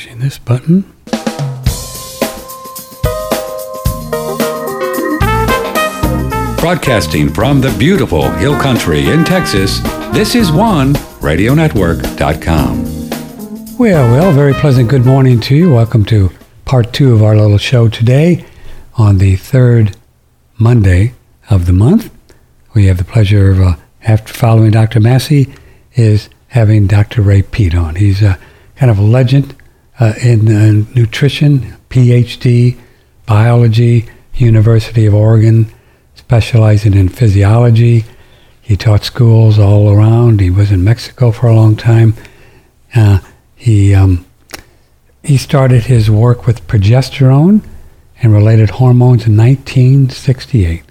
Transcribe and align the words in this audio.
Pushing 0.00 0.18
this 0.18 0.38
button. 0.38 0.80
Broadcasting 6.58 7.28
from 7.28 7.60
the 7.60 7.76
beautiful 7.78 8.30
Hill 8.30 8.58
Country 8.58 9.10
in 9.10 9.26
Texas, 9.26 9.80
this 10.14 10.34
is 10.34 10.50
one 10.50 10.94
radionetwork.com. 11.20 13.76
Well, 13.78 14.10
well, 14.10 14.32
very 14.32 14.54
pleasant 14.54 14.88
good 14.88 15.04
morning 15.04 15.38
to 15.40 15.54
you. 15.54 15.74
Welcome 15.74 16.06
to 16.06 16.30
part 16.64 16.94
two 16.94 17.12
of 17.12 17.22
our 17.22 17.36
little 17.36 17.58
show 17.58 17.90
today 17.90 18.46
on 18.94 19.18
the 19.18 19.36
third 19.36 19.98
Monday 20.56 21.12
of 21.50 21.66
the 21.66 21.74
month. 21.74 22.10
We 22.72 22.86
have 22.86 22.96
the 22.96 23.04
pleasure 23.04 23.50
of, 23.50 23.60
uh, 23.60 23.76
after 24.02 24.32
following 24.32 24.70
Dr. 24.70 24.98
Massey, 24.98 25.52
is 25.94 26.30
having 26.48 26.86
Dr. 26.86 27.20
Ray 27.20 27.42
Peat 27.42 27.74
on. 27.74 27.96
He's 27.96 28.22
a 28.22 28.38
kind 28.76 28.90
of 28.90 28.98
a 28.98 29.02
legend 29.02 29.56
uh, 30.00 30.14
in 30.22 30.48
uh, 30.48 30.84
nutrition, 30.94 31.76
PhD, 31.90 32.76
biology, 33.26 34.08
University 34.34 35.06
of 35.06 35.14
Oregon, 35.14 35.70
specializing 36.14 36.94
in 36.94 37.08
physiology. 37.08 38.04
He 38.62 38.76
taught 38.76 39.04
schools 39.04 39.58
all 39.58 39.90
around. 39.90 40.40
He 40.40 40.50
was 40.50 40.72
in 40.72 40.82
Mexico 40.82 41.30
for 41.30 41.46
a 41.46 41.54
long 41.54 41.76
time. 41.76 42.14
Uh, 42.94 43.18
he 43.54 43.94
um, 43.94 44.24
he 45.22 45.36
started 45.36 45.84
his 45.84 46.10
work 46.10 46.46
with 46.46 46.66
progesterone 46.66 47.62
and 48.22 48.32
related 48.32 48.70
hormones 48.70 49.26
in 49.26 49.36
1968. 49.36 50.82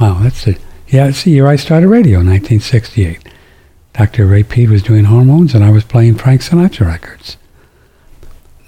Wow, 0.00 0.20
that's 0.22 0.46
it. 0.46 0.58
Yeah, 0.86 1.08
it's 1.08 1.24
the 1.24 1.30
year 1.32 1.46
I 1.46 1.56
started 1.56 1.88
radio, 1.88 2.18
1968. 2.18 3.28
Dr. 3.94 4.26
Ray 4.26 4.42
Peat 4.42 4.70
was 4.70 4.82
doing 4.82 5.04
hormones, 5.04 5.54
and 5.54 5.64
I 5.64 5.70
was 5.70 5.84
playing 5.84 6.14
Frank 6.16 6.42
Sinatra 6.42 6.86
records. 6.86 7.36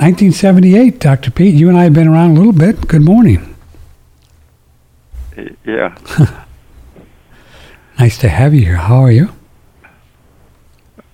1978, 0.05 1.01
Dr. 1.01 1.31
Peat, 1.31 1.55
you 1.55 1.71
and 1.71 1.79
I 1.79 1.85
have 1.85 1.95
been 1.95 2.09
around 2.09 2.33
a 2.33 2.35
little 2.35 2.53
bit. 2.53 2.89
Good 2.89 3.01
morning. 3.01 3.56
Yeah. 5.65 5.97
nice 7.98 8.19
to 8.19 8.28
have 8.28 8.53
you 8.53 8.67
here. 8.67 8.77
How 8.77 8.97
are 8.97 9.11
you? 9.11 9.31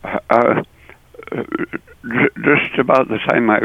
Uh, 0.03 0.64
just 1.33 2.81
about 2.81 3.06
the 3.06 3.19
time 3.29 3.48
I, 3.48 3.61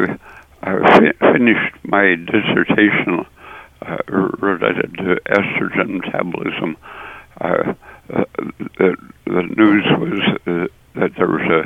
I 0.62 1.12
finished 1.34 1.76
my 1.86 2.14
dissertation 2.14 3.26
uh, 3.82 3.98
related 4.08 4.94
to 4.98 5.20
estrogen 5.26 6.02
metabolism, 6.02 6.78
uh, 7.42 7.74
the, 8.78 8.96
the 9.26 9.42
news 9.58 9.86
was 9.98 10.20
uh, 10.46 10.68
that 10.94 11.16
there 11.18 11.28
was 11.28 11.66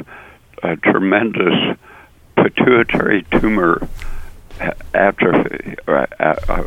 a, 0.63 0.71
a 0.71 0.77
tremendous 0.77 1.77
pituitary 2.43 3.23
tumor 3.31 3.87
atrophy, 4.93 5.75
uh, 5.87 6.05
uh, 6.19 6.63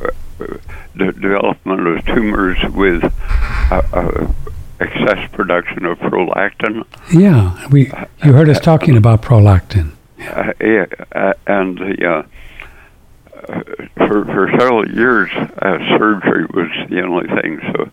the 0.95 1.13
development 1.13 1.87
of 1.87 2.05
tumors 2.07 2.59
with 2.71 3.05
uh, 3.05 3.83
uh, 3.93 4.33
excess 4.81 5.31
production 5.33 5.85
of 5.85 5.99
prolactin. 5.99 6.85
Yeah, 7.13 7.69
we 7.69 7.91
you 8.25 8.33
heard 8.33 8.49
us 8.49 8.61
talking 8.61 8.97
about 8.97 9.23
prolactin. 9.23 9.93
Uh, 10.19 10.53
yeah, 10.61 10.87
uh, 11.13 11.35
and 11.47 11.79
the, 11.79 12.27
for 13.97 14.25
for 14.25 14.51
several 14.59 14.89
years, 14.89 15.31
surgery 15.31 16.47
was 16.47 16.71
the 16.89 17.03
only 17.03 17.29
thing. 17.29 17.61
So 17.73 17.91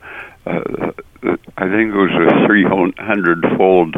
I 1.58 1.70
think 1.70 1.94
it 1.94 1.98
was 1.98 2.12
a 2.12 2.48
300 2.48 3.58
fold 3.58 3.96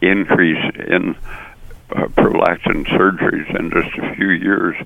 increase 0.00 0.74
in 0.86 1.16
uh, 1.92 2.06
prolactin 2.08 2.84
surgeries 2.86 3.48
in 3.58 3.70
just 3.70 3.96
a 3.98 4.14
few 4.14 4.30
years, 4.30 4.76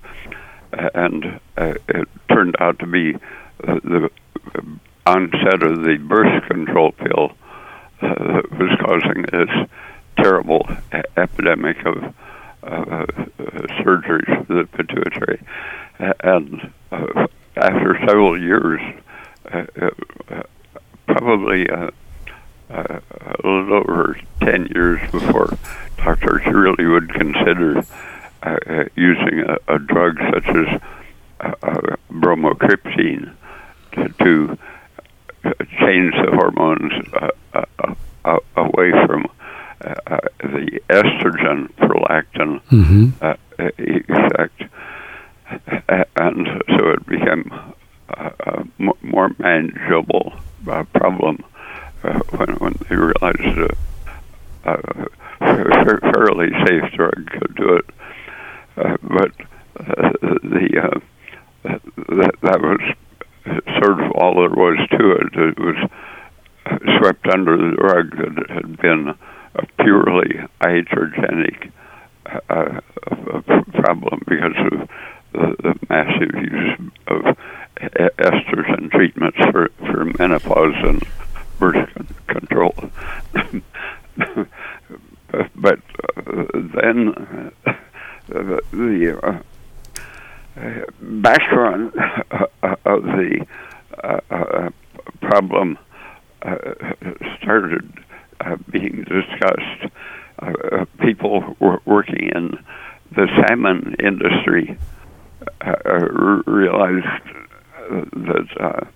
and 0.73 1.41
uh, 1.57 1.75
it 1.89 2.09
turned 2.29 2.57
out 2.61 2.79
to 2.79 2.87
be 2.87 3.13
the 3.59 4.11
onset 5.07 5.63
of 5.63 5.83
the 5.83 5.99
birth 6.01 6.45
control 6.49 6.93
pill 6.93 7.33
uh, 8.01 8.09
that 8.09 8.51
was 8.59 8.71
causing 8.81 9.23
this 9.23 9.69
terrible 10.17 10.67
epidemic 11.17 11.77
of 11.85 12.15
uh, 12.63 13.07
surgeries 13.83 14.47
for 14.47 14.55
the 14.55 14.65
pituitary. 14.73 15.41
And 15.99 16.73
after 17.57 17.99
several 18.07 18.41
years, 18.41 18.81
probably 21.07 21.67
a 22.71 23.03
little 23.45 23.75
over 23.75 24.19
10 24.41 24.67
years 24.75 25.01
before 25.11 25.57
doctors 26.05 26.45
really 26.47 26.87
would 26.87 27.13
consider 27.15 27.79
uh, 28.43 28.59
uh, 28.67 28.85
using 28.95 29.43
a, 29.47 29.75
a, 29.75 29.79
drug 29.79 30.19
such 30.19 30.47
as 30.49 30.81
uh, 31.41 31.53
uh 31.63 31.97
bromocriptine 32.13 33.33
to, 33.93 34.09
to, 34.23 34.59
uh, 35.45 35.53
change 35.79 36.13
the 36.15 36.31
hormones 36.33 36.93
uh, 37.15 38.39
away 38.57 38.91
from 39.07 39.27
the 39.81 40.81
estrogen 40.89 41.71
prolactin 41.77 42.61
mm-hmm. 42.71 43.09
effect, 43.59 44.63
and 46.17 46.47
so 46.69 46.91
it 46.91 47.07
became 47.07 47.51
a 48.09 48.65
more 49.03 49.31
manageable 49.39 50.33
problem 50.93 51.45
when 52.13 52.57
when 52.57 52.75
they 52.89 52.97
realized 52.97 53.57
that. 53.57 53.77
a 54.65 55.09
fairly 56.13 56.51
safe 56.67 56.93
drug 56.93 57.31
could 57.31 57.55
do 57.57 57.75
it. 57.77 57.85
Uh, 58.77 58.97
but 59.03 59.33
uh, 59.79 60.13
the 60.43 60.69
uh, 60.83 61.01
that, 61.65 62.35
that 62.43 62.61
was 62.61 62.81
sort 63.83 64.01
of 64.01 64.13
all 64.13 64.35
there 64.35 64.51
was 64.51 64.79
to 64.91 65.13
it. 65.13 65.35
It 65.35 65.59
was 65.59 65.91
swept 66.99 67.27
under 67.29 67.57
the 67.57 67.77
rug 67.77 68.17
that 68.17 68.43
it 68.43 68.51
had 68.51 68.77
been 68.81 69.15
a 69.55 69.67
purely 69.83 70.41
iatrogenic 70.61 71.71
uh, 72.49 72.81
problem 73.73 74.23
because 74.27 74.57
of 74.73 74.89
the, 75.33 75.57
the 75.63 75.75
massive 75.89 76.35
use 76.35 76.91
of 77.09 77.37
estrogen 78.19 78.91
treatments 78.91 79.39
for, 79.51 79.69
for 79.79 80.05
menopause 80.19 80.75
and 80.83 81.03
birth 81.59 81.89
control. 82.27 82.75
but 85.57 85.81
uh, 86.17 86.33
then 86.53 87.53
uh, 87.67 88.59
the 88.73 89.19
uh, 89.23 90.85
background 91.01 91.93
uh, 91.97 92.47
uh, 92.63 92.77
of 92.85 93.03
the 93.03 93.45
uh, 94.05 94.71
problem 95.21 95.79
started 97.43 97.93
being 98.71 99.05
discussed. 99.05 99.93
people 101.01 101.57
were 101.59 101.81
working 101.85 102.31
in 102.35 102.59
the 103.15 103.27
salmon 103.47 103.97
industry 103.99 104.79
realized 106.47 107.07
that 108.13 108.87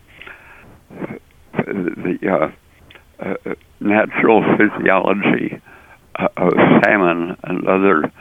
the 1.53 2.53
natural 3.81 4.43
physiology 4.57 5.61
uh, 6.17 6.29
of 6.37 6.53
salmon 6.83 7.37
and 7.45 7.67
other 7.67 8.13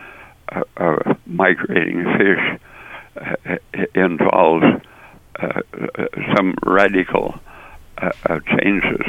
uh, 0.49 0.61
uh, 0.77 1.13
migrating 1.25 2.03
fish 2.17 2.59
uh, 3.17 3.55
involves 3.95 4.65
uh, 5.39 5.61
some 6.35 6.53
radical 6.65 7.39
uh, 7.97 8.39
changes 8.59 9.01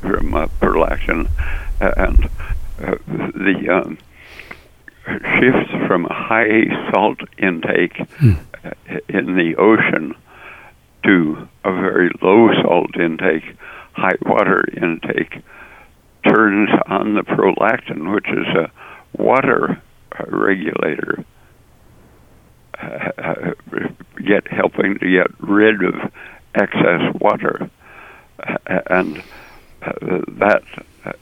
from 0.00 0.32
prolactin 0.60 1.28
and 1.80 2.28
the 2.78 3.68
um, 3.70 3.98
shift 5.06 5.70
from 5.86 6.04
high 6.04 6.90
salt 6.90 7.18
intake 7.38 7.96
hmm. 8.18 8.32
in 9.08 9.36
the 9.36 9.54
ocean 9.58 10.14
to 11.04 11.48
a 11.64 11.72
very 11.72 12.10
low 12.20 12.48
salt 12.62 12.96
intake, 12.96 13.56
high 13.92 14.16
water 14.22 14.64
intake 14.76 15.42
turns 16.26 16.70
on 16.86 17.14
the 17.14 17.22
prolactin, 17.22 18.14
which 18.14 18.28
is 18.28 18.46
a 18.56 18.70
water 19.20 19.82
regulator, 20.28 21.24
uh, 22.80 23.52
get 24.24 24.46
helping 24.48 24.98
to 24.98 25.10
get 25.10 25.26
rid 25.40 25.82
of 25.82 25.94
excess 26.54 27.14
water, 27.20 27.70
uh, 28.42 28.56
and 28.90 29.22
uh, 29.82 29.92
that 30.28 30.62
uh, 31.04 31.12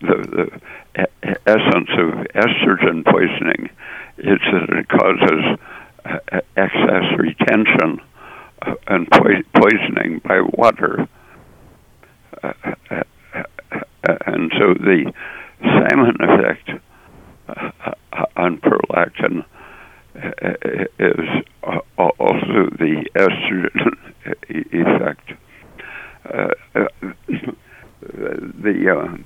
the, 0.00 0.60
the 0.94 1.36
essence 1.46 1.90
of 1.98 2.26
estrogen 2.34 3.04
poisoning 3.04 3.70
is 4.18 4.40
that 4.52 4.68
it 4.70 4.88
causes 4.88 5.58
uh, 6.04 6.40
excess 6.56 7.18
retention 7.18 8.00
and 8.88 9.08
poisoning 9.10 10.20
by 10.24 10.40
water 10.40 11.08
and 14.26 14.52
so 14.58 14.74
the 14.74 15.12
salmon 15.62 16.16
effect 16.20 16.70
uh, 17.48 17.94
on 18.36 18.58
prolactin 18.58 19.44
is 20.98 21.44
also 21.98 22.70
the 22.78 23.04
estrogen 23.14 23.96
effect. 24.72 25.32
Uh, 26.24 26.48
the, 28.00 28.90
uh, 28.90 29.16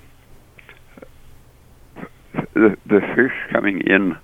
the 2.54 2.76
the 2.86 3.00
fish 3.14 3.32
coming 3.52 3.81
in 3.86 4.16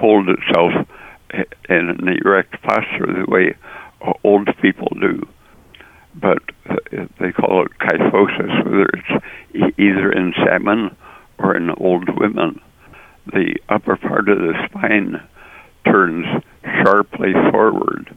hold 0.00 0.28
itself 0.28 0.86
in 1.68 1.90
an 1.90 2.08
erect 2.24 2.60
posture 2.62 3.06
the 3.06 3.30
way 3.30 3.54
old 4.24 4.48
people 4.60 4.88
do. 5.00 5.28
But 6.14 6.42
they 7.20 7.32
call 7.32 7.64
it 7.66 7.78
kyphosis, 7.78 8.64
whether 8.64 8.86
it's 8.86 9.24
either 9.78 10.10
in 10.10 10.32
salmon 10.44 10.96
or 11.38 11.56
in 11.56 11.70
old 11.70 12.08
women. 12.18 12.60
The 13.26 13.56
upper 13.68 13.96
part 13.96 14.28
of 14.28 14.38
the 14.38 14.54
spine 14.68 15.22
turns 15.84 16.26
sharply 16.82 17.32
forward. 17.50 18.16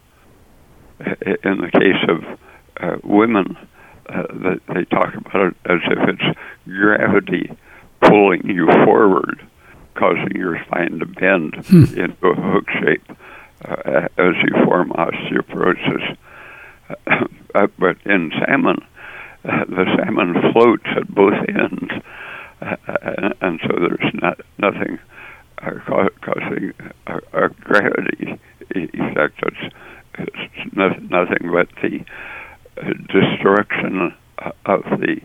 In 1.00 1.58
the 1.62 1.72
case 1.72 2.10
of 2.10 2.40
uh, 2.80 2.98
women, 3.04 3.58
uh, 4.08 4.24
they 4.74 4.86
talk 4.86 5.14
about 5.16 5.48
it 5.48 5.56
as 5.66 5.80
if 5.86 6.10
it's 6.10 6.40
gravity 6.66 7.52
pulling 8.02 8.48
you 8.48 8.68
forward, 8.86 9.46
causing 9.96 10.36
your 10.36 10.64
spine 10.66 11.00
to 11.00 11.06
bend 11.06 11.56
hmm. 11.66 11.84
into 12.00 12.28
a 12.28 12.36
hook 12.36 12.70
shape 12.70 13.18
uh, 13.66 14.08
as 14.18 14.36
you 14.44 14.66
form 14.66 14.92
osteoporosis. 14.92 16.18
Uh, 17.56 17.68
but 17.78 17.98
in 18.06 18.32
salmon, 18.40 18.78
uh, 19.46 19.66
the 19.66 19.86
salmon 19.96 20.34
floats 20.52 20.88
at 20.96 21.08
both 21.08 21.34
ends, 21.48 21.92
uh, 22.62 22.76
and 23.42 23.60
so 23.62 23.78
there's 23.80 24.14
not 24.16 24.40
nothing 24.58 24.98
uh, 25.62 26.10
causing 26.22 26.74
a, 27.08 27.46
a, 27.46 27.50
gravity 27.50 28.40
effect. 28.72 29.40
It's, 29.44 29.74
it's 30.18 30.76
nothing 30.76 31.52
but 31.52 31.70
the 31.82 32.04
uh, 32.78 32.94
destruction 33.08 34.14
of 34.66 34.84
the 35.00 35.22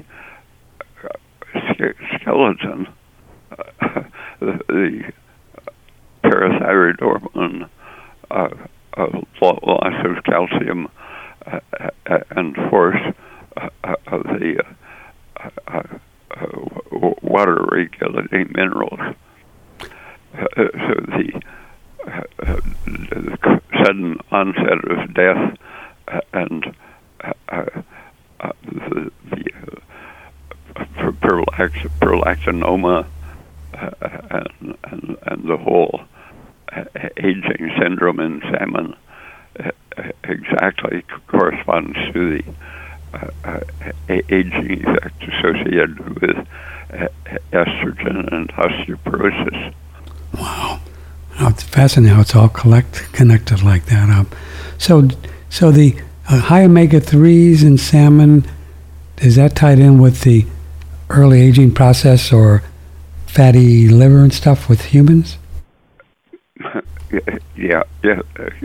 uh, 1.04 1.92
skeleton, 2.20 2.86
uh, 3.80 4.02
the, 4.40 5.12
parathyroid 6.24 7.00
hormone, 7.00 7.70
uh, 8.30 8.48
loss 9.40 9.94
of 10.04 10.24
calcium 10.24 10.88
uh, 11.46 11.60
and 12.30 12.54
force 12.70 13.00
of 14.06 14.22
the 14.24 14.62
water 17.22 17.64
regulating 17.70 18.52
minerals. 18.54 19.00
Uh, 20.34 20.44
the, 20.56 21.40
uh, 22.06 22.60
the, 22.84 23.60
sudden 23.82 24.18
onset 24.30 24.84
of 24.90 25.14
death 25.14 25.56
uh, 26.08 26.20
and 26.32 26.76
uh, 27.24 27.32
uh, 27.48 28.52
the, 28.64 29.10
the 29.30 29.50
prolact- 31.20 31.88
prolactinoma 32.00 33.06
and, 33.80 34.78
and, 34.84 35.16
and 35.22 35.48
the 35.48 35.56
whole 35.56 36.00
aging 37.16 37.70
syndrome 37.78 38.20
in 38.20 38.40
salmon 38.40 38.94
exactly 40.24 41.02
corresponds 41.26 41.96
to 42.12 42.38
the 42.38 42.44
uh, 43.44 43.60
aging 44.08 44.84
effect 44.86 45.22
associated 45.22 46.20
with 46.20 46.46
estrogen 47.52 48.32
and 48.32 48.48
osteoporosis. 48.50 49.74
Wow. 50.34 50.80
it's 51.40 51.62
fascinating 51.62 52.14
how 52.14 52.20
it's 52.20 52.34
all 52.34 52.48
collect, 52.48 53.12
connected 53.12 53.62
like 53.62 53.86
that. 53.86 54.08
Um, 54.10 54.28
so, 54.76 55.08
so 55.48 55.70
the 55.70 55.96
uh, 56.28 56.40
high 56.40 56.64
omega 56.64 57.00
3s 57.00 57.62
in 57.64 57.78
salmon, 57.78 58.44
is 59.18 59.36
that 59.36 59.56
tied 59.56 59.78
in 59.78 59.98
with 59.98 60.22
the 60.22 60.46
early 61.10 61.40
aging 61.40 61.74
process 61.74 62.32
or 62.32 62.62
fatty 63.28 63.88
liver 63.88 64.18
and 64.18 64.32
stuff 64.32 64.68
with 64.68 64.86
humans? 64.86 65.38
yeah, 67.56 67.82
yeah, 68.02 68.20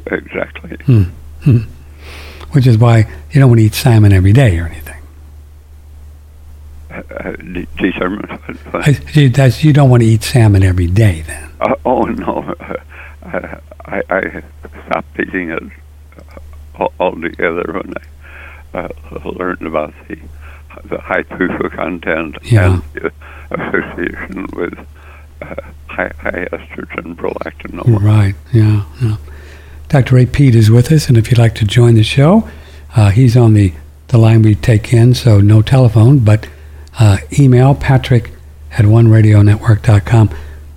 exactly. 0.08 0.78
Hmm. 0.86 1.04
Hmm. 1.42 1.58
Which 2.52 2.68
is 2.68 2.78
why 2.78 3.08
you 3.32 3.40
don't 3.40 3.50
want 3.50 3.60
to 3.60 3.66
eat 3.66 3.74
salmon 3.74 4.14
every 4.14 4.34
day 4.34 4.60
or 4.60 4.68
anything. 4.68 5.02
Uh, 6.92 7.02
uh, 7.12 7.36
you 9.60 9.74
don't 9.74 9.90
want 9.90 10.04
to 10.04 10.08
eat 10.08 10.24
salmon 10.24 10.64
every 10.64 10.88
day 10.88 11.22
then. 11.22 11.52
Uh, 11.60 11.76
oh 11.86 12.04
no, 12.04 12.56
uh, 12.60 12.76
I, 13.86 14.02
I 14.10 14.44
stopped 14.86 15.20
eating 15.20 15.50
it 15.50 15.64
altogether 17.00 17.64
when 17.74 17.94
I 18.74 18.80
uh, 18.80 18.90
learned 19.32 19.66
about 19.66 19.94
the 20.08 20.18
the 20.86 21.00
high 21.00 21.24
PUFA 21.24 21.72
content 21.72 22.38
yeah. 22.44 22.74
and 22.74 22.84
the 22.94 23.12
association 23.52 24.48
with 24.54 24.78
uh, 25.42 25.56
high, 25.88 26.12
high 26.20 26.48
estrogen 26.52 27.16
prolactin. 27.16 27.82
Right. 28.02 28.36
Yeah. 28.52 28.86
Yeah. 29.02 29.18
Dr. 29.90 30.16
Ray 30.16 30.26
Peat 30.26 30.56
is 30.56 30.72
with 30.72 30.92
us, 30.92 31.08
and 31.08 31.18
if 31.18 31.30
you'd 31.30 31.38
like 31.38 31.56
to 31.56 31.66
join 31.66 31.96
the 31.96 32.04
show, 32.04 32.50
uh, 32.96 33.12
he's 33.12 33.38
on 33.38 33.54
the, 33.54 33.74
the 34.08 34.18
line 34.18 34.42
we 34.42 34.56
take 34.56 34.92
in, 34.92 35.14
so 35.14 35.40
no 35.40 35.62
telephone, 35.62 36.20
but 36.20 36.48
uh, 37.00 37.18
email 37.40 37.76
patrick 37.76 38.32
at 38.72 38.86
oneradionetwork.com. 38.86 40.30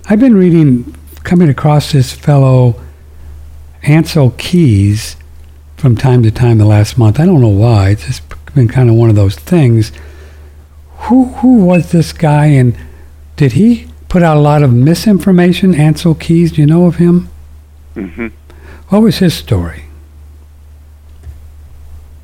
I've 0.09 0.19
been 0.19 0.35
reading, 0.35 0.95
coming 1.23 1.49
across 1.49 1.91
this 1.91 2.13
fellow, 2.13 2.79
Ancel 3.83 4.37
Keys, 4.37 5.15
from 5.77 5.95
time 5.95 6.23
to 6.23 6.31
time 6.31 6.57
the 6.57 6.65
last 6.65 6.97
month. 6.97 7.19
I 7.19 7.25
don't 7.25 7.41
know 7.41 7.47
why. 7.47 7.89
It's 7.89 8.05
just 8.05 8.26
been 8.57 8.67
kind 8.67 8.89
of 8.89 8.95
one 8.95 9.09
of 9.09 9.15
those 9.15 9.35
things. 9.35 9.91
Who 11.05 11.25
who 11.25 11.63
was 11.63 11.91
this 11.91 12.11
guy, 12.11 12.47
and 12.47 12.75
did 13.35 13.53
he 13.53 13.87
put 14.09 14.23
out 14.23 14.35
a 14.35 14.39
lot 14.39 14.63
of 14.63 14.73
misinformation? 14.73 15.73
Ancel 15.73 16.19
Keys, 16.19 16.51
do 16.51 16.61
you 16.61 16.67
know 16.67 16.85
of 16.87 16.95
him? 16.95 17.29
Mm-hmm. 17.95 18.27
What 18.89 19.01
was 19.01 19.19
his 19.19 19.33
story? 19.33 19.85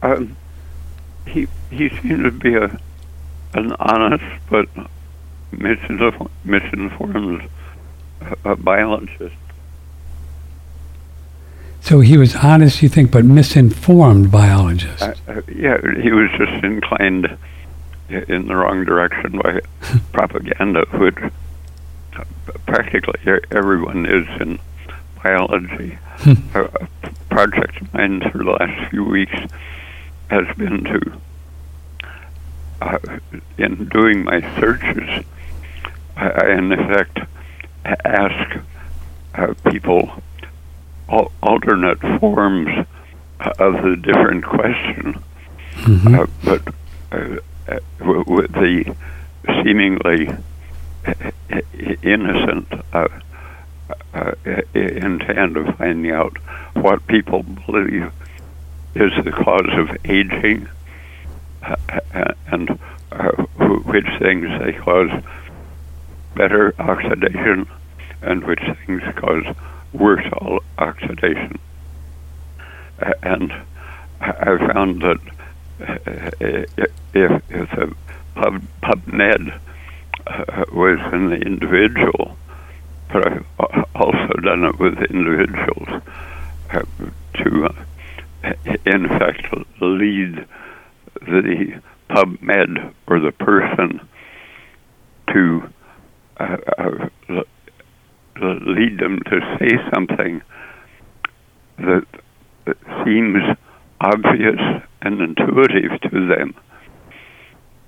Um, 0.01 0.35
he 1.27 1.47
he 1.69 1.89
seemed 1.89 2.23
to 2.23 2.31
be 2.31 2.55
a 2.55 2.79
an 3.53 3.75
honest 3.79 4.25
but 4.49 4.67
misinformed, 5.51 6.31
misinformed 6.43 7.47
uh, 8.43 8.55
biologist. 8.55 9.35
So 11.83 11.99
he 11.99 12.17
was 12.17 12.33
honest, 12.37 12.81
you 12.81 12.87
think, 12.87 13.11
but 13.11 13.25
misinformed 13.25 14.31
biologist. 14.31 15.03
Uh, 15.03 15.15
uh, 15.27 15.41
yeah, 15.53 15.77
he 16.01 16.13
was 16.13 16.29
just 16.37 16.63
inclined 16.63 17.37
in 18.07 18.47
the 18.47 18.55
wrong 18.55 18.85
direction 18.85 19.37
by 19.39 19.59
propaganda, 20.13 20.85
which 20.93 21.17
practically 22.65 23.19
everyone 23.51 24.05
is 24.05 24.25
in 24.39 24.59
biology. 25.21 25.97
a 26.55 26.87
project 27.29 27.81
of 27.81 27.93
mine 27.93 28.21
for 28.31 28.37
the 28.37 28.51
last 28.51 28.89
few 28.89 29.03
weeks 29.03 29.35
has 30.29 30.47
been 30.55 30.85
to, 30.85 31.19
uh, 32.79 32.97
in 33.57 33.89
doing 33.89 34.23
my 34.23 34.39
searches, 34.57 35.25
I, 36.15 36.29
I 36.29 36.57
in 36.57 36.71
effect 36.71 37.19
ask 37.83 38.57
uh, 39.35 39.53
people 39.69 40.23
al- 41.13 41.31
alternate 41.41 41.99
forms 42.19 42.85
of 43.59 43.73
the 43.83 43.95
different 44.01 44.43
question, 44.45 45.21
Mm-hmm. 45.75 46.15
uh, 46.19 46.27
but 46.45 46.61
uh, 47.11 47.37
uh, 47.67 47.79
w- 47.99 48.23
with 48.27 48.51
the 48.53 48.95
seemingly 49.63 50.29
innocent 52.03 52.67
uh, 52.93 53.07
uh, 54.13 54.31
intent 54.75 55.57
of 55.57 55.75
finding 55.77 56.11
out 56.11 56.37
what 56.75 57.05
people 57.07 57.43
believe 57.43 58.11
is 58.95 59.11
the 59.25 59.31
cause 59.31 59.69
of 59.73 59.97
aging 60.05 60.67
uh, 61.63 61.75
and 62.51 62.79
uh, 63.11 63.31
which 63.85 64.07
things 64.19 64.47
they 64.61 64.73
cause 64.73 65.11
better 66.35 66.73
oxidation 66.79 67.67
and 68.21 68.43
which 68.45 68.61
things 68.85 69.01
cause 69.15 69.45
worse 69.93 70.25
oxidation. 70.77 71.59
And 73.21 73.53
I 74.19 74.57
found 74.73 75.01
that 75.01 75.19
uh, 75.81 76.65
if, 77.13 77.41
if 77.49 77.69
the 77.71 77.95
pub, 78.35 78.63
PubMed 78.81 79.59
uh, 80.27 80.45
eh, 80.47 80.63
was 80.71 80.99
an 81.11 81.33
individual, 81.33 82.37
but 83.11 83.27
I've 83.27 83.45
also 83.95 84.33
done 84.41 84.63
it 84.63 84.79
with 84.79 84.97
individuals 85.03 86.01
to, 87.33 87.69
in 88.85 89.07
fact, 89.09 89.45
lead 89.81 90.45
the 91.21 91.81
PubMed 92.09 92.93
or 93.07 93.19
the 93.19 93.31
person 93.31 94.07
to 95.27 95.69
lead 98.41 98.99
them 98.99 99.19
to 99.25 99.57
say 99.59 99.77
something 99.93 100.41
that, 101.77 102.05
seems 103.03 103.43
obvious 103.99 104.59
and 105.01 105.19
intuitive 105.19 105.99
to 106.01 106.27
them. 106.27 106.55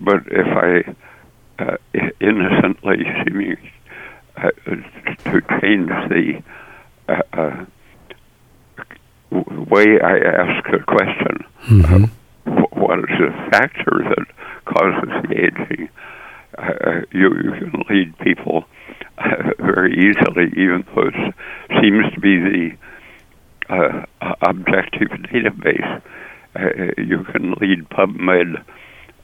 But 0.02 0.24
if 0.28 0.48
I 0.48 1.64
uh, 1.64 1.78
innocently 2.20 3.06
seeming 3.24 3.56
uh, 4.36 4.50
to 5.32 5.42
change 5.62 5.90
the 6.10 6.44
uh, 7.08 7.22
uh 7.32 7.66
way 9.32 10.00
I 10.02 10.18
ask 10.18 10.68
a 10.74 10.84
question, 10.84 11.38
mm-hmm. 11.68 12.06
what 12.80 13.00
is 13.00 13.18
the 13.18 13.50
factor 13.52 14.04
that 14.10 14.25
causes 14.66 15.10
the 15.30 15.36
aging? 15.36 15.90
Uh, 16.58 17.02
you, 17.12 17.34
you 17.44 17.52
can 17.52 17.84
lead 17.90 18.18
people 18.20 18.66
uh, 19.18 19.52
very 19.60 19.94
easily, 19.94 20.48
even 20.58 20.86
though 20.94 21.08
it 21.08 21.36
seems 21.82 22.14
to 22.14 22.20
be 22.20 22.38
the 22.38 22.72
uh, 23.70 24.06
objective 24.42 25.10
database. 25.10 26.02
Uh, 26.56 27.02
you 27.02 27.24
can 27.25 27.54
lead 27.60 27.88
PubMed 27.90 28.64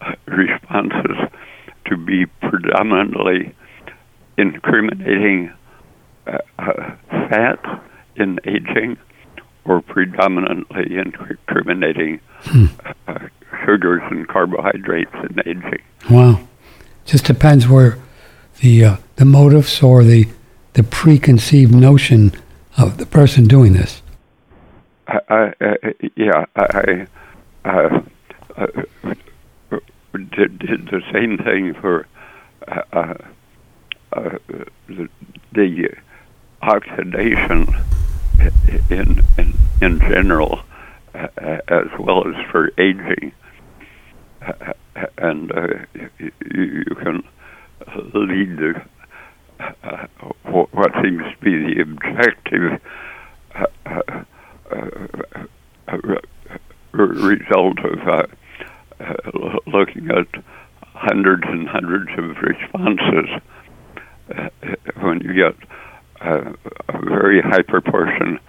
uh, 0.02 0.14
responses 0.26 1.18
to 1.86 1.98
be 1.98 2.26
predominantly 2.26 3.56
incriminating 4.38 5.54
uh, 6.28 6.38
fat 7.10 7.84
in 8.16 8.40
aging 8.46 8.98
or 9.64 9.82
predominantly 9.82 10.98
incriminating 10.98 12.20
hmm. 12.42 12.66
sugars 13.64 14.02
and 14.10 14.28
carbohydrates 14.28 15.14
in 15.30 15.40
aging. 15.46 15.82
Wow 16.10 16.40
just 17.06 17.26
depends 17.26 17.68
where 17.68 17.98
the 18.60 18.86
uh, 18.86 18.98
the 19.16 19.26
motives 19.26 19.82
or 19.82 20.04
the 20.04 20.28
the 20.74 20.84
preconceived 20.84 21.74
notion 21.74 22.32
of 22.78 22.98
the 22.98 23.06
person 23.06 23.46
doing 23.46 23.74
this. 23.74 24.02
I, 25.08 25.54
I, 25.60 25.76
yeah, 26.16 26.46
I, 26.56 27.08
uh, 27.66 28.02
uh, 28.56 28.68
did, 30.14 30.60
did 30.60 30.88
the 30.88 31.02
same 31.12 31.38
thing 31.38 31.74
for 31.74 32.08
uh, 32.68 33.16
uh, 34.14 34.38
the, 34.88 35.10
the 35.52 35.90
oxidation 36.62 37.68
in 38.90 39.22
in, 39.38 39.54
in 39.82 40.00
general, 40.00 40.62
as 41.14 41.88
well 42.00 42.28
as 42.28 42.36
for 42.52 42.72
aging 42.78 43.34
and 45.18 45.52
you, 45.94 46.32
you, 46.64 46.96
can 46.96 47.24
lead 48.14 48.58
the, 48.58 48.82
uh, 49.60 50.08
what 50.44 50.92
seems 51.04 51.24
to 51.24 51.38
be 51.42 51.74
the 51.74 51.82
objective 51.82 52.82
uh, 53.56 53.66
uh, 53.86 54.24
uh, 54.72 55.98
result 56.94 57.80
of 57.80 58.30
looking 59.68 60.10
at 60.12 60.28
hundreds 60.82 61.44
and 61.48 61.68
hundreds 61.68 62.10
of 62.18 62.38
responses 62.42 63.30
when 65.02 65.20
you 65.22 65.34
get 65.34 65.56
a 66.22 66.56
very 67.04 67.42
high 67.42 67.62
proportion 67.64 68.40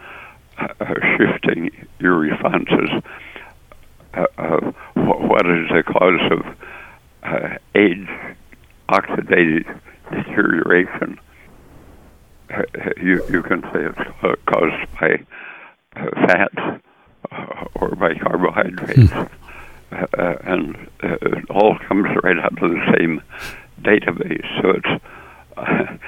shifting 1.19 1.71
your 1.99 2.19
responses 2.19 2.91
what 4.95 5.47
is 5.47 5.69
the 5.71 5.83
cause 5.87 6.21
of 6.31 7.59
age 7.75 8.09
oxidative 8.93 9.81
deterioration. 10.11 11.19
Uh, 12.51 12.63
you, 13.01 13.25
you 13.31 13.43
can 13.43 13.63
say 13.73 13.87
it's 13.87 14.39
caused 14.47 15.01
by 15.01 15.25
uh, 15.97 16.11
fat 16.27 16.83
uh, 17.31 17.65
or 17.75 17.95
by 17.97 18.15
carbohydrates. 18.15 19.11
Hmm. 19.11 19.25
and 20.45 20.89
it 21.03 21.51
all 21.51 21.79
comes 21.89 22.07
right 22.23 22.39
out 22.39 22.63
of 22.63 22.71
the 22.71 22.95
same 22.99 23.23
database. 23.83 24.47
So 24.61 24.71
it's 24.71 25.03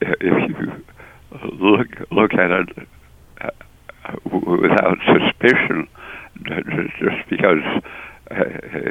if 0.00 0.50
you 0.50 0.84
look 1.52 1.88
look 2.10 2.34
at 2.34 2.50
it 2.50 2.88
without 4.24 4.98
suspicion, 5.06 5.88
just 6.98 7.28
because 7.28 7.82
uh, 8.30 8.44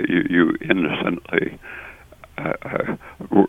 you, 0.07 0.25
you 0.29 0.57
innocently 0.61 1.59
uh, 2.37 2.53
uh 2.63 2.95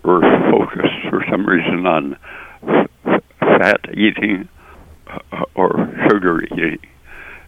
were 0.03 0.21
focused 0.51 1.11
for 1.11 1.25
some 1.31 1.47
reason 1.47 1.87
on 1.87 2.17
f- 2.67 3.23
fat 3.41 3.81
eating 3.95 4.49
uh, 5.07 5.45
or 5.55 5.93
sugar 6.09 6.43
eating. 6.43 6.79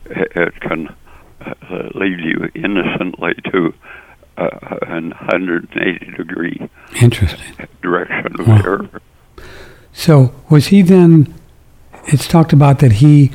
It 0.06 0.60
can 0.60 0.94
uh, 1.40 1.88
lead 1.94 2.20
you 2.20 2.48
innocently 2.54 3.34
to 3.52 3.74
an 4.36 5.10
180 5.10 6.12
degree 6.16 6.68
interesting 7.00 7.66
direction 7.82 8.38
of 8.38 8.46
wow. 8.46 8.56
error. 8.58 9.02
So 9.92 10.34
was 10.50 10.68
he 10.68 10.82
then? 10.82 11.34
It's 12.08 12.28
talked 12.28 12.52
about 12.52 12.78
that 12.80 12.92
he 12.92 13.32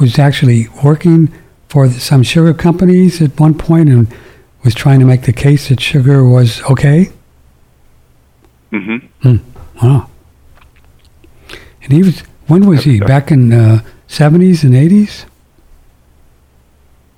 was 0.00 0.18
actually 0.18 0.68
working 0.82 1.32
for 1.68 1.88
some 1.90 2.22
sugar 2.22 2.54
companies 2.54 3.20
at 3.20 3.38
one 3.38 3.54
point 3.54 3.88
and 3.88 4.14
was 4.64 4.74
trying 4.74 5.00
to 5.00 5.06
make 5.06 5.22
the 5.22 5.32
case 5.32 5.68
that 5.68 5.80
sugar 5.80 6.24
was 6.24 6.62
okay. 6.62 7.10
Mm-hmm. 8.72 9.28
Mm. 9.28 9.40
Wow. 9.82 10.10
And 11.82 11.92
he 11.92 12.02
was. 12.02 12.20
When 12.46 12.66
was 12.66 12.84
he? 12.84 13.00
Back 13.00 13.30
in 13.30 13.48
the 13.50 13.84
seventies 14.06 14.64
and 14.64 14.74
eighties. 14.74 15.26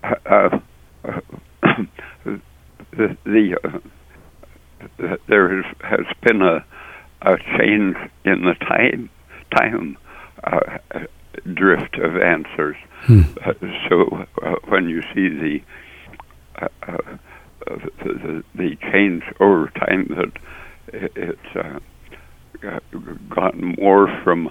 Uh, 0.02 0.14
uh, 0.26 1.20
the, 2.22 3.16
the 3.24 3.58
uh, 3.64 5.16
there 5.28 5.62
has, 5.62 5.76
has 5.80 6.06
been 6.22 6.42
a 6.42 6.64
a 7.22 7.38
change 7.58 7.96
in 8.24 8.44
the 8.44 8.54
time 8.54 9.10
time 9.56 9.96
uh, 10.44 10.60
drift 11.54 11.96
of 11.96 12.16
answers. 12.16 12.76
Hmm. 13.02 13.22
Uh, 13.44 13.52
so 13.88 14.26
uh, 14.42 14.54
when 14.68 14.88
you 14.88 15.02
see 15.14 15.28
the, 15.28 15.62
uh, 16.60 16.68
uh, 16.86 17.16
the, 17.66 18.44
the 18.54 18.76
change 18.92 19.22
over 19.40 19.70
time 19.70 20.06
that 20.16 20.32
it's 20.92 21.56
uh, 21.56 21.78
gotten 23.28 23.74
more 23.78 24.08
from 24.22 24.50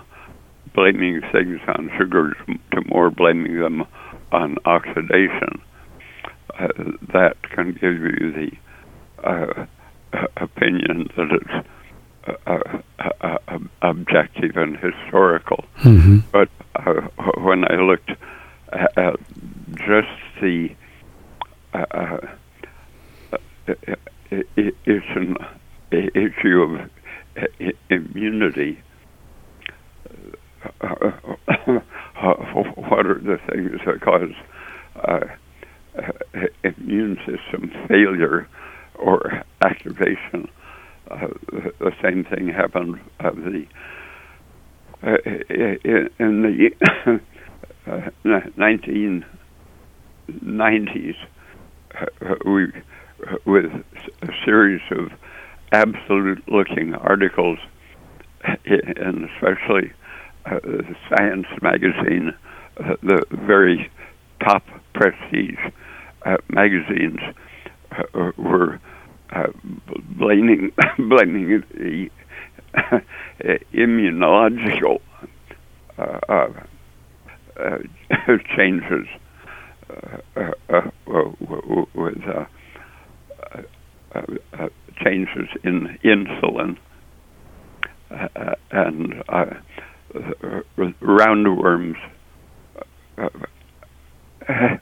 blaming 0.74 1.22
things 1.32 1.60
on 1.68 1.90
sugars 1.98 2.36
to 2.72 2.82
more 2.88 3.10
blaming 3.10 3.60
them 3.60 3.86
on 4.32 4.58
oxidation, 4.66 5.62
uh, 6.60 6.68
that 7.14 7.38
can 7.52 7.74
give 7.74 8.00
you 8.02 8.32
the 8.32 8.52
uh, 9.24 9.66
opinion 10.38 11.10
that 11.16 11.30
it's 11.32 11.68
uh, 12.28 12.60
uh, 13.00 13.10
uh, 13.22 13.60
objective 13.82 14.56
and 14.56 14.78
historical. 14.78 15.64
Mm-hmm. 15.82 16.20
But 16.32 16.50
uh, 16.76 17.02
when 17.42 17.66
I 17.66 17.76
looked 17.76 18.12
at, 18.72 19.20
just 19.76 20.08
the 20.42 20.70
it's 23.68 25.06
an 25.16 25.36
issue 25.92 26.62
of 26.62 26.90
immunity. 27.90 28.82
Uh, 30.82 31.12
what 32.76 33.06
are 33.06 33.20
the 33.20 33.38
things 33.52 33.82
that 33.86 34.02
cause 34.02 34.34
uh, 34.96 35.26
uh, 35.98 36.12
immune 36.64 37.18
system 37.26 37.70
failure 37.88 38.48
or 38.96 39.44
activation? 39.64 40.50
Uh, 41.12 41.28
the, 41.80 41.92
same 42.02 42.24
thing 42.24 42.48
happened 42.48 42.98
of 43.20 43.36
the 43.36 43.68
uh, 45.04 45.18
in, 46.20 46.42
the 46.44 46.72
uh, 47.86 48.10
1990s. 48.26 51.16
Uh, 51.94 52.06
we 52.46 52.72
with 53.46 53.72
a 54.22 54.28
series 54.46 54.82
of 54.92 55.12
absolute-looking 55.72 56.94
articles, 56.96 57.60
and 58.44 59.30
especially 59.30 59.92
uh, 60.46 60.60
the 60.64 60.96
Science 61.10 61.48
magazine, 61.62 62.34
uh, 62.78 62.96
the 63.02 63.26
very 63.32 63.90
top 64.40 64.64
prestige 64.94 65.60
uh, 66.26 66.38
magazines, 66.50 67.20
uh, 67.92 68.32
were 68.38 68.80
uh, 69.32 69.48
blaming 70.18 70.72
blaming 70.98 71.64
the 71.74 72.10
immunological 73.74 75.00
changes 78.56 79.08
uh, 79.90 80.18
Uh, 84.16 84.22
uh, 84.60 84.70
changes 85.04 85.50
in 85.64 85.98
insulin 86.04 86.78
uh, 88.12 88.28
uh, 88.36 88.54
and 88.72 89.24
roundworms 91.02 91.98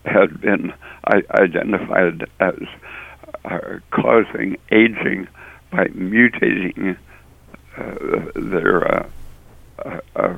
had 0.04 0.42
been 0.42 0.74
identified 1.32 2.30
as 2.42 2.60
uh, 3.46 3.80
causing 3.92 4.58
aging 4.72 5.28
by 5.72 5.86
mutating 5.88 6.98
uh, 7.78 7.86
their 8.36 8.86
uh, 8.86 9.10
uh, 10.16 10.38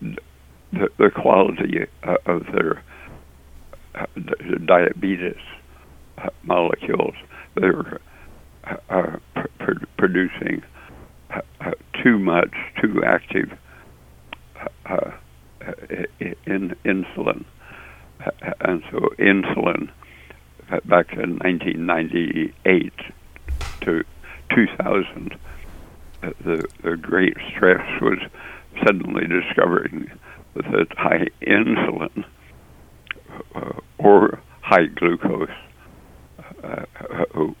the, 0.00 0.88
the, 0.98 1.10
quality 1.10 1.86
of 2.26 2.44
their 2.52 2.82
diabetes 4.66 5.40
molecules. 6.42 7.14
They 7.60 7.68
were 7.68 8.00
uh, 8.64 8.76
uh, 8.90 9.16
pr- 9.58 9.86
producing 9.96 10.62
uh, 11.30 11.70
too 12.02 12.18
much, 12.18 12.52
too 12.80 13.02
active 13.04 13.50
in 16.46 16.76
insulin, 16.84 17.44
and 18.60 18.82
so 18.90 19.08
insulin 19.18 19.88
back 20.84 21.12
in 21.12 21.38
1998 21.38 22.92
to 23.82 24.04
2000, 24.54 25.38
the, 26.22 26.64
the 26.82 26.96
great 26.96 27.34
stress 27.54 27.80
was 28.00 28.18
suddenly 28.84 29.24
discovering 29.26 30.10
that 30.54 30.86
high 30.96 31.26
insulin 31.46 32.24
uh, 33.54 33.72
or 33.98 34.40
high 34.62 34.86
glucose 34.86 35.48
uh, 35.50 35.65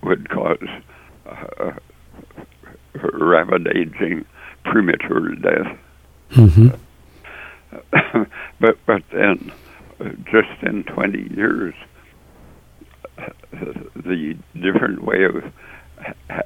would 0.02 0.28
cause 0.30 0.68
uh, 1.26 1.72
rapid 3.12 3.68
aging, 3.74 4.24
premature 4.64 5.34
death. 5.34 5.78
Mm-hmm. 6.32 8.22
but 8.60 8.78
but 8.86 9.02
then, 9.12 9.52
just 10.30 10.62
in 10.62 10.84
20 10.84 11.34
years, 11.34 11.74
the 13.94 14.36
different 14.54 15.02
way 15.02 15.24
of 15.24 15.52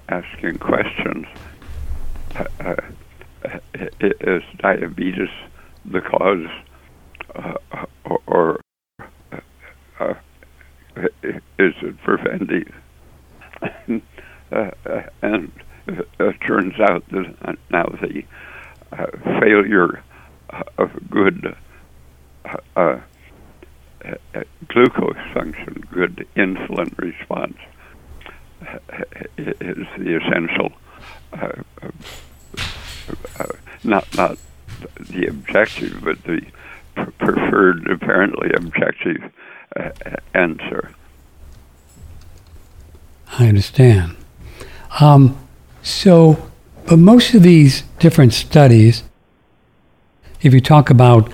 asking 0.09 0.59
questions 0.59 1.27
uh, 2.61 2.77
is 4.01 4.43
diabetes 4.59 5.29
the 5.85 6.01
cause 6.01 6.47
uh, 7.35 7.87
or, 8.05 8.21
or 8.27 8.61
uh, 9.99 10.15
is 11.59 11.75
it 11.83 12.03
preventive? 12.03 12.75
and 15.23 15.53
it 15.87 16.41
turns 16.47 16.79
out 16.81 17.09
that 17.11 17.59
now 17.71 17.85
the 18.01 18.25
failure 19.41 20.03
of 20.79 20.91
good 21.11 21.57
uh, 22.77 22.99
glucose 24.69 25.17
function, 25.33 25.85
good 25.91 26.27
insulin 26.37 26.97
response, 26.99 27.59
is 29.37 29.87
the 29.99 30.21
essential, 30.21 30.73
uh, 31.33 31.53
uh, 33.39 33.47
not 33.85 34.07
not 34.17 34.39
the 34.99 35.27
objective, 35.27 36.01
but 36.03 36.23
the 36.25 36.41
preferred, 37.19 37.89
apparently 37.91 38.51
objective 38.55 39.31
answer. 40.35 40.95
I 43.39 43.47
understand. 43.49 44.17
Um, 45.01 45.39
so, 45.83 46.51
but 46.87 46.99
most 46.99 47.35
of 47.35 47.43
these 47.43 47.83
different 47.99 48.33
studies, 48.33 49.05
if 50.43 50.53
you 50.53 50.61
talk 50.61 50.91
about 50.91 51.33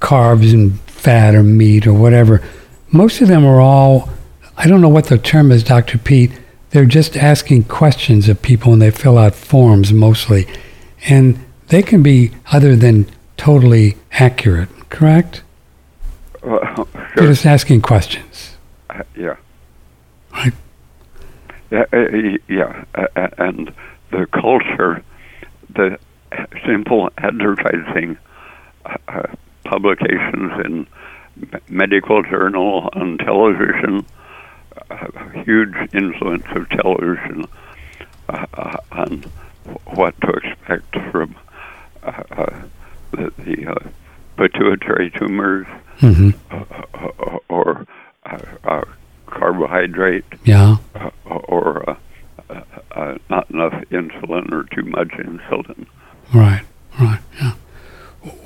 carbs 0.00 0.52
and 0.52 0.78
fat 0.80 1.34
or 1.34 1.42
meat 1.42 1.86
or 1.86 1.92
whatever. 1.92 2.42
Most 2.90 3.20
of 3.20 3.28
them 3.28 3.44
are 3.44 3.60
all, 3.60 4.08
I 4.56 4.66
don't 4.66 4.80
know 4.80 4.88
what 4.88 5.06
the 5.06 5.18
term 5.18 5.52
is, 5.52 5.62
Dr. 5.62 5.98
Peat. 5.98 6.32
They're 6.70 6.86
just 6.86 7.16
asking 7.16 7.64
questions 7.64 8.28
of 8.28 8.40
people 8.40 8.72
and 8.72 8.82
they 8.82 8.90
fill 8.90 9.18
out 9.18 9.34
forms 9.34 9.92
mostly. 9.92 10.46
And 11.06 11.38
they 11.68 11.82
can 11.82 12.02
be 12.02 12.32
other 12.52 12.74
than 12.74 13.06
totally 13.36 13.96
accurate, 14.12 14.68
correct? 14.90 15.42
Well, 16.44 16.60
sure. 16.74 17.10
They're 17.16 17.28
just 17.28 17.46
asking 17.46 17.82
questions. 17.82 18.56
Uh, 18.90 19.02
yeah. 19.16 19.36
Right. 20.32 20.52
Yeah, 21.70 21.84
uh, 21.92 22.08
yeah. 22.48 22.84
Uh, 22.94 23.28
and 23.38 23.72
the 24.10 24.26
culture, 24.26 25.02
the 25.70 25.98
simple 26.66 27.10
advertising 27.18 28.18
uh, 28.84 29.26
publications 29.64 30.52
in 30.64 30.86
medical 31.68 32.22
journal 32.22 32.90
on 32.92 33.18
television, 33.18 34.04
huge 35.44 35.74
influence 35.92 36.44
of 36.54 36.68
television 36.68 37.44
uh, 38.28 38.76
on 38.92 39.24
what 39.86 40.14
to 40.20 40.30
expect 40.30 40.96
from 41.10 41.34
uh, 42.02 42.62
the, 43.12 43.32
the 43.38 43.66
uh, 43.66 43.88
pituitary 44.36 45.10
tumors 45.10 45.66
hmm 45.98 46.30
uh, 46.50 47.38
or 47.48 47.86
uh, 48.26 48.38
uh, 48.64 48.84
carbohydrate 49.26 50.24
Yeah. 50.44 50.76
uh, 50.94 51.10
or 51.28 51.88
uh, 51.90 51.96
uh, 52.50 52.60
uh, 52.92 53.14
not 53.30 53.50
enough 53.50 53.72
insulin 53.90 54.52
or 54.52 54.64
too 54.74 54.82
much 54.84 55.08
insulin. 55.10 55.86
Right, 56.32 56.62
right, 57.00 57.20
yeah. 57.40 57.52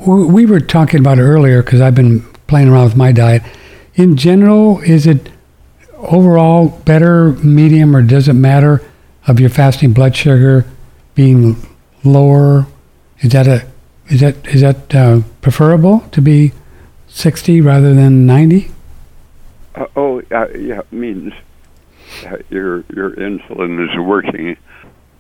We 0.07 0.45
were 0.47 0.61
talking 0.61 1.01
about 1.01 1.19
it 1.19 1.23
earlier 1.23 1.63
because 1.63 1.81
I've 1.81 1.95
been 1.95 2.21
playing 2.49 2.69
around 2.69 2.85
with 2.85 2.97
my 2.97 3.13
diet. 3.13 3.43
In 3.95 4.17
general, 4.17 4.81
is 4.81 5.07
it 5.07 5.31
overall 5.97 6.69
better, 6.85 7.33
medium, 7.33 7.95
or 7.95 8.03
does 8.03 8.29
it 8.29 8.33
matter 8.35 8.83
of 9.27 9.39
your 9.41 9.51
fasting 9.51 9.93
blood 9.93 10.17
sugar 10.17 10.65
being 11.15 11.57
lower? 12.05 12.67
Is 13.21 13.33
that 13.33 13.47
a 13.47 13.67
is 14.09 14.21
that 14.21 14.47
is 14.49 14.61
that 14.63 14.95
uh, 14.95 15.21
preferable 15.41 16.01
to 16.13 16.21
be 16.21 16.53
sixty 17.09 17.61
rather 17.61 17.95
than 17.95 18.27
ninety? 18.27 18.71
Uh, 19.75 19.87
oh, 19.97 20.21
uh, 20.33 20.49
yeah, 20.57 20.81
it 20.81 20.93
means 20.93 21.33
uh, 22.27 22.37
your 22.51 22.85
your 22.95 23.13
insulin 23.13 23.83
is 23.89 23.99
working 23.99 24.57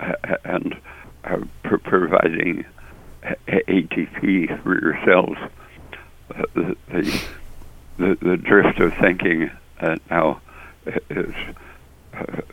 uh, 0.00 0.12
and 0.44 0.76
uh, 1.24 1.38
pr- 1.62 1.76
providing 1.76 2.64
ATP 3.46 4.62
for 4.62 4.81
your 4.81 4.98
cells. 5.04 5.37
The, 6.54 6.76
the 6.88 7.22
the 7.98 8.18
the 8.20 8.37
drift 8.37 8.81
of 8.81 8.94
thinking 8.94 9.50
now 10.11 10.40
is 11.11 11.35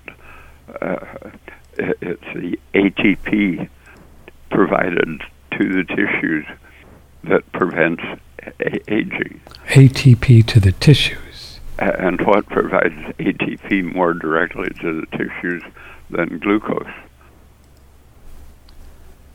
it's 1.77 2.23
the 2.33 2.59
ATP 2.73 3.69
provided 4.51 5.21
to 5.57 5.69
the 5.69 5.83
tissues 5.83 6.45
that 7.23 7.49
prevents 7.51 8.03
a- 8.59 8.93
aging. 8.93 9.41
ATP 9.69 10.45
to 10.47 10.59
the 10.59 10.71
tissues. 10.73 11.59
And 11.77 12.19
what 12.21 12.45
provides 12.47 12.95
ATP 13.19 13.93
more 13.93 14.13
directly 14.13 14.69
to 14.81 15.01
the 15.01 15.17
tissues 15.17 15.63
than 16.09 16.39
glucose? 16.39 16.87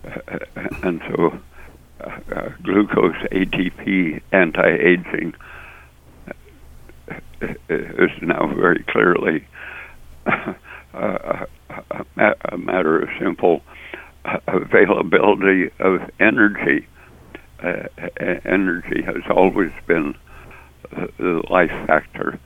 Uh, 0.05 0.39
and 0.83 1.01
so, 1.09 1.39
uh, 2.01 2.11
uh, 2.35 2.49
glucose 2.63 3.17
ATP 3.33 4.21
anti 4.33 4.69
aging 4.69 5.35
is 7.69 8.11
now 8.23 8.47
very 8.55 8.83
clearly 8.85 9.47
uh, 10.95 11.47
a, 11.71 12.05
a, 12.17 12.35
a 12.53 12.59
matter 12.59 13.01
of 13.01 13.09
simple 13.19 13.63
uh, 14.25 14.39
availability 14.47 15.71
of 15.79 16.11
energy. 16.21 16.87
Uh, 17.63 17.89
energy 18.45 19.03
has 19.03 19.23
always 19.31 19.73
been 19.87 20.15
uh, 20.97 21.07
the 21.19 21.43
life 21.51 21.71
factor, 21.87 22.39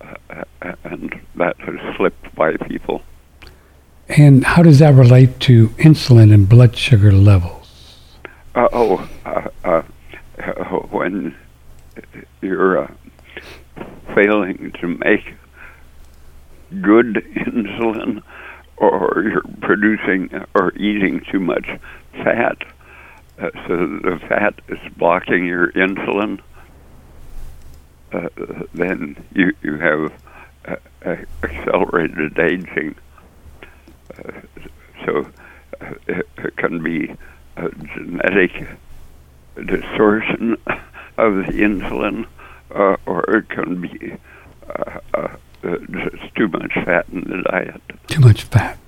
uh, 0.00 0.44
and 0.84 1.20
that 1.36 1.58
has 1.60 1.96
slipped 1.96 2.34
by 2.34 2.56
people. 2.56 3.02
And 4.08 4.44
how 4.44 4.62
does 4.62 4.78
that 4.78 4.94
relate 4.94 5.38
to 5.40 5.68
insulin 5.70 6.32
and 6.32 6.48
blood 6.48 6.76
sugar 6.76 7.12
levels? 7.12 8.08
Uh, 8.54 8.68
oh, 8.72 9.08
uh, 9.24 9.48
uh, 9.64 9.82
when 10.90 11.36
you're 12.40 12.84
uh, 12.84 12.90
failing 14.14 14.72
to 14.80 14.88
make 14.88 15.34
good 16.82 17.24
insulin, 17.46 18.22
or 18.76 19.24
you're 19.24 19.42
producing 19.60 20.30
or 20.54 20.72
eating 20.76 21.20
too 21.30 21.40
much 21.40 21.66
fat, 22.12 22.58
uh, 23.40 23.50
so 23.66 23.76
the 23.76 24.18
fat 24.28 24.54
is 24.68 24.78
blocking 24.96 25.46
your 25.46 25.70
insulin, 25.72 26.40
uh, 28.12 28.28
then 28.74 29.16
you 29.34 29.52
you 29.62 29.78
have 29.78 30.12
uh, 30.66 31.16
accelerated 31.42 32.38
aging. 32.38 32.94
Uh, 34.16 34.40
so 35.04 35.26
uh, 35.80 35.94
it, 36.06 36.28
it 36.38 36.56
can 36.56 36.82
be 36.82 37.14
a 37.56 37.68
genetic 37.94 38.50
distortion 39.66 40.56
of 41.18 41.34
the 41.34 41.52
insulin, 41.52 42.26
uh, 42.74 42.96
or 43.06 43.22
it 43.36 43.48
can 43.50 43.80
be 43.80 44.16
just 45.90 46.34
too 46.34 46.48
much 46.48 46.72
fat 46.84 47.06
in 47.12 47.20
the 47.22 47.42
diet, 47.50 47.80
Too 48.06 48.20
much 48.20 48.42
fat. 48.44 48.78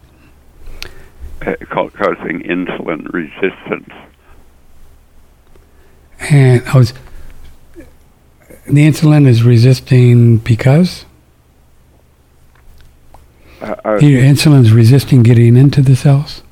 uh, 1.47 1.55
causing 1.71 2.40
insulin 2.43 3.12
resistance. 3.12 3.93
And 6.31 6.62
I 6.69 6.77
was 6.77 6.93
the 8.66 8.87
insulin 8.87 9.27
is 9.27 9.43
resisting 9.43 10.37
because 10.38 11.05
Uh, 13.62 13.75
uh, 13.85 13.99
your 14.01 14.23
insulin 14.23 14.62
is 14.62 14.73
resisting 14.73 15.23
getting 15.23 15.57
into 15.57 15.83
the 15.83 15.95
cells. 15.97 16.43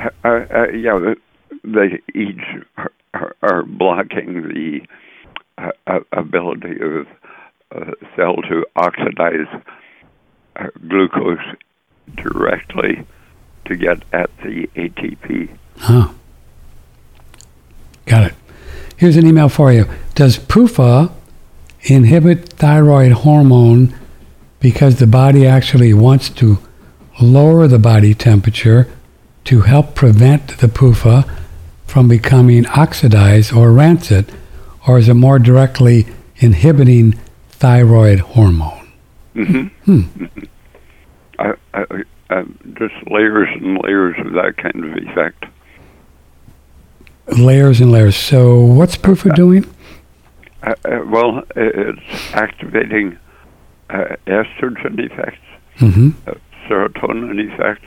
uh, 0.00 0.06
uh, 0.24 0.68
yeah, 0.68 0.98
the, 0.98 1.16
they 1.62 2.00
each 2.18 2.40
are, 3.12 3.36
are, 3.42 3.62
blocking 3.64 4.48
the 4.48 4.80
uh, 5.86 6.00
ability 6.12 6.80
of 6.80 7.06
cell 8.16 8.36
to 8.36 8.64
oxidize 8.76 9.48
uh, 10.56 10.66
glucose 10.88 11.38
directly 12.16 13.06
to 13.64 13.76
get 13.76 14.02
at 14.12 14.30
the 14.38 14.68
ATP. 14.76 15.56
Oh, 15.82 16.14
got 18.06 18.30
it. 18.30 18.34
Here's 18.96 19.16
an 19.16 19.26
email 19.26 19.48
for 19.48 19.72
you. 19.72 19.86
Does 20.14 20.38
PUFA 20.38 21.12
inhibit 21.82 22.48
thyroid 22.50 23.12
hormone 23.12 23.94
because 24.60 24.98
the 24.98 25.06
body 25.06 25.46
actually 25.46 25.92
wants 25.92 26.30
to 26.30 26.58
lower 27.20 27.66
the 27.66 27.78
body 27.78 28.14
temperature 28.14 28.88
to 29.44 29.62
help 29.62 29.94
prevent 29.94 30.58
the 30.58 30.68
PUFA 30.68 31.28
from 31.86 32.08
becoming 32.08 32.66
oxidized 32.68 33.52
or 33.52 33.72
rancid, 33.72 34.32
or 34.88 34.98
is 34.98 35.08
it 35.08 35.14
more 35.14 35.38
directly 35.38 36.06
inhibiting 36.36 37.14
thyroid 37.64 38.20
hormone? 38.20 38.92
Mm-hmm. 39.34 40.24
I, 41.38 41.54
I, 41.72 41.84
I, 42.28 42.42
just 42.74 42.94
layers 43.10 43.48
and 43.54 43.78
layers 43.82 44.14
of 44.18 44.34
that 44.34 44.58
kind 44.58 44.84
of 44.84 44.94
effect. 44.98 45.46
Layers 47.38 47.80
and 47.80 47.90
layers. 47.90 48.16
So, 48.16 48.60
what's 48.60 48.98
PUFA 48.98 49.34
doing? 49.34 49.64
Uh, 50.62 50.74
uh, 50.84 51.00
well, 51.06 51.42
it's 51.56 52.34
activating 52.34 53.16
uh, 53.88 54.16
estrogen 54.26 54.98
effects, 54.98 55.38
hmm 55.78 56.10
uh, 56.26 56.34
serotonin 56.68 57.50
effects, 57.50 57.86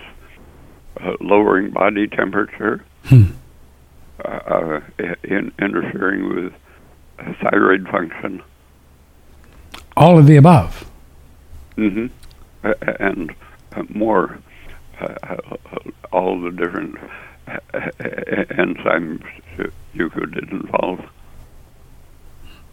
uh, 1.01 1.11
lowering 1.21 1.69
body 1.69 2.07
temperature, 2.07 2.83
Hmm. 3.05 3.25
uh, 4.25 4.27
uh, 4.27 4.81
in, 5.23 5.51
interfering 5.59 6.33
with 6.33 6.53
uh, 7.19 7.33
thyroid 7.43 7.87
function, 7.89 8.41
All 9.97 10.17
of 10.17 10.27
the 10.27 10.35
above. 10.35 10.89
Mm-hmm. 11.77 12.07
uh, 12.63 12.73
and 12.99 13.33
uh, 13.75 13.83
more. 13.89 14.39
Uh, 14.99 15.13
uh, 15.23 15.57
all 16.11 16.41
the 16.41 16.49
different 16.51 16.95
enzymes 17.47 19.23
you 19.93 20.09
could 20.09 20.37
involve. 20.51 21.05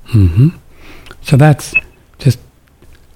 hmm 0.07 0.49
So 1.21 1.37
that's 1.37 1.75
just 2.19 2.39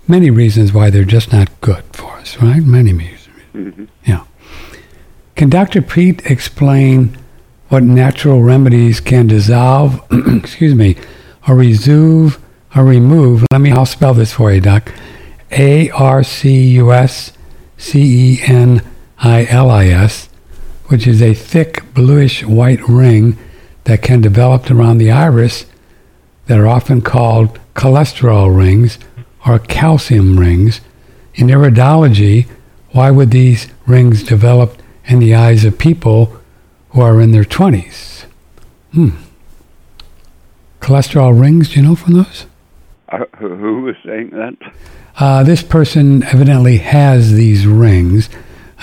many 0.07 0.31
reasons 0.31 0.73
why 0.73 0.91
they're 0.91 1.05
just 1.05 1.33
not 1.33 1.49
good 1.61 1.85
for 1.93 2.13
us, 2.19 2.37
right? 2.43 2.63
Many 2.63 2.93
reasons. 2.93 3.29
Mm-hmm. 3.55 3.85
Yeah. 4.05 4.25
Can 5.37 5.49
Dr. 5.49 5.83
Peat 5.83 6.25
explain 6.27 7.17
what 7.69 7.83
natural 7.83 8.43
remedies 8.43 9.01
can 9.01 9.27
dissolve, 9.27 10.03
excuse 10.11 10.75
me, 10.75 10.97
or 11.47 11.55
resolve 11.55 12.39
or 12.75 12.85
remove? 12.85 13.45
Let 13.51 13.61
me, 13.61 13.73
I'll 13.73 13.87
spell 13.87 14.15
this 14.15 14.33
for 14.33 14.53
you, 14.53 14.61
Doc. 14.61 14.93
A 15.51 15.91
R 15.91 16.23
C 16.23 16.69
U 16.73 16.93
S 16.93 17.33
C 17.77 18.35
E 18.35 18.41
N 18.43 18.83
I 19.19 19.47
L 19.47 19.71
I 19.71 19.87
S, 19.87 20.29
which 20.87 21.07
is 21.07 21.23
a 21.23 21.35
thick 21.35 21.83
bluish 21.95 22.45
white 22.45 22.87
ring 22.89 23.39
that 23.85 24.03
can 24.03 24.21
develop 24.21 24.71
around 24.71 24.99
the 24.99 25.11
iris 25.11 25.67
that 26.47 26.59
are 26.59 26.69
often 26.69 27.01
called 27.01 27.59
cholesterol 27.75 28.55
rings 28.55 28.99
or 29.47 29.59
calcium 29.59 30.39
rings. 30.39 30.81
In 31.35 31.47
iridology, 31.47 32.47
why 32.91 33.11
would 33.11 33.31
these 33.31 33.69
rings 33.87 34.23
develop 34.23 34.83
in 35.07 35.21
the 35.21 35.35
eyes 35.35 35.65
of 35.65 35.79
people 35.79 36.37
who 36.91 37.01
are 37.01 37.21
in 37.21 37.33
their 37.33 37.45
20s? 37.45 38.25
Hmm. 38.93 39.11
Cholesterol 40.81 41.39
rings, 41.39 41.71
do 41.71 41.81
you 41.81 41.87
know 41.87 41.95
from 41.95 42.15
those? 42.15 42.47
Uh, 43.11 43.25
who 43.39 43.83
was 43.83 43.97
saying 44.05 44.31
that? 44.31 44.55
Uh, 45.17 45.43
this 45.43 45.63
person 45.63 46.23
evidently 46.25 46.79
has 46.79 47.33
these 47.33 47.67
rings, 47.67 48.29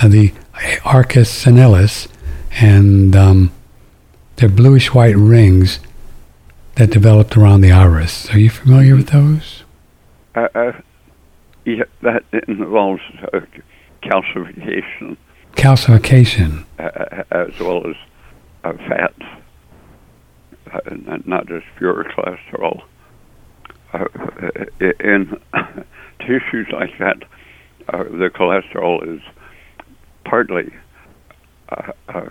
uh, 0.02 0.08
the 0.08 0.34
Arcus 0.84 1.30
senilis, 1.32 2.08
and 2.60 3.16
um, 3.16 3.52
they're 4.38 4.50
bluish 4.50 4.94
white 4.94 5.16
rings 5.16 5.80
that 6.76 6.90
developed 6.90 7.38
around 7.38 7.62
the 7.62 7.72
iris. 7.72 8.34
Are 8.34 8.40
you 8.40 8.50
familiar 8.50 8.96
with 8.96 9.10
those? 9.10 9.64
Uh, 10.34 10.48
uh, 10.56 10.72
yeah, 11.64 11.84
that 12.02 12.24
involves 12.48 13.02
uh, 13.34 13.40
calcification 14.04 15.18
Calcification. 15.56 16.66
uh, 16.80 17.24
as 17.32 17.58
well 17.60 17.88
as 17.88 17.96
uh, 18.66 18.74
uh, 20.74 20.80
not- 21.06 21.28
not 21.28 21.48
just 21.48 21.66
pure 21.78 22.04
cholesterol. 22.04 22.82
Uh, 23.96 24.66
in 25.00 25.40
tissues 26.20 26.68
like 26.72 26.98
that, 26.98 27.24
uh, 27.88 28.04
the 28.04 28.30
cholesterol 28.30 29.16
is 29.16 29.22
partly 30.26 30.74
uh, 31.70 31.92
a 32.10 32.30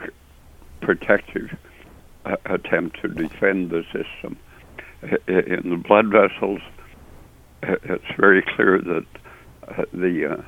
protective 0.82 1.56
attempt 2.44 3.00
to 3.00 3.08
defend 3.08 3.70
the 3.70 3.82
system. 3.84 4.36
In 5.26 5.70
the 5.70 5.82
blood 5.82 6.08
vessels, 6.08 6.60
uh, 7.62 7.76
it's 7.84 8.12
very 8.18 8.42
clear 8.42 8.78
that 8.78 9.06
uh, 9.66 9.84
the 9.92 10.34
uh, 10.34 10.42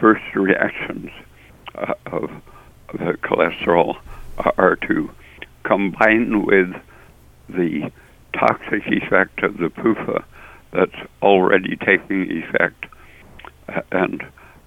first 0.00 0.24
reactions 0.34 1.10
of 2.06 2.30
the 2.92 3.12
cholesterol 3.22 3.96
are 4.58 4.76
to 4.76 5.10
combine 5.62 6.44
with 6.44 6.74
the 7.48 7.92
toxic 8.38 8.82
effect 8.86 9.42
of 9.42 9.56
the 9.58 9.68
PUFA 9.68 10.24
that's 10.72 11.08
already 11.22 11.76
taking 11.76 12.42
effect. 12.42 12.86
Uh, 13.68 13.80
and 13.90 14.22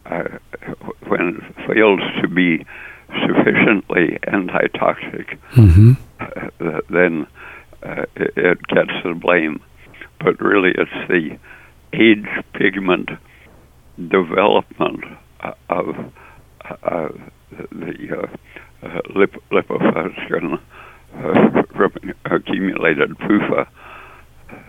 uh, 0.05 0.23
when 1.07 1.37
it 1.37 1.67
fails 1.67 2.01
to 2.21 2.27
be 2.27 2.65
sufficiently 3.27 4.17
antitoxic, 4.27 5.37
hmm 5.51 5.93
uh, 6.19 6.81
then 6.89 7.25
uh, 7.83 8.03
it, 8.15 8.33
it 8.35 8.67
gets 8.67 8.91
the 9.03 9.13
blame. 9.13 9.61
But 10.19 10.41
really, 10.41 10.71
it's 10.71 11.07
the 11.07 11.37
age 11.93 12.27
pigment 12.53 13.09
development 13.97 15.05
uh, 15.41 15.53
of 15.69 15.95
uh, 16.83 17.07
the 17.71 18.17
uh, 18.17 18.85
uh, 18.85 19.01
lip- 19.15 19.43
lipofuscin 19.51 20.59
accumulated 22.25 23.17
PUFA 23.17 23.61
uh, 23.61 23.67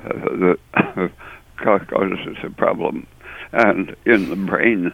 that 0.05 0.59
ca- 1.57 1.85
causes 1.85 2.37
a 2.43 2.51
problem. 2.51 3.07
And 3.53 3.97
in 4.07 4.31
the 4.31 4.37
brain, 4.37 4.93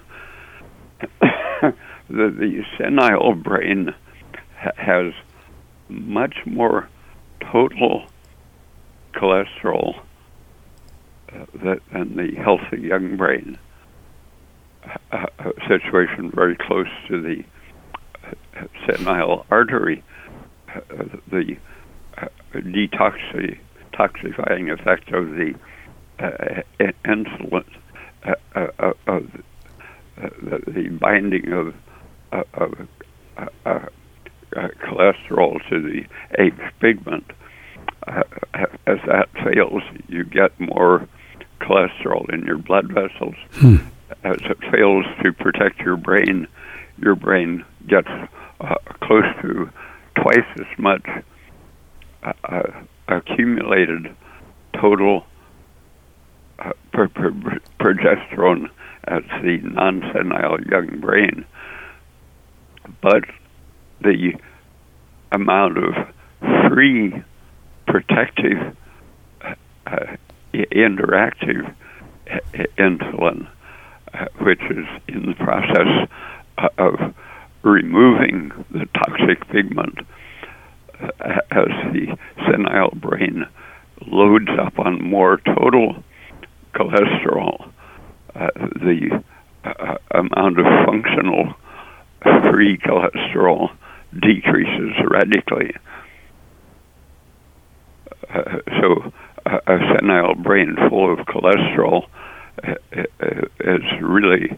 the, 1.20 1.74
the 2.08 2.62
senile 2.78 3.34
brain 3.34 3.94
ha- 4.58 4.70
has 4.76 5.12
much 5.88 6.36
more 6.46 6.88
total 7.52 8.06
cholesterol 9.14 10.00
uh, 11.32 11.44
than 11.54 12.16
the 12.16 12.34
healthy 12.42 12.80
young 12.80 13.16
brain. 13.16 13.58
A, 15.10 15.26
a 15.38 15.52
situation 15.68 16.30
very 16.32 16.56
close 16.56 16.86
to 17.08 17.20
the 17.20 17.44
uh, 18.24 18.66
senile 18.86 19.44
artery, 19.50 20.02
uh, 20.08 20.15
the 21.30 21.56
uh, 22.18 22.26
detoxi- 22.54 23.58
detoxifying 23.92 24.72
effect 24.72 25.12
of 25.12 25.30
the 25.30 25.54
uh, 26.18 26.62
insulin, 27.04 27.64
uh, 28.24 28.92
of 29.06 29.24
uh, 30.22 30.28
the, 30.42 30.62
the 30.66 30.88
binding 30.88 31.52
of, 31.52 31.74
uh, 32.32 32.42
of 32.54 32.88
uh, 33.36 33.46
uh, 33.66 33.86
uh, 34.56 34.68
cholesterol 34.84 35.58
to 35.68 35.82
the 35.82 36.04
age 36.42 36.54
pigment. 36.80 37.24
Uh, 38.06 38.22
as 38.86 38.98
that 39.06 39.28
fails, 39.44 39.82
you 40.08 40.24
get 40.24 40.58
more 40.60 41.06
cholesterol 41.60 42.32
in 42.32 42.44
your 42.44 42.58
blood 42.58 42.88
vessels. 42.88 43.34
Hmm. 43.52 43.76
As 44.24 44.38
it 44.42 44.58
fails 44.70 45.04
to 45.22 45.32
protect 45.32 45.80
your 45.80 45.96
brain, 45.96 46.46
your 46.98 47.16
brain 47.16 47.64
gets 47.88 48.08
uh, 48.60 48.74
close 49.02 49.24
to 49.42 49.68
twice 50.16 50.46
as 50.56 50.78
much 50.78 51.06
uh, 52.22 52.32
uh, 52.44 52.62
accumulated 53.08 54.14
total 54.72 55.24
uh, 56.58 56.72
pro- 56.92 57.08
pro- 57.08 57.58
progesterone 57.80 58.68
as 59.04 59.22
the 59.42 59.58
non-senile 59.62 60.60
young 60.62 61.00
brain. 61.00 61.44
But 63.00 63.24
the 64.00 64.34
amount 65.32 65.78
of 65.78 65.94
free 66.68 67.22
protective 67.86 68.76
uh, 69.42 69.54
uh, 69.86 70.16
interactive 70.52 71.74
insulin, 72.78 73.48
uh, 74.14 74.26
which 74.40 74.62
is 74.62 74.86
in 75.08 75.26
the 75.26 75.34
process 75.34 76.08
of 76.78 77.14
removing 77.66 78.52
the 78.70 78.86
toxic 78.94 79.46
pigment 79.48 79.98
uh, 81.00 81.40
as 81.50 81.68
the 81.92 82.16
senile 82.46 82.92
brain 82.94 83.44
loads 84.06 84.48
up 84.60 84.78
on 84.78 85.02
more 85.02 85.38
total 85.38 85.96
cholesterol, 86.74 87.70
uh, 88.34 88.48
the 88.54 89.22
uh, 89.64 89.96
amount 90.12 90.58
of 90.60 90.66
functional 90.86 91.54
free 92.50 92.78
cholesterol 92.78 93.70
decreases 94.20 94.92
radically. 95.10 95.74
Uh, 98.32 98.58
so, 98.80 99.12
uh, 99.46 99.58
a 99.66 99.78
senile 99.94 100.34
brain 100.34 100.76
full 100.88 101.12
of 101.12 101.18
cholesterol 101.26 102.06
uh, 102.66 102.74
uh, 102.96 103.02
is 103.60 103.82
really 104.00 104.56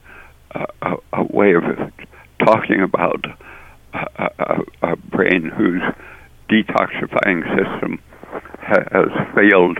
a, 0.83 0.97
a 1.13 1.23
way 1.25 1.55
of 1.55 1.65
talking 2.45 2.83
about 2.83 3.25
a, 3.95 4.31
a, 4.39 4.93
a 4.93 4.97
brain 4.97 5.51
whose 5.57 5.83
detoxifying 6.51 7.43
system 7.57 8.01
has 8.61 9.09
failed 9.35 9.79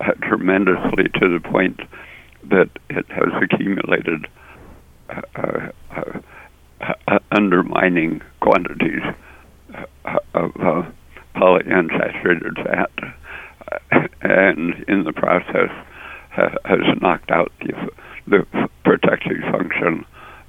uh, 0.00 0.12
tremendously 0.22 1.04
to 1.20 1.38
the 1.38 1.40
point 1.40 1.80
that 2.50 2.68
it 2.90 3.06
has 3.08 3.28
accumulated 3.42 4.26
uh, 5.08 5.20
uh, 5.36 5.68
uh, 5.96 6.92
uh, 7.08 7.18
undermining 7.30 8.20
quantities 8.40 9.02
uh, 10.04 10.18
of 10.34 10.52
polyunsaturated 11.36 12.54
fat, 12.64 12.90
and 14.22 14.84
in 14.88 15.04
the 15.04 15.12
process 15.12 15.70
ha- 16.30 16.56
has 16.64 16.80
knocked 17.00 17.30
out 17.30 17.52
the, 17.60 17.90
the 18.26 18.68
protective 18.84 19.40
function 19.50 20.04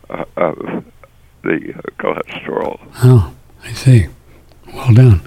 of 0.09 0.83
the 1.45 1.73
uh, 1.73 1.81
cholesterol. 1.99 2.79
Oh, 3.03 3.33
I 3.63 3.71
see. 3.71 4.07
Well 4.73 4.93
done. 4.93 5.21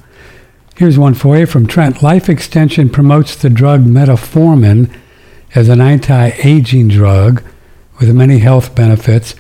Here's 0.76 0.98
one 0.98 1.14
for 1.14 1.36
you 1.36 1.46
from 1.46 1.66
Trent. 1.66 2.02
Life 2.02 2.28
Extension 2.28 2.90
promotes 2.90 3.34
the 3.34 3.48
drug 3.48 3.84
metformin 3.84 4.94
as 5.54 5.68
an 5.68 5.80
anti-aging 5.80 6.88
drug 6.88 7.42
with 7.98 8.14
many 8.14 8.38
health 8.38 8.74
benefits. 8.74 9.34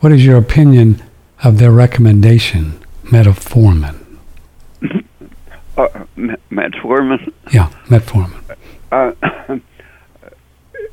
What 0.00 0.12
is 0.12 0.24
your 0.26 0.36
opinion 0.36 1.02
of 1.44 1.58
their 1.58 1.70
recommendation, 1.70 2.82
metformin? 3.04 3.98
Uh, 5.74 5.88
metformin. 6.50 7.32
Yeah, 7.50 7.70
metformin. 7.86 8.42
Uh, 8.92 9.12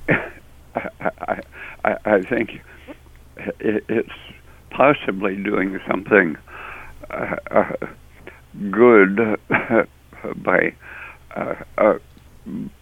I, 0.95 1.41
I, 1.83 1.97
I 2.05 2.21
think 2.21 2.61
it, 3.59 3.83
it's 3.89 4.13
possibly 4.79 5.35
doing 5.35 5.77
something 5.89 6.37
uh, 7.11 7.35
uh, 7.51 7.71
good 8.71 9.19
by 10.37 10.73
uh, 11.35 11.55
uh, 11.77 11.95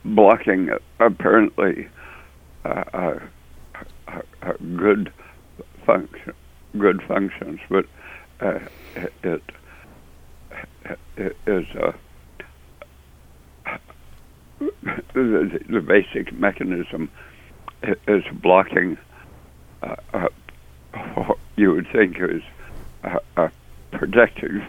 blocking 0.05 0.69
apparently 0.99 1.87
uh, 2.65 2.83
uh, 2.93 3.19
good 4.77 5.11
function, 5.87 6.33
good 6.77 7.01
functions, 7.07 7.59
but 7.67 7.85
it, 9.23 9.41
it 11.17 11.35
is 11.47 11.65
a 11.75 11.95
the, 15.15 15.59
the 15.67 15.81
basic 15.81 16.31
mechanism 16.31 17.09
is 18.07 18.23
blocking 18.43 18.99
uh, 19.81 19.95
uh, 20.13 20.27
what 21.15 21.37
you 21.55 21.71
would 21.71 21.87
think 21.91 22.17
is 22.19 22.41
uh, 23.03 23.19
a 23.35 23.51
protective 23.91 24.61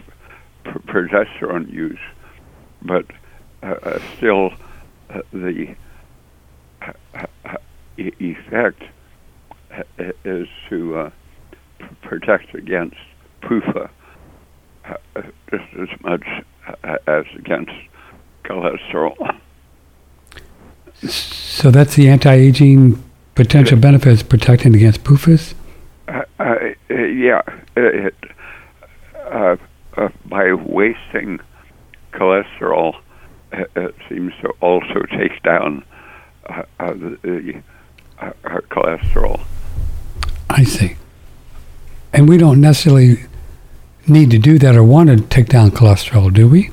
pr- 0.63 0.79
progesterone 0.79 1.71
use, 1.71 1.99
but 2.81 3.05
uh, 3.61 3.75
uh, 3.83 3.99
still 4.17 4.51
uh, 5.09 5.21
the 5.33 5.75
uh, 6.81 7.57
e- 7.97 8.11
effect 8.19 8.81
is 10.25 10.47
to 10.69 10.97
uh, 10.97 11.09
protect 12.01 12.55
against 12.55 12.97
PUFA 13.41 13.89
just 15.51 15.63
as 15.79 16.01
much 16.01 16.25
as 17.07 17.25
against 17.35 17.71
cholesterol. 18.43 19.39
So 21.07 21.71
that's 21.71 21.95
the 21.95 22.09
anti-aging 22.09 23.01
potential 23.35 23.77
benefits 23.77 24.23
protecting 24.23 24.75
against 24.75 25.03
PUFAs? 25.03 25.53
Uh, 26.89 26.93
uh, 26.93 26.97
yeah, 26.97 27.41
it, 27.75 28.13
uh, 29.31 29.57
uh, 29.97 30.09
by 30.25 30.53
wasting 30.53 31.39
cholesterol, 32.11 32.99
it, 33.51 33.69
it, 33.75 33.95
seems 34.07 34.33
to 34.41 34.49
also 34.61 35.03
take 35.17 35.41
down 35.43 35.83
uh, 36.47 36.63
uh, 36.79 36.93
the 36.93 37.61
cholesterol. 38.69 39.41
I 40.49 40.63
see. 40.63 40.95
And 42.13 42.27
we 42.27 42.37
don't 42.37 42.59
necessarily 42.59 43.25
need 44.07 44.31
to 44.31 44.39
do 44.39 44.57
that 44.59 44.75
or 44.75 44.83
want 44.83 45.09
to 45.09 45.21
take 45.21 45.47
down 45.47 45.71
cholesterol, 45.71 46.33
do 46.33 46.47
we? 46.47 46.71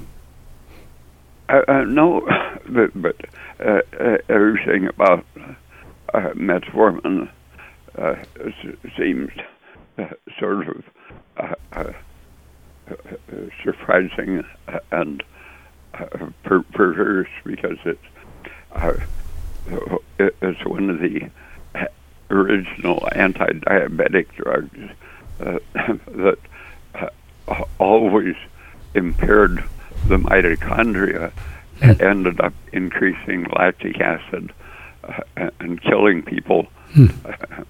no, 1.48 2.26
but, 2.68 2.90
but 3.00 3.16
everything 4.28 4.88
about 4.88 5.24
uh, 6.14 6.30
metformin 6.30 7.28
uh, 7.98 8.14
seems 8.96 9.30
uh, 9.38 9.42
sort 10.38 10.68
of 10.68 10.84
uh, 11.36 11.54
uh, 11.72 11.92
surprising 13.64 14.44
and 14.90 15.22
per- 16.42 16.62
perverse 16.72 17.28
because 17.44 17.78
it's 17.84 18.00
it's 20.18 20.64
one 20.64 20.90
of 20.90 21.00
the 21.00 21.30
original 22.30 23.08
anti-diabetic 23.12 24.32
drugs 24.34 24.90
that 25.38 26.38
always 27.78 28.34
impaired 28.94 29.62
the 30.08 30.16
mitochondria 30.16 31.32
and 31.80 32.00
ended 32.00 32.40
up 32.40 32.54
increasing 32.72 33.44
lactic 33.56 34.00
acid 34.00 34.52
uh, 35.04 35.50
and 35.60 35.82
killing 35.82 36.22
people 36.22 36.66
hmm. 36.92 37.06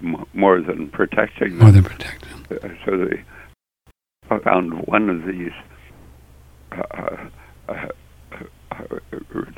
more 0.35 0.61
than 0.61 0.88
protecting 0.88 1.50
them. 1.50 1.59
More 1.59 1.70
than 1.72 1.85
protecting 1.85 2.29
them. 2.48 2.59
Uh, 2.62 2.85
so 2.85 2.96
they 3.05 4.38
found 4.38 4.74
one 4.87 5.09
of 5.11 5.24
these 5.26 5.52
uh, 6.72 7.16
uh, 7.68 7.88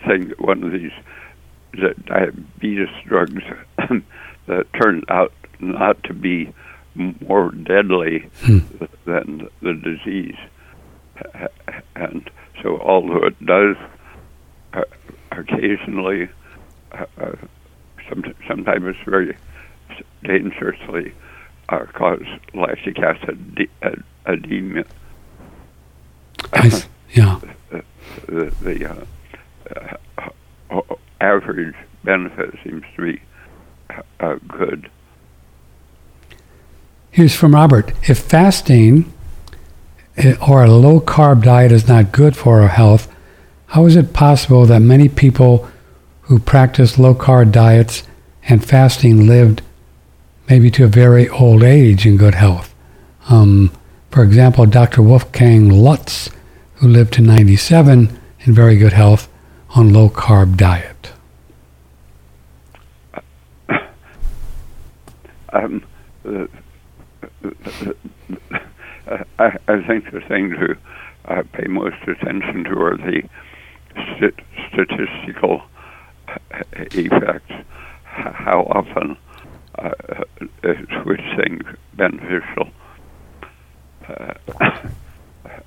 thing, 0.07 0.33
one 0.38 0.62
of 0.62 0.73
these 0.73 0.92
diabetes 2.07 2.88
drugs 3.07 3.42
that 4.47 4.66
turned 4.81 5.05
out 5.09 5.33
not 5.61 6.03
to 6.05 6.14
be 6.14 6.53
more 6.94 7.51
deadly 7.51 8.29
hmm. 8.40 8.59
than 9.05 9.49
the 9.62 9.75
disease. 9.75 10.37
And 11.94 12.31
so, 12.62 12.81
although 12.81 13.27
it 13.27 13.44
does 13.44 13.77
uh, 14.73 14.83
occasionally 15.33 16.29
uh, 18.11 18.33
sometimes 18.47 18.85
it's 18.87 18.99
very 19.05 19.37
dangerously 20.25 21.12
uh, 21.68 21.85
cause 21.92 22.25
lactic 22.55 22.99
acid 22.99 23.55
de- 23.55 24.03
edema. 24.27 24.85
I, 26.53 26.83
yeah. 27.11 27.40
The, 28.27 28.55
the 28.62 28.90
uh, 28.90 29.97
uh, 30.71 30.94
average 31.21 31.75
benefit 32.05 32.59
seems 32.64 32.85
to 32.97 33.03
be 33.03 33.23
uh, 34.21 34.37
good. 34.47 34.90
Here's 37.11 37.35
from 37.35 37.55
Robert. 37.55 37.92
If 38.09 38.18
fasting 38.18 39.12
eh, 40.16 40.37
or 40.47 40.64
a 40.64 40.71
low 40.71 41.01
carb 41.01 41.42
diet 41.42 41.73
is 41.73 41.88
not 41.88 42.12
good 42.12 42.37
for 42.37 42.62
our 42.62 42.68
health, 42.68 43.12
how 43.66 43.87
is 43.87 43.97
it 43.97 44.12
possible 44.12 44.66
that 44.66 44.81
many 44.81 45.09
people 45.09 45.68
who 46.29 46.38
practiced 46.38 46.99
low 46.99 47.14
carb 47.14 47.51
diets 47.51 48.03
and 48.45 48.64
fasting 48.64 49.27
lived 49.27 49.62
maybe 50.49 50.71
to 50.71 50.85
a 50.85 50.88
very 50.88 51.29
old 51.31 51.62
age 51.62 52.07
in 52.07 52.17
good 52.17 52.35
health. 52.35 52.75
Um, 53.29 53.73
for 54.11 54.23
example, 54.23 54.67
Dr. 54.67 55.03
Wolfgang 55.03 55.71
Lutz, 55.71 56.31
who 56.77 56.88
lived 56.88 57.14
to 57.14 57.23
97 57.23 58.19
in 58.41 58.55
very 58.55 58.77
good 58.77 58.93
health 58.93 59.29
on 59.71 59.93
low 59.93 60.09
carb 60.11 60.57
diet. 60.57 61.12
Um, 65.51 65.83
uh, 66.27 66.47
I, 69.38 69.57
I, 69.67 69.83
think 69.87 70.12
the 70.12 70.21
thing 70.29 70.51
to 70.51 70.77
uh, 71.25 71.43
pay 71.55 71.67
most 71.69 71.97
attention 72.07 72.64
to 72.64 72.79
are 72.79 72.97
the 72.99 73.23
st- 73.95 74.41
statistical 74.71 75.62
effects, 76.73 77.53
how 78.05 78.62
often 78.71 79.16
uh, 79.79 79.90
is 80.62 80.88
which 81.05 81.21
thing 81.37 81.61
beneficial. 81.94 82.68
Uh, 84.09 84.35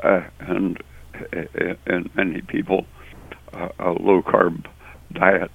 uh, 0.03 0.21
and 0.39 0.81
in 1.85 2.09
many 2.15 2.41
people, 2.41 2.85
uh, 3.53 3.69
a 3.79 3.91
low 3.91 4.21
carb 4.21 4.65
diet 5.13 5.51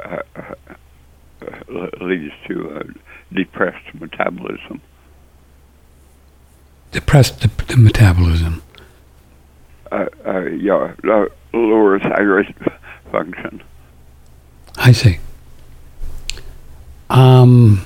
uh, 0.00 0.18
uh, 0.36 0.54
leads 2.00 2.32
to 2.46 2.94
depressed 3.32 3.94
metabolism. 3.94 4.80
Depressed 6.90 7.40
the, 7.40 7.64
the 7.64 7.76
metabolism. 7.78 8.62
yeah, 9.90 10.94
lower 11.52 11.98
thyroid 11.98 12.54
function. 13.10 13.62
I 14.76 14.92
see. 14.92 15.18
Um, 17.10 17.84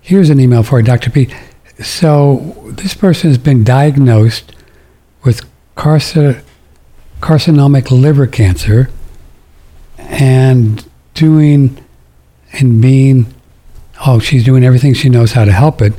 here's 0.00 0.30
an 0.30 0.40
email 0.40 0.62
for 0.62 0.80
Dr. 0.82 1.10
P. 1.10 1.34
So 1.82 2.54
this 2.68 2.94
person 2.94 3.30
has 3.30 3.38
been 3.38 3.64
diagnosed 3.64 4.54
with 5.24 5.48
carci- 5.76 6.42
carcinomic 7.20 7.90
liver 7.90 8.26
cancer 8.26 8.90
and 9.96 10.86
doing 11.14 11.84
and 12.52 12.80
being, 12.80 13.32
oh, 14.06 14.18
she's 14.18 14.44
doing 14.44 14.64
everything 14.64 14.94
she 14.94 15.08
knows 15.08 15.32
how 15.32 15.44
to 15.44 15.52
help 15.52 15.80
it. 15.80 15.92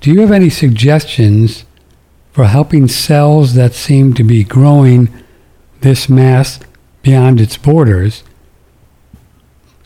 Do 0.00 0.12
you 0.12 0.20
have 0.20 0.30
any 0.30 0.48
suggestions 0.48 1.64
for 2.32 2.44
helping 2.44 2.88
cells 2.88 3.54
that 3.54 3.74
seem 3.74 4.14
to 4.14 4.22
be 4.22 4.44
growing 4.44 5.08
this 5.80 6.08
mass 6.08 6.60
beyond 7.02 7.40
its 7.40 7.56
borders 7.56 8.22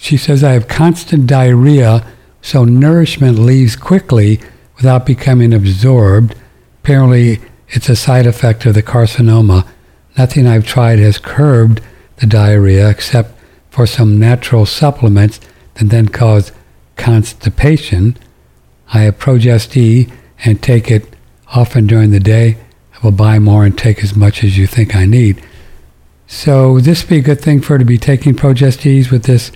she 0.03 0.17
says, 0.17 0.43
I 0.43 0.55
have 0.55 0.67
constant 0.67 1.29
diarrhea, 1.29 2.05
so 2.41 2.65
nourishment 2.65 3.39
leaves 3.39 3.77
quickly 3.77 4.41
without 4.75 5.07
becoming 5.07 5.55
absorbed. 5.55 6.35
Apparently, 6.83 7.39
it's 7.69 7.89
a 7.89 7.95
side 7.95 8.27
effect 8.27 8.67
of 8.67 8.75
the 8.75 8.83
carcinoma. 8.83 9.65
Nothing 10.19 10.49
I've 10.49 10.67
tried 10.67 10.99
has 10.99 11.19
curbed 11.19 11.81
the 12.17 12.27
diarrhea 12.27 12.91
except 12.91 13.39
for 13.71 13.87
some 13.87 14.19
natural 14.19 14.67
supplements 14.67 15.39
that 15.75 15.91
then 15.91 16.09
cause 16.09 16.51
constipation. 16.97 18.17
I 18.93 19.03
have 19.03 19.21
Progest 19.21 19.77
and 20.45 20.61
take 20.61 20.91
it 20.91 21.15
often 21.55 21.87
during 21.87 22.11
the 22.11 22.19
day. 22.19 22.57
I 22.93 23.05
will 23.05 23.13
buy 23.13 23.39
more 23.39 23.65
and 23.65 23.79
take 23.79 24.03
as 24.03 24.17
much 24.17 24.43
as 24.43 24.59
you 24.59 24.67
think 24.67 24.97
I 24.97 25.05
need. 25.05 25.41
So, 26.27 26.73
would 26.73 26.85
this 26.85 27.05
be 27.05 27.19
a 27.19 27.23
good 27.23 27.41
thing 27.41 27.61
for 27.61 27.75
her 27.75 27.79
to 27.79 27.85
be 27.85 27.99
taking 27.99 28.35
Progestes 28.35 29.13
with 29.13 29.25
this 29.27 29.53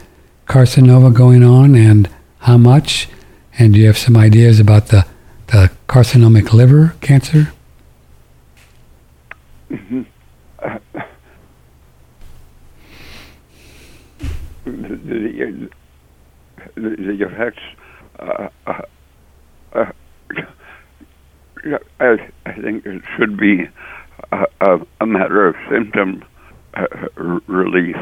carcinoma 0.47 1.13
going 1.13 1.43
on 1.43 1.75
and 1.75 2.09
how 2.41 2.57
much? 2.57 3.09
And 3.59 3.75
do 3.75 3.81
you 3.81 3.87
have 3.87 3.99
some 3.99 4.17
ideas 4.17 4.61
about 4.61 4.89
the, 4.89 5.07
the 5.49 5.71
carcinomic 5.89 6.53
liver 6.53 6.95
cancer? 7.01 7.53
Uh, 9.71 10.79
the, 14.65 15.69
the, 16.75 16.91
the, 16.97 17.27
effects, 17.27 17.63
uh, 18.19 18.49
uh, 18.67 18.81
uh 19.73 19.93
I, 21.99 22.31
I 22.45 22.53
think 22.61 22.87
it 22.87 23.03
should 23.17 23.37
be 23.37 23.69
a, 24.33 24.79
a, 25.01 25.07
matter 25.07 25.47
of 25.49 25.57
symptom 25.71 26.25
uh, 26.75 26.87
relief. 27.47 27.97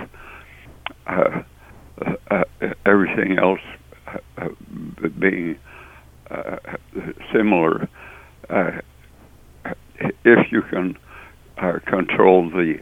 Uh, 2.00 2.14
uh, 2.30 2.44
everything 2.84 3.38
else 3.38 3.60
uh, 4.36 4.48
being 5.18 5.56
uh, 6.30 6.56
similar, 7.32 7.88
if 10.24 10.50
you 10.50 10.62
can 10.62 10.96
control 11.86 12.50
the 12.50 12.80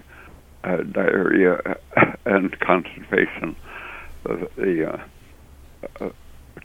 diarrhea 0.63 1.77
and 2.25 2.59
constipation, 2.61 3.55
the 4.25 5.01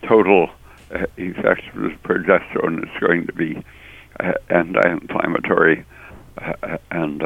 total 0.04 0.50
uh, 0.92 1.06
effect 1.18 1.64
of 1.76 1.92
progesterone 2.04 2.84
is 2.84 3.02
going 3.02 3.28
to 3.28 3.34
be 3.34 3.62
anti-inflammatory 4.50 5.84
and 6.92 7.22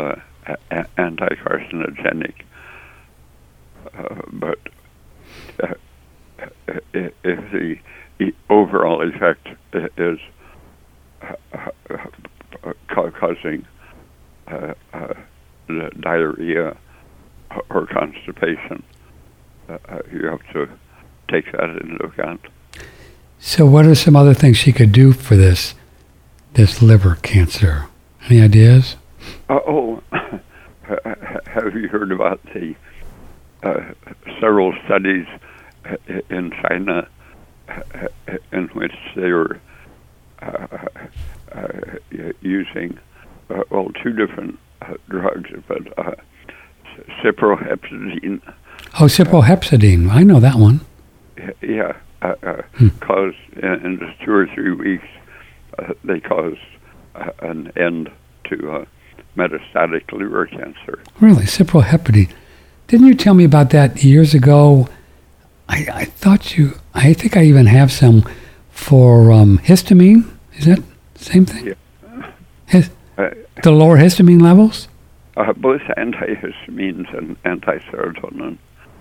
anti-carcinogenic. 0.97 2.33
Uh, 3.93 4.21
but 4.33 4.59
if 6.93 7.51
the, 7.51 7.75
the 8.17 8.33
overall 8.49 9.07
effect 9.07 9.47
is 9.97 10.19
uh, 11.21 11.33
uh, 11.53 11.97
uh, 12.63 12.73
causing 13.11 13.65
diarrhea 15.99 16.75
or 17.69 17.87
constipation, 17.87 18.83
you 20.11 20.25
have 20.25 20.41
to 20.53 20.67
take 21.29 21.51
that 21.51 21.77
into 21.81 22.03
account. 22.03 22.41
So, 23.39 23.65
what 23.65 23.85
are 23.85 23.95
some 23.95 24.15
other 24.15 24.33
things 24.33 24.57
she 24.57 24.71
could 24.71 24.91
do 24.91 25.13
for 25.13 25.35
this 25.35 25.73
this 26.53 26.81
liver 26.81 27.17
cancer? 27.21 27.87
Any 28.29 28.41
ideas? 28.41 28.97
Uh, 29.49 29.59
oh, 29.67 30.03
have 30.11 31.75
you 31.75 31.87
heard 31.87 32.11
about 32.11 32.41
the 32.53 32.71
uh, 32.71 32.90
several 34.39 34.73
studies 34.85 35.25
in 36.29 36.51
China 36.61 37.07
in 38.51 38.67
which 38.69 38.95
they 39.15 39.31
were 39.31 39.59
uh, 40.41 40.77
uh, 41.51 41.71
using 42.41 42.97
uh, 43.49 43.63
well 43.69 43.89
two 44.03 44.13
different 44.13 44.57
drugs, 45.09 45.49
but 45.67 45.81
cyproheptadine. 47.23 48.41
Oh, 48.99 49.05
cyproheptadine. 49.05 50.09
I 50.09 50.23
know 50.23 50.39
that 50.39 50.55
one. 50.55 50.81
Yeah, 51.61 51.93
uh, 52.21 52.35
uh, 52.43 52.61
hmm. 52.73 52.89
caused 52.99 53.37
in, 53.55 53.85
in, 53.85 53.99
just 53.99 54.19
two 54.21 54.31
or 54.31 54.47
three 54.47 54.73
weeks, 54.73 55.07
uh, 55.79 55.93
they 56.03 56.19
caused 56.19 56.59
an 57.39 57.71
end 57.75 58.11
to 58.45 58.85
metastatic 59.37 60.11
liver 60.11 60.45
cancer. 60.47 61.01
Really, 61.19 61.43
cyproheptadine. 61.43 62.31
Didn't 62.91 63.07
you 63.07 63.15
tell 63.15 63.33
me 63.33 63.45
about 63.45 63.69
that 63.69 64.03
years 64.03 64.33
ago? 64.33 64.89
I, 65.69 65.87
I 65.93 66.03
thought 66.03 66.57
you. 66.57 66.73
I 66.93 67.13
think 67.13 67.37
I 67.37 67.43
even 67.43 67.67
have 67.67 67.89
some 67.89 68.29
for 68.69 69.31
um, 69.31 69.59
histamine. 69.59 70.29
Is 70.57 70.65
that 70.65 70.83
the 71.13 71.23
same 71.23 71.45
thing? 71.45 71.67
Yeah. 71.67 72.31
His, 72.65 72.89
uh, 73.17 73.29
the 73.63 73.71
lower 73.71 73.97
histamine 73.97 74.41
levels. 74.41 74.89
Uh, 75.37 75.53
both 75.53 75.79
antihistamines 75.95 77.17
and 77.17 77.37
anti-serotonin. 77.45 78.57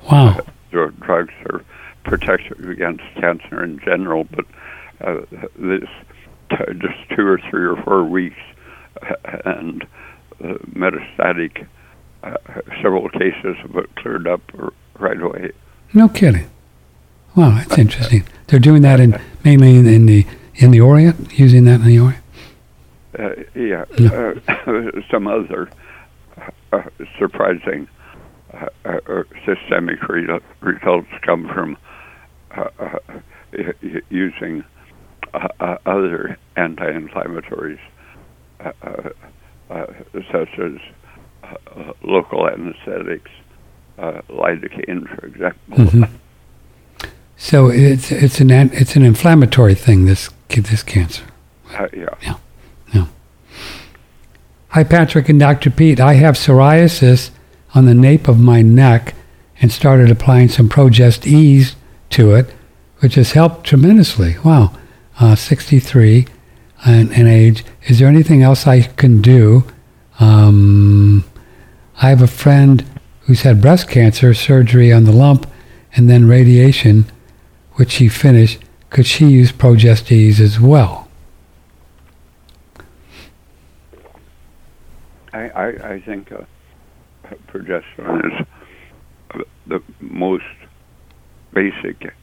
Wow. 0.08 0.38
Uh, 0.38 0.90
drugs 1.00 1.34
are 1.50 1.64
protective 2.04 2.68
against 2.68 3.02
cancer 3.16 3.64
in 3.64 3.80
general, 3.80 4.22
but 4.22 4.44
uh, 5.00 5.22
this 5.58 5.90
t- 6.50 6.74
just 6.78 7.10
two 7.16 7.26
or 7.26 7.40
three 7.50 7.64
or 7.64 7.74
four 7.82 8.04
weeks 8.04 8.38
and 9.44 9.82
uh, 10.44 10.54
metastatic 10.74 11.66
uh, 12.22 12.36
several 12.82 13.08
cases 13.08 13.56
of 13.64 13.76
it 13.76 13.94
cleared 13.96 14.26
up 14.26 14.42
right 14.98 15.20
away. 15.20 15.52
No 15.92 16.08
kidding. 16.08 16.48
Wow, 17.36 17.50
that's 17.50 17.78
interesting. 17.78 18.24
They're 18.46 18.58
doing 18.58 18.82
that 18.82 19.00
in 19.00 19.18
mainly 19.44 19.76
in, 19.76 19.86
in 19.86 20.06
the 20.06 20.26
in 20.56 20.70
the 20.72 20.80
Orient, 20.80 21.38
using 21.38 21.64
that 21.64 21.80
in 21.80 21.86
the 21.86 21.98
Orient. 21.98 22.24
Uh, 23.18 23.30
yeah, 23.54 23.84
no. 23.98 24.34
Uh, 24.66 25.00
some 25.10 25.26
other 25.26 25.70
uh, 26.72 26.82
surprising 27.18 27.88
systemic 29.44 30.02
re- 30.08 30.40
results 30.60 31.08
come 31.22 31.48
from 31.48 31.76
using 34.10 34.64
other 35.86 36.36
anti-inflammatories 36.56 37.78
such 40.32 40.58
as 40.58 40.72
uh, 40.72 40.80
local 42.02 42.48
anesthetics, 42.48 43.30
uh, 43.98 44.20
lidocaine, 44.28 45.08
for 45.14 45.26
example. 45.26 45.76
Mm-hmm. 45.76 46.04
So 47.36 47.68
it's 47.68 48.12
it's 48.12 48.40
an 48.40 48.50
it's 48.50 48.96
an 48.96 49.02
inflammatory 49.02 49.74
thing. 49.74 50.04
This 50.04 50.28
this 50.48 50.82
cancer. 50.82 51.24
Uh, 51.72 51.88
yeah. 51.92 52.06
Yeah. 52.22 52.34
Yeah. 52.92 53.06
Hi, 54.68 54.84
Patrick 54.84 55.28
and 55.28 55.40
Dr. 55.40 55.70
Peat. 55.70 56.00
I 56.00 56.14
have 56.14 56.34
psoriasis 56.34 57.30
on 57.74 57.86
the 57.86 57.94
nape 57.94 58.28
of 58.28 58.38
my 58.38 58.62
neck 58.62 59.14
and 59.60 59.70
started 59.70 60.10
applying 60.10 60.48
some 60.48 60.68
Progest-E 60.68 61.64
to 62.10 62.34
it, 62.34 62.54
which 62.98 63.14
has 63.14 63.32
helped 63.32 63.66
tremendously. 63.66 64.36
Wow. 64.44 64.72
Uh, 65.18 65.34
63 65.34 66.26
in, 66.86 67.12
in 67.12 67.26
age. 67.26 67.64
Is 67.86 67.98
there 67.98 68.08
anything 68.08 68.42
else 68.42 68.66
I 68.66 68.82
can 68.82 69.20
do? 69.20 69.64
Um, 70.18 71.24
I 72.02 72.08
have 72.08 72.22
a 72.22 72.26
friend 72.26 72.84
who's 73.22 73.42
had 73.42 73.60
breast 73.60 73.88
cancer, 73.88 74.32
surgery 74.32 74.90
on 74.90 75.04
the 75.04 75.12
lump, 75.12 75.46
and 75.94 76.08
then 76.08 76.26
radiation, 76.26 77.04
which 77.74 77.90
she 77.90 78.08
finished. 78.08 78.58
Could 78.88 79.06
she 79.06 79.26
use 79.26 79.52
Progest-E 79.52 80.28
as 80.30 80.58
well? 80.58 81.08
I, 85.34 85.48
I, 85.50 85.66
I 85.92 86.00
think 86.00 86.32
uh, 86.32 86.44
progesterone 87.48 88.40
is 88.40 89.44
the 89.66 89.82
most 90.00 90.44
basic 91.52 92.14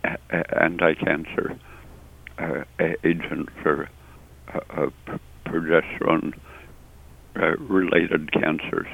anti-cancer 0.60 1.56
uh, 2.40 2.64
agent 3.04 3.50
for 3.62 3.90
uh, 4.54 4.90
progesterone 5.46 6.34
uh, 7.36 7.56
related 7.58 8.32
cancers. 8.32 8.88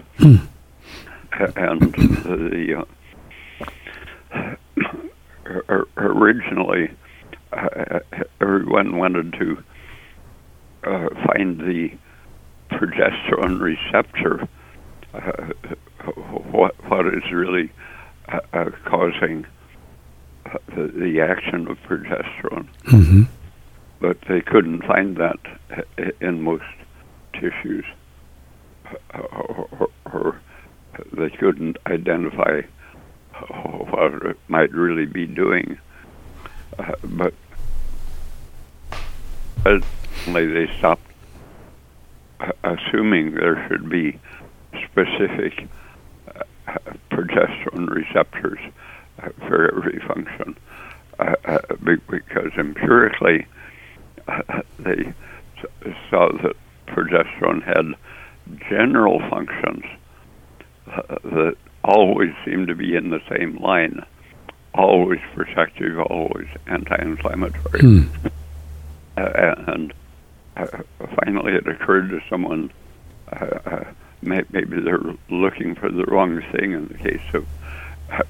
And 1.40 1.94
the 1.94 2.86
uh, 4.34 5.84
originally 5.98 6.92
uh, 7.52 8.00
everyone 8.42 8.98
wanted 8.98 9.34
to 9.34 9.64
uh, 10.84 11.10
find 11.26 11.60
the 11.60 11.92
progesterone 12.72 13.60
receptor. 13.60 14.48
Uh, 15.14 15.54
what 16.52 16.76
what 16.90 17.08
is 17.08 17.32
really 17.32 17.72
causing 18.86 19.46
the, 20.76 20.88
the, 20.88 21.22
action 21.22 21.68
of 21.68 21.78
progesterone? 21.88 22.68
Mm-hmm. 22.86 23.24
But 24.00 24.18
they 24.28 24.42
couldn't 24.42 24.84
find 24.84 25.18
that 25.18 25.40
in 26.20 26.42
most 26.42 26.64
tissues 27.34 27.86
or, 29.14 29.90
or 30.12 30.42
they 31.12 31.30
couldn't 31.30 31.78
identify 31.88 32.62
what 33.90 34.14
it 34.26 34.38
might 34.48 34.72
really 34.72 35.06
be 35.06 35.26
doing. 35.26 35.78
Uh, 36.78 36.94
but 37.04 37.34
suddenly 39.64 40.48
they 40.48 40.68
stopped 40.78 41.02
assuming 42.64 43.36
there 43.36 43.66
should 43.68 43.90
be 43.90 44.20
specific 44.86 45.68
uh, 46.28 46.44
progesterone 47.12 47.90
receptors 47.90 48.60
uh, 49.22 49.30
for 49.48 49.76
every 49.76 50.00
function. 50.08 50.58
Uh, 51.20 51.36
because 52.10 52.52
empirically, 52.58 53.46
they 54.80 55.14
saw 56.10 56.32
that 56.42 56.56
progesterone 56.88 57.62
had 57.64 57.94
general 58.68 59.20
functions 59.30 59.86
that 61.24 61.56
always 61.84 62.32
seem 62.46 62.68
to 62.68 62.76
be 62.76 62.96
in 62.96 63.10
the 63.10 63.22
same 63.30 63.58
line, 63.58 64.06
always 64.74 65.20
protective, 65.34 66.00
always 66.00 66.48
anti-inflammatory. 66.68 67.80
Hmm. 67.80 68.04
Uh, 69.16 69.54
and 69.68 69.94
uh, 70.58 70.66
finally, 71.22 71.54
it 71.54 71.68
occurred 71.68 72.10
to 72.10 72.20
someone 72.30 72.72
uh, 73.32 73.60
uh, 73.66 73.84
maybe 74.22 74.80
they're 74.80 75.02
looking 75.30 75.76
for 75.76 75.90
the 75.90 76.06
wrong 76.06 76.42
thing 76.52 76.72
in 76.72 76.88
the 76.88 76.94
case 76.96 77.22
of 77.34 77.46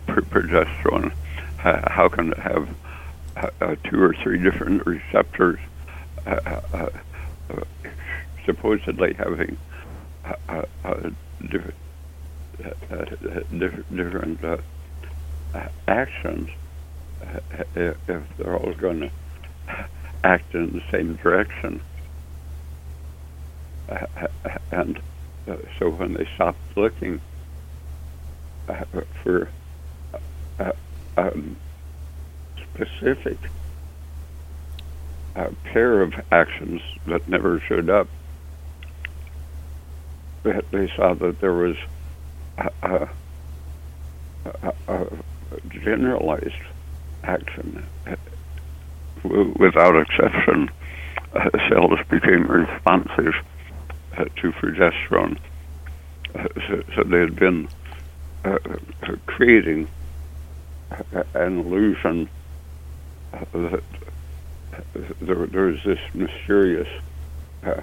progesterone. 0.07 1.13
how 1.57 2.09
can 2.09 2.31
it 2.31 2.39
have 2.39 2.67
two 3.83 4.01
or 4.01 4.13
three 4.13 4.39
different 4.39 4.85
receptors? 4.85 5.59
supposedly 8.45 9.13
having 9.13 9.57
uh, 10.49 10.63
uh, 10.83 11.09
different, 12.57 13.95
different 13.95 14.43
uh, 14.43 14.57
actions 15.87 16.49
if 17.75 18.23
they're 18.37 18.57
all 18.57 18.73
going 18.73 18.99
to 19.01 19.11
act 20.23 20.53
in 20.53 20.71
the 20.73 20.81
same 20.91 21.15
direction. 21.17 21.81
and 24.71 24.99
so 25.79 25.89
when 25.89 26.13
they 26.13 26.27
stopped 26.35 26.59
looking 26.75 27.21
for 29.23 29.49
um, 31.17 31.57
specific 32.73 33.37
a 35.35 35.51
pair 35.63 36.01
of 36.01 36.13
actions 36.31 36.81
that 37.07 37.27
never 37.27 37.61
showed 37.67 37.89
up. 37.89 38.07
They 40.43 40.91
saw 40.95 41.13
that 41.15 41.39
there 41.39 41.53
was 41.53 41.75
a, 42.57 43.09
a, 44.87 45.07
generalized 45.69 46.53
action. 47.23 47.85
Without 49.23 49.95
exception, 49.95 50.69
uh, 51.33 51.49
cells 51.69 51.99
became 52.09 52.45
responsive 52.47 53.33
uh, 54.17 54.25
to 54.41 54.51
progesterone. 54.51 55.37
Uh, 56.35 56.47
so, 56.67 56.83
so, 56.95 57.03
they 57.03 57.19
had 57.19 57.35
been 57.35 57.67
uh, 58.43 58.57
creating 59.25 59.87
an 61.33 61.59
illusion 61.59 62.29
that 63.31 63.83
there, 65.21 65.47
there 65.47 65.65
was 65.65 65.79
this 65.85 65.99
mysterious 66.13 66.87
uh, 67.65 67.81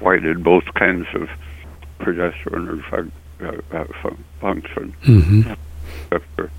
why 0.00 0.18
did 0.18 0.44
both 0.44 0.64
kinds 0.74 1.06
of 1.14 1.28
progesterone 1.98 2.78
uh, 2.78 2.90
fun- 2.90 3.12
function. 4.40 4.94
Mm-hmm. 5.04 5.52
after, 6.12 6.50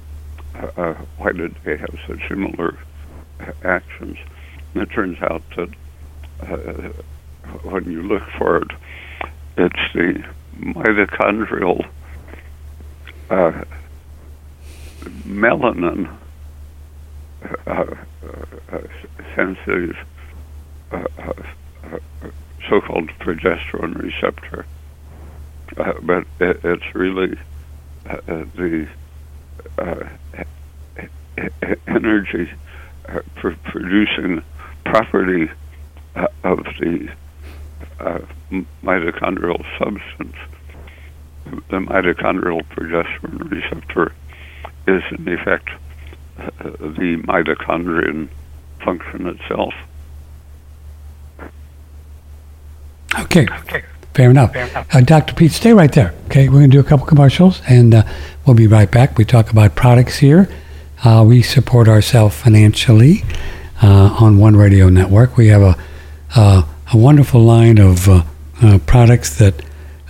uh, 0.55 0.93
why 1.17 1.32
did 1.32 1.55
they 1.63 1.78
have 1.78 1.99
such 2.07 2.28
similar 2.28 2.78
actions? 3.63 4.17
And 4.73 4.84
it 4.84 4.91
turns 4.91 5.17
out 5.21 5.43
that 5.55 6.93
when 7.63 7.86
you 7.86 8.01
look 8.03 8.23
for 8.38 8.57
it 8.57 8.71
it's 9.57 9.93
the 9.93 10.23
mitochondrial 10.59 11.88
uh, 13.30 13.63
melanin 15.25 16.15
uh, 17.65 17.71
uh, 17.71 18.80
sensitive 19.36 19.97
uh, 20.91 21.03
so-called 22.69 23.09
progesterone 23.19 23.95
receptor, 23.95 24.65
but 25.76 26.26
it, 26.39 26.59
it's 26.63 26.95
really 26.95 27.38
uh, 28.09 28.18
uh, 28.28 28.45
the 28.55 28.88
uh, 29.78 30.03
energy 31.88 32.51
pr- 33.36 33.49
producing 33.65 34.41
property 34.86 35.49
of 36.43 36.63
the 36.80 37.09
mitochondrial 38.84 39.63
substance. 39.78 40.36
The 41.70 41.80
mitochondrial 41.80 42.65
progesterone 42.68 43.51
receptor 43.51 44.13
is, 44.88 45.03
in 45.11 45.28
effect, 45.28 45.70
the 46.39 47.22
mitochondrion 47.26 48.30
function 48.84 49.28
itself. 49.28 49.74
Okay. 53.20 53.47
okay. 53.59 53.84
Fair 54.18 54.32
enough. 54.32 54.51
Fair 54.51 54.68
enough. 54.68 54.88
Uh, 54.95 55.01
Dr. 55.01 55.36
Peat, 55.36 55.51
stay 55.51 55.74
right 55.74 55.91
there. 55.91 56.11
Okay, 56.26 56.49
we're 56.49 56.55
going 56.55 56.72
to 56.72 56.78
do 56.78 56.80
a 56.80 56.84
couple 56.84 57.05
commercials 57.05 57.61
and 57.70 57.93
uh, 57.93 58.03
we'll 58.47 58.55
be 58.55 58.65
right 58.65 58.89
back. 58.89 59.15
We 59.15 59.26
talk 59.26 59.51
about 59.51 59.76
products 59.76 60.18
here. 60.18 60.49
Uh, 61.05 61.24
we 61.26 61.43
support 61.43 61.88
ourselves 61.88 62.36
financially 62.36 63.24
uh, 63.84 64.18
on 64.20 64.39
One 64.39 64.55
Radio 64.55 64.89
Network. 64.89 65.38
We 65.38 65.49
have 65.49 65.61
a, 65.61 65.78
uh, 66.36 66.63
a 66.91 66.97
wonderful 66.97 67.41
line 67.41 67.78
of 67.78 68.09
uh, 68.09 68.24
products 68.88 69.38
that 69.38 69.63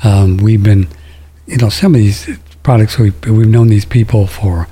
um, 0.05 0.37
we've 0.37 0.63
been, 0.63 0.87
you 1.45 1.57
know, 1.57 1.67
some 1.67 1.93
of 1.93 1.99
these 1.99 2.29
products, 2.63 2.97
we've, 2.97 3.25
we've 3.25 3.49
known 3.49 3.67
these 3.67 3.83
people 3.83 4.25
for 4.25 4.69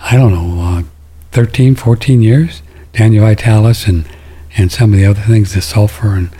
I 0.00 0.16
don't 0.16 0.32
know, 0.32 0.60
uh, 0.60 0.82
13, 1.30 1.76
14 1.76 2.20
years. 2.20 2.62
Daniel 2.92 3.26
Vitalis 3.26 3.86
and, 3.86 4.08
and 4.56 4.72
some 4.72 4.92
of 4.92 4.98
the 4.98 5.06
other 5.06 5.22
things, 5.22 5.54
the 5.54 5.62
sulfur 5.62 6.14
and, 6.14 6.30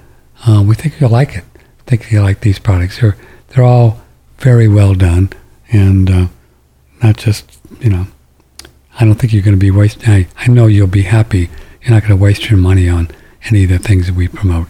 uh, 0.48 0.64
we 0.66 0.76
think 0.76 1.00
you'll 1.00 1.12
like 1.12 1.36
it 1.36 1.46
think 1.92 2.10
you'll 2.10 2.24
like 2.24 2.40
these 2.40 2.58
products. 2.58 3.02
They're 3.02 3.18
they're 3.50 3.66
all 3.66 4.00
very 4.38 4.68
well 4.68 4.94
done, 4.96 5.30
and 5.72 6.10
uh, 6.10 6.28
not 7.04 7.18
just 7.18 7.60
you 7.82 7.90
know. 7.90 8.08
I 9.00 9.06
don't 9.06 9.16
think 9.16 9.34
you're 9.34 9.42
going 9.42 9.56
to 9.56 9.60
be 9.60 9.72
wasting. 9.72 10.10
I, 10.10 10.28
I 10.38 10.48
know 10.48 10.68
you'll 10.68 10.88
be 10.88 11.04
happy. 11.04 11.50
You're 11.82 11.92
not 11.92 12.02
going 12.02 12.18
to 12.18 12.24
waste 12.24 12.50
your 12.50 12.60
money 12.60 12.88
on 12.88 13.10
any 13.46 13.64
of 13.64 13.70
the 13.70 13.80
things 13.80 14.08
that 14.08 14.16
we 14.16 14.28
promote. 14.28 14.68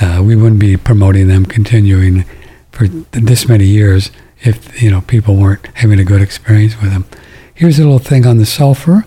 Uh, 0.00 0.22
we 0.24 0.36
wouldn't 0.36 0.60
be 0.60 0.76
promoting 0.76 1.28
them 1.28 1.46
continuing 1.46 2.24
for 2.70 2.86
this 2.88 3.48
many 3.48 3.64
years 3.64 4.10
if 4.40 4.82
you 4.82 4.90
know 4.90 5.00
people 5.00 5.36
weren't 5.36 5.66
having 5.74 5.98
a 5.98 6.04
good 6.04 6.20
experience 6.20 6.80
with 6.80 6.90
them. 6.90 7.06
Here's 7.54 7.78
a 7.78 7.82
little 7.82 7.98
thing 7.98 8.26
on 8.26 8.36
the 8.36 8.44
sulfur. 8.44 9.06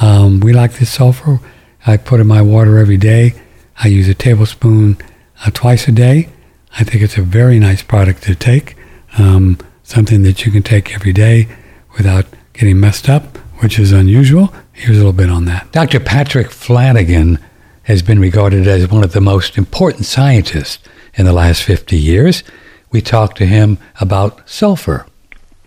Um, 0.00 0.40
we 0.40 0.54
like 0.54 0.74
this 0.74 0.90
sulfur. 0.90 1.40
I 1.86 1.98
put 1.98 2.20
in 2.20 2.26
my 2.26 2.40
water 2.40 2.78
every 2.78 2.96
day. 2.96 3.34
I 3.82 3.88
use 3.88 4.08
a 4.08 4.14
tablespoon 4.14 4.96
uh, 5.44 5.50
twice 5.52 5.86
a 5.88 5.92
day. 5.92 6.30
I 6.78 6.84
think 6.84 7.02
it's 7.02 7.18
a 7.18 7.22
very 7.22 7.58
nice 7.58 7.82
product 7.82 8.22
to 8.24 8.34
take, 8.34 8.76
um, 9.18 9.58
something 9.82 10.22
that 10.22 10.46
you 10.46 10.52
can 10.52 10.62
take 10.62 10.94
every 10.94 11.12
day 11.12 11.48
without 11.96 12.26
getting 12.54 12.80
messed 12.80 13.08
up, 13.08 13.36
which 13.58 13.78
is 13.78 13.92
unusual. 13.92 14.54
Here's 14.80 14.96
a 14.96 15.00
little 15.00 15.12
bit 15.12 15.28
on 15.28 15.44
that. 15.44 15.70
Dr. 15.72 16.00
Patrick 16.00 16.50
Flanagan 16.50 17.38
has 17.82 18.00
been 18.00 18.18
regarded 18.18 18.66
as 18.66 18.90
one 18.90 19.04
of 19.04 19.12
the 19.12 19.20
most 19.20 19.58
important 19.58 20.06
scientists 20.06 20.78
in 21.12 21.26
the 21.26 21.34
last 21.34 21.62
50 21.64 21.98
years. 21.98 22.42
We 22.90 23.02
talked 23.02 23.36
to 23.36 23.44
him 23.44 23.76
about 24.00 24.48
sulfur. 24.48 25.04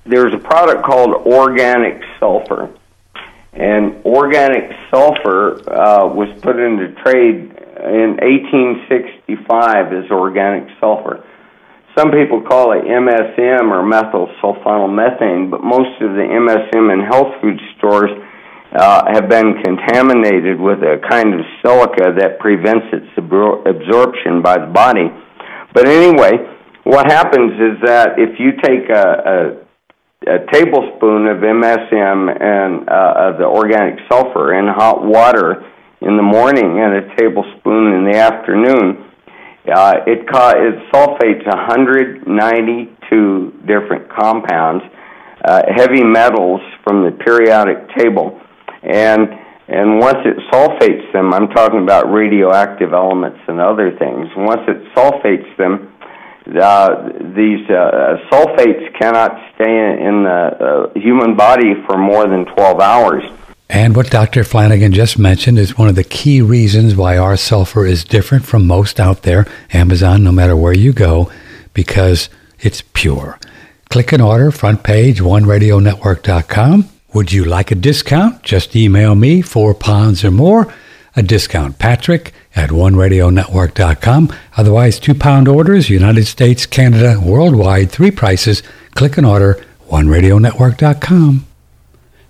There's 0.04 0.34
a 0.34 0.40
product 0.40 0.84
called 0.84 1.28
organic 1.28 2.02
sulfur. 2.20 2.76
And 3.54 4.04
organic 4.04 4.72
sulfur 4.90 5.62
uh, 5.70 6.08
was 6.08 6.30
put 6.42 6.58
into 6.58 6.92
trade 7.04 7.54
in 7.86 8.18
1865 8.18 9.94
as 9.94 10.10
organic 10.10 10.68
sulfur. 10.80 11.24
Some 11.96 12.10
people 12.10 12.42
call 12.42 12.72
it 12.72 12.84
MSM 12.86 13.70
or 13.70 13.86
methyl 13.86 14.26
sulfonylmethane, 14.42 15.52
but 15.52 15.64
most 15.64 16.02
of 16.02 16.16
the 16.16 16.26
MSM 16.26 16.92
in 16.92 17.06
health 17.06 17.40
food 17.40 17.62
stores 17.78 18.10
uh, 18.76 19.04
have 19.14 19.30
been 19.30 19.62
contaminated 19.64 20.60
with 20.60 20.80
a 20.80 21.00
kind 21.10 21.34
of 21.34 21.40
silica 21.62 22.14
that 22.18 22.40
prevents 22.40 22.88
its 22.92 23.08
absorption 23.18 24.42
by 24.42 24.58
the 24.58 24.66
body. 24.74 25.10
But 25.74 25.88
anyway, 25.88 26.32
what 26.84 27.10
happens 27.12 27.54
is 27.54 27.80
that 27.86 28.18
if 28.18 28.40
you 28.40 28.54
take 28.62 28.90
a, 28.90 29.24
a, 29.26 29.56
a 30.36 30.40
tablespoon 30.52 31.28
of 31.28 31.38
MSM 31.38 32.42
and 32.42 32.90
uh, 32.90 33.14
of 33.30 33.38
the 33.38 33.46
organic 33.46 34.00
sulfur 34.10 34.56
in 34.58 34.68
hot 34.68 35.04
water, 35.04 35.64
in 36.02 36.18
the 36.18 36.24
morning 36.24 36.80
and 36.84 36.96
a 36.96 37.16
tablespoon 37.16 37.94
in 37.94 38.04
the 38.04 38.18
afternoon, 38.18 39.06
uh, 39.72 40.04
it, 40.06 40.28
ca- 40.28 40.58
it 40.58 40.76
sulfates 40.92 41.48
192 41.48 43.54
different 43.66 44.10
compounds, 44.12 44.84
uh, 45.46 45.62
heavy 45.74 46.04
metals 46.04 46.60
from 46.84 47.06
the 47.06 47.12
periodic 47.24 47.88
table, 47.96 48.42
and 48.84 49.30
and 49.68 50.00
once 50.00 50.18
it 50.26 50.38
sulfates 50.52 51.12
them, 51.14 51.34
I'm 51.34 51.48
talking 51.50 51.82
about 51.82 52.12
radioactive 52.12 52.94
elements 52.94 53.40
and 53.48 53.62
other 53.62 53.96
things. 53.98 54.28
Once 54.36 54.62
it 54.68 54.94
sulfates 54.94 55.56
them, 55.58 55.94
uh, 56.62 57.08
these 57.34 57.70
uh, 57.70 58.18
sulfates 58.30 59.00
cannot 59.00 59.32
stay 59.56 59.98
in 60.06 60.24
the 60.24 60.90
uh, 60.92 61.00
human 61.00 61.38
body 61.38 61.76
for 61.88 61.98
more 61.98 62.28
than 62.28 62.46
12 62.54 62.82
hours. 62.82 63.24
And 63.70 63.96
what 63.96 64.12
Dr. 64.12 64.44
Flanagan 64.44 64.92
just 64.92 65.18
mentioned 65.18 65.58
is 65.58 65.78
one 65.78 65.88
of 65.88 65.96
the 65.96 66.04
key 66.04 66.42
reasons 66.42 66.96
why 66.96 67.18
our 67.18 67.38
sulfur 67.38 67.86
is 67.86 68.04
different 68.04 68.46
from 68.46 68.68
most 68.68 69.00
out 69.00 69.22
there, 69.24 69.48
Amazon, 69.72 70.24
no 70.24 70.34
matter 70.34 70.56
where 70.56 70.76
you 70.76 70.92
go, 70.92 71.32
because 71.74 72.30
it's 72.60 72.84
pure. 72.94 73.40
Click 73.90 74.12
and 74.12 74.22
order, 74.22 74.52
front 74.52 74.84
page, 74.84 75.22
oneradionetwork.com. 75.22 76.90
Would 77.14 77.32
you 77.32 77.46
like 77.46 77.72
a 77.72 77.76
discount? 77.76 78.42
Just 78.44 78.76
email 78.76 79.16
me, 79.16 79.42
four 79.42 79.74
pounds 79.74 80.24
or 80.24 80.32
more, 80.32 80.74
a 81.16 81.22
discount, 81.22 81.78
Patrick 81.78 82.34
at 82.56 82.70
oneradionetwork.com. 82.70 84.34
Otherwise, 84.58 85.00
two 85.00 85.14
pound 85.14 85.48
orders, 85.48 85.90
United 85.90 86.26
States, 86.26 86.66
Canada, 86.66 87.20
worldwide, 87.20 87.92
three 87.92 88.12
prices. 88.12 88.64
Click 88.96 89.18
and 89.18 89.26
order, 89.26 89.64
oneradionetwork.com. 89.90 91.46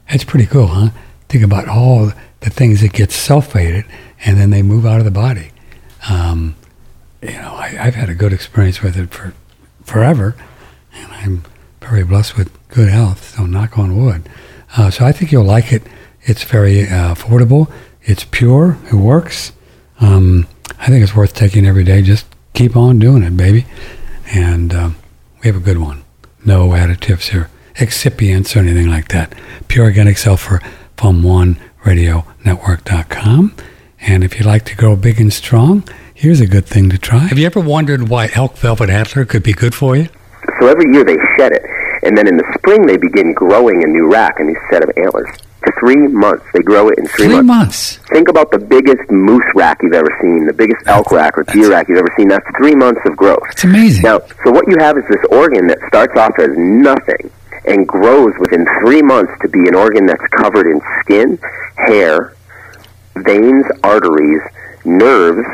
That's 0.09 0.23
pretty 0.23 0.45
cool, 0.47 0.67
huh? 0.67 0.89
Think 1.29 1.43
about 1.43 1.69
all 1.69 2.11
the 2.41 2.49
things 2.49 2.81
that 2.81 2.91
get 2.91 3.09
sulfated 3.09 3.85
and 4.25 4.37
then 4.37 4.49
they 4.49 4.61
move 4.61 4.85
out 4.85 4.99
of 4.99 5.05
the 5.05 5.11
body. 5.11 5.51
Um, 6.09 6.55
you 7.21 7.31
know, 7.31 7.55
I, 7.55 7.69
have 7.69 7.95
had 7.95 8.09
a 8.09 8.15
good 8.15 8.33
experience 8.33 8.81
with 8.81 8.97
it 8.97 9.11
for 9.11 9.33
forever, 9.83 10.35
and 10.93 11.11
I'm 11.13 11.43
very 11.79 12.03
blessed 12.03 12.37
with 12.37 12.51
good 12.69 12.89
health. 12.89 13.35
So 13.35 13.45
knock 13.45 13.77
on 13.77 13.97
wood. 13.97 14.29
Uh, 14.75 14.89
so 14.89 15.05
I 15.05 15.11
think 15.11 15.31
you'll 15.31 15.43
like 15.43 15.71
it. 15.71 15.83
It's 16.23 16.43
very 16.43 16.83
uh, 16.83 17.13
affordable. 17.15 17.71
It's 18.03 18.23
pure. 18.23 18.77
It 18.91 18.95
works. 18.95 19.51
Um, 19.99 20.47
I 20.79 20.87
think 20.87 21.03
it's 21.03 21.15
worth 21.15 21.33
taking 21.33 21.65
every 21.65 21.83
day. 21.83 22.01
Just 22.01 22.25
keep 22.53 22.75
on 22.75 22.99
doing 22.99 23.23
it, 23.23 23.35
baby. 23.37 23.65
And 24.33 24.73
uh, 24.73 24.89
we 25.41 25.47
have 25.47 25.55
a 25.55 25.59
good 25.59 25.77
one. 25.79 26.03
No 26.45 26.69
additives 26.69 27.33
or 27.33 27.49
excipients 27.75 28.55
or 28.55 28.59
anything 28.59 28.89
like 28.89 29.09
that. 29.09 29.33
Pure 29.67 29.85
organic 29.85 30.17
sulfur 30.17 30.59
from 30.97 31.21
OneRadioNetwork.com. 31.21 33.55
And 34.01 34.23
if 34.23 34.39
you 34.39 34.45
like 34.45 34.65
to 34.65 34.75
grow 34.75 34.95
big 34.95 35.21
and 35.21 35.31
strong, 35.31 35.83
here's 36.13 36.41
a 36.41 36.47
good 36.47 36.65
thing 36.65 36.89
to 36.89 36.97
try. 36.97 37.19
Have 37.19 37.37
you 37.37 37.45
ever 37.45 37.59
wondered 37.59 38.09
why 38.09 38.29
elk 38.33 38.57
velvet 38.57 38.89
antler 38.89 39.25
could 39.25 39.43
be 39.43 39.53
good 39.53 39.73
for 39.73 39.95
you? 39.95 40.09
So 40.59 40.67
every 40.67 40.93
year 40.93 41.05
they 41.05 41.15
shed 41.37 41.53
it. 41.53 41.61
And 42.03 42.17
then 42.17 42.27
in 42.27 42.37
the 42.37 42.45
spring, 42.57 42.85
they 42.85 42.97
begin 42.97 43.33
growing 43.33 43.83
a 43.83 43.87
new 43.87 44.11
rack, 44.11 44.39
a 44.39 44.43
new 44.43 44.57
set 44.69 44.83
of 44.83 44.91
antlers. 44.97 45.29
Three 45.79 46.07
months. 46.07 46.45
They 46.53 46.59
grow 46.59 46.89
it 46.89 46.97
in 46.97 47.07
three, 47.07 47.27
three 47.27 47.41
months. 47.41 47.97
months. 47.97 48.09
Think 48.09 48.27
about 48.29 48.51
the 48.51 48.59
biggest 48.59 49.09
moose 49.09 49.43
rack 49.55 49.79
you've 49.81 49.93
ever 49.93 50.17
seen, 50.21 50.45
the 50.45 50.53
biggest 50.53 50.85
elk 50.87 51.11
rack 51.11 51.37
or 51.37 51.43
deer 51.43 51.71
rack 51.71 51.87
you've 51.87 51.97
ever 51.97 52.13
seen. 52.17 52.27
That's 52.27 52.45
three 52.57 52.75
months 52.75 53.01
of 53.05 53.15
growth. 53.15 53.43
It's 53.51 53.63
amazing. 53.63 54.03
Now, 54.03 54.19
so 54.43 54.51
what 54.51 54.65
you 54.67 54.75
have 54.79 54.97
is 54.97 55.03
this 55.09 55.23
organ 55.29 55.67
that 55.67 55.79
starts 55.87 56.15
off 56.17 56.37
as 56.39 56.51
nothing 56.57 57.31
and 57.65 57.87
grows 57.87 58.33
within 58.39 58.65
three 58.81 59.01
months 59.01 59.31
to 59.41 59.49
be 59.49 59.59
an 59.67 59.75
organ 59.75 60.05
that's 60.05 60.25
covered 60.35 60.67
in 60.67 60.81
skin, 61.01 61.39
hair, 61.75 62.33
veins, 63.15 63.65
arteries, 63.83 64.41
nerves. 64.85 65.47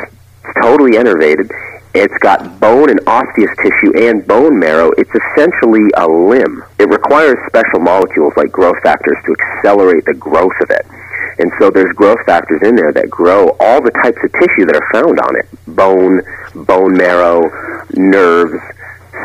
It's 0.44 0.54
totally 0.60 0.92
innervated 0.92 1.50
it's 1.94 2.16
got 2.18 2.60
bone 2.60 2.88
and 2.88 3.00
osseous 3.06 3.50
tissue 3.62 4.06
and 4.08 4.26
bone 4.26 4.58
marrow. 4.58 4.90
It's 4.96 5.10
essentially 5.10 5.90
a 5.96 6.06
limb. 6.06 6.62
It 6.78 6.88
requires 6.88 7.36
special 7.48 7.80
molecules 7.80 8.32
like 8.36 8.52
growth 8.52 8.80
factors 8.82 9.16
to 9.26 9.34
accelerate 9.34 10.04
the 10.04 10.14
growth 10.14 10.54
of 10.62 10.70
it. 10.70 10.86
And 11.40 11.50
so 11.58 11.70
there's 11.70 11.92
growth 11.94 12.24
factors 12.26 12.60
in 12.62 12.76
there 12.76 12.92
that 12.92 13.10
grow 13.10 13.56
all 13.60 13.82
the 13.82 13.90
types 14.02 14.18
of 14.22 14.30
tissue 14.32 14.66
that 14.66 14.76
are 14.76 14.88
found 14.92 15.18
on 15.20 15.36
it. 15.36 15.46
Bone, 15.66 16.22
bone 16.66 16.96
marrow, 16.96 17.40
nerves, 17.94 18.60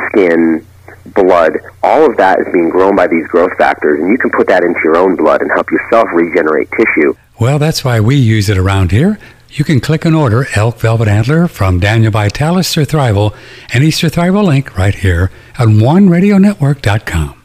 skin, 0.09 0.65
blood. 1.13 1.53
All 1.83 2.09
of 2.09 2.17
that 2.17 2.39
is 2.39 2.47
being 2.51 2.69
grown 2.69 2.95
by 2.95 3.07
these 3.07 3.27
growth 3.27 3.55
factors, 3.57 3.99
and 3.99 4.09
you 4.09 4.17
can 4.17 4.31
put 4.31 4.47
that 4.47 4.63
into 4.63 4.79
your 4.83 4.97
own 4.97 5.15
blood 5.15 5.41
and 5.41 5.51
help 5.51 5.69
yourself 5.69 6.07
regenerate 6.13 6.69
tissue. 6.71 7.15
Well, 7.39 7.59
that's 7.59 7.83
why 7.83 7.99
we 7.99 8.15
use 8.15 8.49
it 8.49 8.57
around 8.57 8.91
here 8.91 9.19
you 9.55 9.63
can 9.63 9.79
click 9.79 10.03
and 10.03 10.15
order 10.15 10.47
Elk 10.53 10.79
Velvet 10.79 11.07
Antler 11.07 11.47
from 11.47 11.79
Daniel 11.79 12.11
Vitalis 12.11 12.77
or 12.77 12.83
Thrival, 12.83 13.33
and 13.73 13.83
Easter 13.85 14.07
Thrival 14.07 14.43
link 14.43 14.77
right 14.77 14.93
here 14.93 15.31
at 15.57 15.69
OneRadioNetwork.com. 15.69 17.41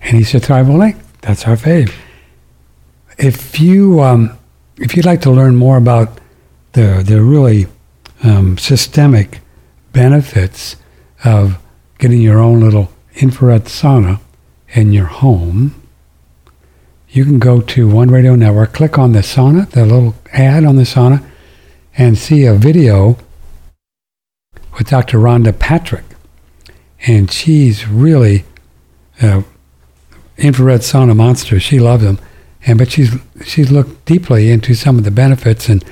And 0.00 0.20
Easter 0.20 0.38
Thrival 0.38 0.78
link, 0.78 0.96
that's 1.20 1.46
our 1.46 1.56
fave. 1.56 1.94
If 3.18 3.60
you 3.60 4.00
um, 4.00 4.36
if 4.78 4.96
you'd 4.96 5.04
like 5.04 5.20
to 5.22 5.30
learn 5.30 5.56
more 5.56 5.76
about 5.76 6.18
the 6.72 7.02
the 7.06 7.22
really 7.22 7.66
um, 8.24 8.56
systemic 8.56 9.40
benefits 9.92 10.76
of 11.22 11.58
getting 11.98 12.22
your 12.22 12.38
own 12.38 12.60
little 12.60 12.90
infrared 13.16 13.64
sauna 13.64 14.20
in 14.70 14.92
your 14.94 15.06
home, 15.06 15.81
you 17.12 17.24
can 17.26 17.38
go 17.38 17.60
to 17.60 17.86
One 17.88 18.10
Radio 18.10 18.34
Network, 18.34 18.72
click 18.72 18.98
on 18.98 19.12
the 19.12 19.20
sauna, 19.20 19.68
the 19.70 19.84
little 19.84 20.14
ad 20.32 20.64
on 20.64 20.76
the 20.76 20.82
sauna, 20.82 21.22
and 21.96 22.16
see 22.16 22.46
a 22.46 22.54
video 22.54 23.18
with 24.78 24.88
Dr. 24.88 25.18
Rhonda 25.18 25.56
Patrick. 25.56 26.04
And 27.06 27.30
she's 27.30 27.86
really 27.86 28.44
an 29.20 29.44
infrared 30.38 30.80
sauna 30.80 31.14
monster. 31.14 31.60
She 31.60 31.78
loves 31.78 32.02
them. 32.02 32.18
And 32.64 32.78
but 32.78 32.90
she's 32.90 33.12
she's 33.44 33.70
looked 33.70 34.06
deeply 34.06 34.50
into 34.50 34.74
some 34.74 34.96
of 34.96 35.04
the 35.04 35.10
benefits 35.10 35.68
and 35.68 35.84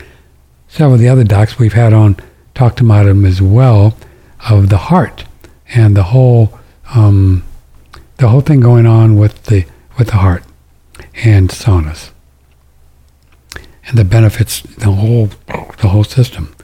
some 0.68 0.92
of 0.92 1.00
the 1.00 1.08
other 1.08 1.24
docs 1.24 1.58
we've 1.58 1.72
had 1.74 1.92
on 1.92 2.16
talked 2.54 2.80
about 2.80 3.04
them 3.04 3.26
as 3.26 3.42
well 3.42 3.96
of 4.48 4.68
the 4.68 4.76
heart 4.78 5.24
and 5.74 5.96
the 5.96 6.04
whole 6.04 6.58
um, 6.94 7.42
the 8.18 8.28
whole 8.28 8.40
thing 8.40 8.60
going 8.60 8.86
on 8.86 9.16
with 9.16 9.46
the 9.46 9.66
with 9.98 10.08
the 10.08 10.16
heart 10.16 10.44
and 11.14 11.50
saunas. 11.50 12.11
And 13.86 13.98
the 13.98 14.04
benefits, 14.04 14.61
the 14.61 14.92
whole, 14.92 15.30
the 15.46 15.88
whole 15.88 16.04
system. 16.04 16.54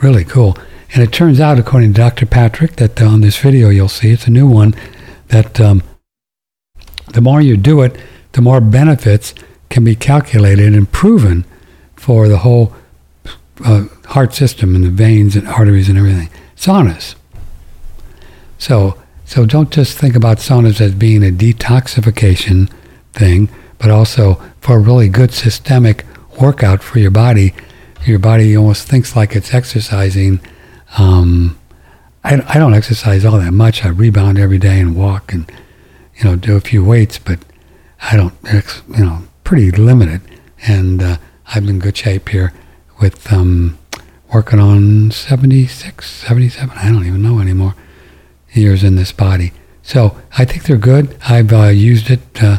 Really 0.00 0.24
cool. 0.24 0.56
And 0.92 1.02
it 1.02 1.12
turns 1.12 1.40
out, 1.40 1.58
according 1.58 1.92
to 1.94 2.00
Dr. 2.00 2.26
Patrick, 2.26 2.76
that 2.76 3.00
on 3.00 3.20
this 3.20 3.38
video 3.38 3.68
you'll 3.70 3.88
see, 3.88 4.10
it's 4.10 4.26
a 4.26 4.30
new 4.30 4.48
one, 4.48 4.74
that 5.28 5.60
um, 5.60 5.82
the 7.12 7.20
more 7.20 7.40
you 7.40 7.56
do 7.56 7.80
it, 7.82 7.96
the 8.32 8.40
more 8.40 8.60
benefits 8.60 9.34
can 9.68 9.84
be 9.84 9.94
calculated 9.94 10.74
and 10.74 10.90
proven 10.90 11.44
for 11.96 12.28
the 12.28 12.38
whole 12.38 12.74
uh, 13.64 13.84
heart 14.06 14.34
system 14.34 14.74
and 14.74 14.84
the 14.84 14.90
veins 14.90 15.36
and 15.36 15.46
arteries 15.46 15.88
and 15.88 15.98
everything. 15.98 16.28
Saunas. 16.56 17.14
So, 18.58 19.00
so 19.24 19.46
don't 19.46 19.70
just 19.70 19.96
think 19.96 20.16
about 20.16 20.38
saunas 20.38 20.80
as 20.80 20.94
being 20.94 21.22
a 21.22 21.30
detoxification 21.30 22.70
thing, 23.12 23.48
but 23.80 23.90
also 23.90 24.34
for 24.60 24.76
a 24.76 24.78
really 24.78 25.08
good 25.08 25.32
systemic 25.32 26.04
workout 26.40 26.82
for 26.82 27.00
your 27.00 27.10
body. 27.10 27.54
Your 28.04 28.18
body 28.18 28.56
almost 28.56 28.86
thinks 28.86 29.16
like 29.16 29.34
it's 29.34 29.52
exercising. 29.52 30.40
Um, 30.98 31.58
I, 32.22 32.42
I 32.46 32.58
don't 32.58 32.74
exercise 32.74 33.24
all 33.24 33.38
that 33.38 33.52
much. 33.52 33.84
I 33.84 33.88
rebound 33.88 34.38
every 34.38 34.58
day 34.58 34.78
and 34.78 34.94
walk 34.94 35.32
and, 35.32 35.50
you 36.16 36.24
know, 36.24 36.36
do 36.36 36.56
a 36.56 36.60
few 36.60 36.84
weights, 36.84 37.18
but 37.18 37.38
I 38.02 38.16
don't, 38.16 38.34
you 38.44 39.04
know, 39.04 39.22
pretty 39.44 39.70
limited. 39.70 40.20
And 40.66 41.02
uh, 41.02 41.16
I'm 41.46 41.68
in 41.68 41.78
good 41.78 41.96
shape 41.96 42.28
here 42.28 42.52
with 43.00 43.32
um, 43.32 43.78
working 44.32 44.60
on 44.60 45.10
76, 45.10 46.10
77, 46.10 46.76
I 46.76 46.92
don't 46.92 47.06
even 47.06 47.22
know 47.22 47.40
anymore, 47.40 47.74
years 48.52 48.84
in 48.84 48.96
this 48.96 49.12
body. 49.12 49.52
So 49.82 50.16
I 50.36 50.44
think 50.44 50.64
they're 50.64 50.76
good. 50.76 51.16
I've 51.26 51.52
uh, 51.52 51.68
used 51.68 52.10
it 52.10 52.20
uh, 52.42 52.58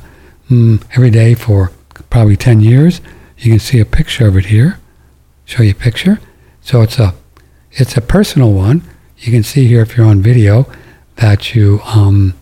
mm, 0.51 0.83
every 0.93 1.09
day 1.09 1.33
for 1.33 1.71
probably 2.09 2.35
10 2.35 2.61
years. 2.61 3.01
You 3.37 3.51
can 3.51 3.59
see 3.59 3.79
a 3.79 3.85
picture 3.85 4.27
of 4.27 4.37
it 4.37 4.45
here. 4.45 4.79
Show 5.45 5.63
you 5.63 5.71
a 5.71 5.75
picture. 5.75 6.19
So 6.61 6.81
it's 6.81 6.99
a 6.99 7.15
it's 7.71 7.97
a 7.97 8.01
personal 8.01 8.51
one. 8.51 8.83
You 9.17 9.31
can 9.31 9.43
see 9.43 9.67
here 9.67 9.81
if 9.81 9.95
you're 9.97 10.05
on 10.05 10.21
video 10.21 10.69
that 11.15 11.55
you 11.55 11.79
um, 11.85 12.33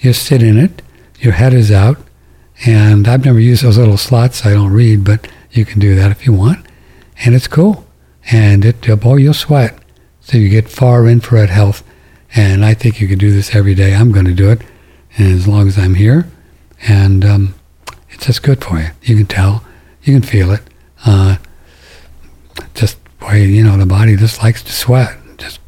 you 0.00 0.12
sit 0.12 0.42
in 0.42 0.56
it. 0.56 0.82
Your 1.20 1.32
head 1.32 1.52
is 1.52 1.70
out, 1.70 1.98
and 2.64 3.08
I've 3.08 3.24
never 3.24 3.40
used 3.40 3.64
those 3.64 3.76
little 3.76 3.96
slots. 3.96 4.46
I 4.46 4.52
don't 4.52 4.72
read, 4.72 5.04
but 5.04 5.28
you 5.50 5.64
can 5.64 5.80
do 5.80 5.94
that 5.96 6.10
if 6.10 6.24
you 6.26 6.32
want, 6.32 6.64
and 7.24 7.34
it's 7.34 7.48
cool. 7.48 7.86
And 8.30 8.64
it 8.64 8.88
uh, 8.88 8.96
boy, 8.96 9.16
you'll 9.16 9.34
sweat, 9.34 9.78
so 10.20 10.38
you 10.38 10.48
get 10.48 10.68
far 10.68 11.06
infrared 11.06 11.50
health. 11.50 11.82
And 12.34 12.64
I 12.64 12.74
think 12.74 13.00
you 13.00 13.08
could 13.08 13.18
do 13.18 13.32
this 13.32 13.54
every 13.54 13.74
day. 13.74 13.94
I'm 13.94 14.12
going 14.12 14.26
to 14.26 14.34
do 14.34 14.50
it, 14.50 14.62
and 15.16 15.32
as 15.32 15.48
long 15.48 15.66
as 15.66 15.78
I'm 15.78 15.94
here, 15.94 16.30
and 16.82 17.24
um, 17.24 17.54
it's 18.10 18.26
just 18.26 18.42
good 18.42 18.62
for 18.62 18.78
you. 18.78 18.88
You 19.02 19.16
can 19.16 19.26
tell, 19.26 19.64
you 20.02 20.14
can 20.14 20.22
feel 20.22 20.50
it. 20.50 20.62
Uh, 21.04 21.36
just 22.74 22.98
boy, 23.18 23.42
you 23.42 23.62
know, 23.62 23.76
the 23.76 23.86
body 23.86 24.16
just 24.16 24.42
likes 24.42 24.62
to 24.62 24.72
sweat. 24.72 25.16
Just, 25.36 25.60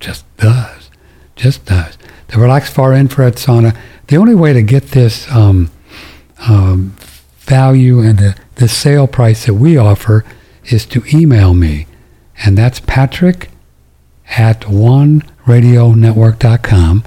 just 0.00 0.24
does, 0.36 0.90
just 1.36 1.64
does. 1.64 1.96
The 2.28 2.38
relaxed 2.38 2.74
far 2.74 2.94
infrared 2.94 3.34
sauna. 3.34 3.76
The 4.08 4.16
only 4.16 4.34
way 4.34 4.52
to 4.52 4.62
get 4.62 4.88
this 4.88 5.30
um, 5.30 5.70
um, 6.40 6.94
value 7.38 8.00
and 8.00 8.18
the, 8.18 8.36
the 8.56 8.68
sale 8.68 9.06
price 9.06 9.46
that 9.46 9.54
we 9.54 9.76
offer 9.76 10.24
is 10.64 10.84
to 10.86 11.04
email 11.12 11.54
me, 11.54 11.86
and 12.44 12.58
that's 12.58 12.80
Patrick 12.80 13.50
at 14.30 14.62
oneradionetwork.com. 14.62 17.04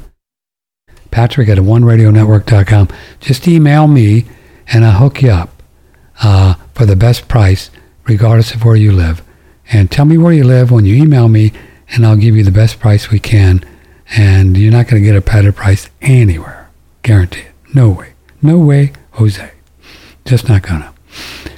Patrick 1.11 1.49
at 1.49 1.57
oneradionetwork.com. 1.57 2.89
Just 3.19 3.47
email 3.47 3.87
me 3.87 4.25
and 4.67 4.85
I'll 4.85 4.99
hook 4.99 5.21
you 5.21 5.29
up 5.29 5.61
uh, 6.23 6.55
for 6.73 6.85
the 6.85 6.95
best 6.95 7.27
price, 7.27 7.69
regardless 8.05 8.53
of 8.53 8.63
where 8.63 8.75
you 8.75 8.91
live. 8.91 9.21
And 9.71 9.91
tell 9.91 10.05
me 10.05 10.17
where 10.17 10.33
you 10.33 10.43
live 10.43 10.71
when 10.71 10.85
you 10.85 10.95
email 10.95 11.29
me, 11.29 11.53
and 11.89 12.05
I'll 12.05 12.15
give 12.15 12.35
you 12.35 12.43
the 12.43 12.51
best 12.51 12.79
price 12.79 13.09
we 13.09 13.19
can. 13.19 13.63
And 14.15 14.57
you're 14.57 14.71
not 14.71 14.87
going 14.87 15.01
to 15.01 15.05
get 15.07 15.15
a 15.15 15.21
better 15.21 15.51
price 15.51 15.89
anywhere. 16.01 16.69
Guarantee 17.03 17.41
it. 17.41 17.51
No 17.73 17.89
way. 17.89 18.13
No 18.41 18.57
way, 18.57 18.93
Jose. 19.11 19.51
Just 20.25 20.49
not 20.49 20.63
gonna. 20.63 20.93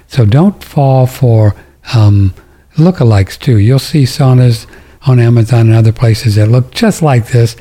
So 0.07 0.25
don't 0.25 0.63
fall 0.63 1.07
for 1.07 1.55
um, 1.93 2.33
lookalikes 2.77 3.39
too. 3.39 3.57
You'll 3.57 3.79
see 3.79 4.03
saunas 4.03 4.67
on 5.07 5.19
Amazon 5.19 5.67
and 5.67 5.75
other 5.75 5.91
places 5.91 6.35
that 6.35 6.47
look 6.47 6.71
just 6.71 7.01
like 7.01 7.27
this, 7.27 7.55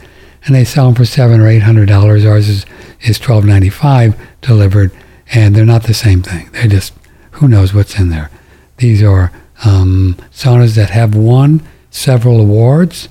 and 0.45 0.55
they 0.55 0.65
sell 0.65 0.87
them 0.87 0.95
for 0.95 1.05
seven 1.05 1.41
or 1.41 1.49
eight 1.49 1.63
hundred 1.63 1.89
dollars. 1.89 2.25
Ours 2.25 2.49
is 2.49 2.67
is 3.01 3.19
twelve 3.19 3.45
ninety 3.45 3.71
five 3.71 4.19
delivered, 4.41 4.91
and 5.33 5.55
they're 5.55 5.65
not 5.65 5.85
the 5.85 5.95
same 5.95 6.23
thing. 6.23 6.51
They're 6.53 6.69
just 6.69 6.93
who 7.33 7.49
knows 7.49 7.75
what's 7.75 7.99
in 7.99 8.11
there. 8.11 8.31
These 8.79 9.03
are 9.03 9.33
um, 9.65 10.17
saunas 10.33 10.75
that 10.77 10.91
have 10.91 11.15
won 11.15 11.63
several 11.91 12.41
awards 12.41 13.09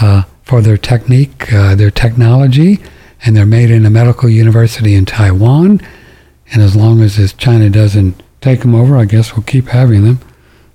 uh, 0.00 0.22
for 0.42 0.60
their 0.60 0.76
technique, 0.76 1.52
uh, 1.52 1.74
their 1.74 1.90
technology, 1.90 2.78
and 3.24 3.36
they're 3.36 3.46
made 3.46 3.70
in 3.70 3.86
a 3.86 3.90
medical 3.90 4.28
university 4.28 4.94
in 4.94 5.04
Taiwan. 5.04 5.80
And 6.52 6.62
as 6.62 6.76
long 6.76 7.00
as 7.00 7.16
this 7.16 7.32
China 7.32 7.70
doesn't 7.70 8.22
take 8.40 8.60
them 8.60 8.74
over, 8.74 8.96
I 8.96 9.06
guess 9.06 9.34
we'll 9.34 9.44
keep 9.44 9.68
having 9.68 10.04
them. 10.04 10.20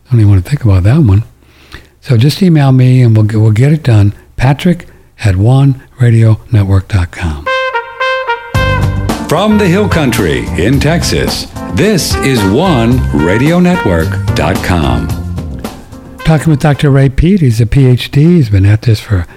I 0.07 0.11
don't 0.11 0.21
even 0.21 0.31
want 0.31 0.43
to 0.43 0.49
think 0.49 0.63
about 0.63 0.83
that 0.83 0.99
one. 0.99 1.23
So 2.01 2.17
just 2.17 2.41
email 2.41 2.71
me 2.71 3.01
and 3.01 3.15
we'll 3.15 3.41
we'll 3.41 3.51
get 3.51 3.71
it 3.71 3.83
done. 3.83 4.13
Patrick 4.35 4.87
at 5.23 5.35
oneradionetwork.com. 5.35 7.45
From 9.27 9.57
the 9.59 9.67
Hill 9.67 9.87
Country 9.87 10.47
in 10.57 10.79
Texas, 10.79 11.45
this 11.73 12.15
is 12.15 12.39
OneRadioNetwork.com. 12.39 15.07
Talking 16.19 16.49
with 16.49 16.59
Dr. 16.59 16.89
Ray 16.89 17.09
Peat, 17.09 17.41
He's 17.41 17.61
a 17.61 17.65
PhD. 17.65 18.15
He's 18.15 18.49
been 18.49 18.65
at 18.65 18.81
this 18.83 18.99
for 18.99 19.17
a 19.17 19.27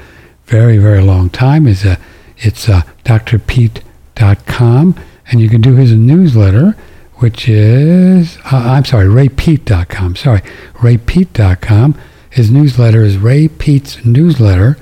very, 0.46 0.78
very 0.78 1.02
long 1.02 1.28
time. 1.28 1.66
He's 1.66 1.84
a, 1.84 1.98
it's 2.38 2.68
uh, 2.68 2.82
drpeat.com. 3.04 4.94
And 5.26 5.40
you 5.40 5.48
can 5.48 5.60
do 5.60 5.74
his 5.76 5.92
newsletter, 5.92 6.74
which 7.16 7.48
is, 7.48 8.38
uh, 8.50 8.56
I'm 8.56 8.84
sorry, 8.84 9.06
raypeat.com. 9.06 10.16
Sorry, 10.16 10.40
raypeat.com. 10.74 11.94
His 12.30 12.50
newsletter 12.50 13.02
is 13.02 13.18
Ray 13.18 13.48
Peat's 13.48 14.04
Newsletter. 14.06 14.78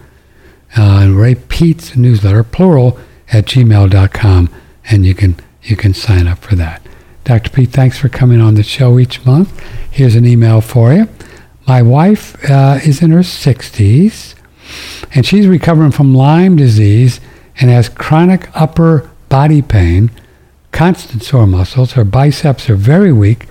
Uh, 0.77 1.11
Ray 1.13 1.35
Peat's 1.35 1.97
Newsletter, 1.97 2.45
plural, 2.45 2.99
at 3.33 3.47
gmail.com. 3.47 4.51
And 4.91 5.07
you 5.07 5.15
can, 5.15 5.37
you 5.63 5.77
can 5.77 5.95
sign 5.95 6.27
up 6.27 6.39
for 6.39 6.55
that. 6.57 6.83
Dr. 7.25 7.51
Peat, 7.51 7.71
thanks 7.71 7.99
for 7.99 8.09
coming 8.09 8.41
on 8.41 8.55
the 8.55 8.63
show 8.63 8.99
each 8.99 9.25
month. 9.25 9.61
Here's 9.91 10.17
an 10.17 10.27
email 10.27 10.61
for 10.61 10.93
you. 10.93 11.09
My 11.67 11.83
wife 11.83 12.37
uh, 12.51 12.81
is 12.85 13.03
in 13.03 13.11
her 13.11 13.21
60s, 13.21 14.35
and 15.15 15.25
she's 15.25 15.47
recovering 15.47 15.93
from 15.93 16.15
Lyme 16.15 16.57
disease 16.57 17.21
and 17.61 17.71
has 17.71 17.89
chronic 17.89 18.49
upper 18.55 19.11
body 19.29 19.63
pain, 19.63 20.11
constant 20.73 21.23
sore 21.23 21.47
muscles. 21.47 21.93
Her 21.93 22.05
biceps 22.05 22.69
are 22.71 22.77
very 22.77 23.13
weak, 23.13 23.47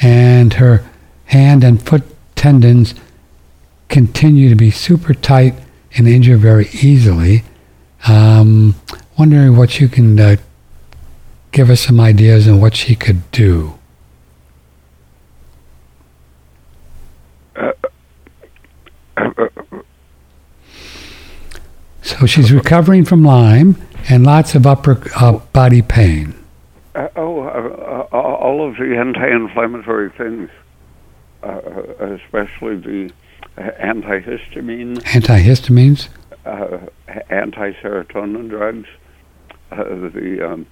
and 0.00 0.54
her 0.54 0.88
hand 1.26 1.64
and 1.64 1.82
foot 1.82 2.04
tendons 2.36 2.94
continue 3.88 4.48
to 4.48 4.54
be 4.54 4.70
super 4.70 5.12
tight 5.12 5.54
and 5.96 6.08
injure 6.08 6.36
very 6.36 6.68
easily. 6.72 7.44
Um, 8.08 8.74
wondering 9.18 9.56
what 9.56 9.80
you 9.80 9.88
can 9.88 10.18
uh, 10.18 10.36
give 11.52 11.70
us 11.70 11.80
some 11.80 12.00
ideas 12.00 12.48
on 12.48 12.60
what 12.60 12.74
she 12.74 12.94
could 12.94 13.30
do. 13.30 13.78
So 22.02 22.26
she's 22.26 22.52
recovering 22.52 23.04
from 23.04 23.24
Lyme 23.24 23.76
and 24.08 24.24
lots 24.24 24.54
of 24.54 24.66
upper 24.66 25.02
uh, 25.16 25.38
body 25.52 25.80
pain. 25.80 26.34
Uh, 26.94 27.08
oh, 27.16 27.40
uh, 27.42 28.06
uh 28.12 28.16
all 28.16 28.66
of 28.66 28.76
the 28.76 28.96
anti-inflammatory 28.96 30.10
things, 30.10 30.50
uh, 31.42 31.60
especially 32.00 32.76
the 32.76 33.12
antihistamine. 33.60 34.98
Antihistamines. 35.02 36.08
Uh, 36.44 36.78
anti-serotonin 37.28 38.48
drugs. 38.48 38.88
the 39.70 40.48
um, 40.50 40.66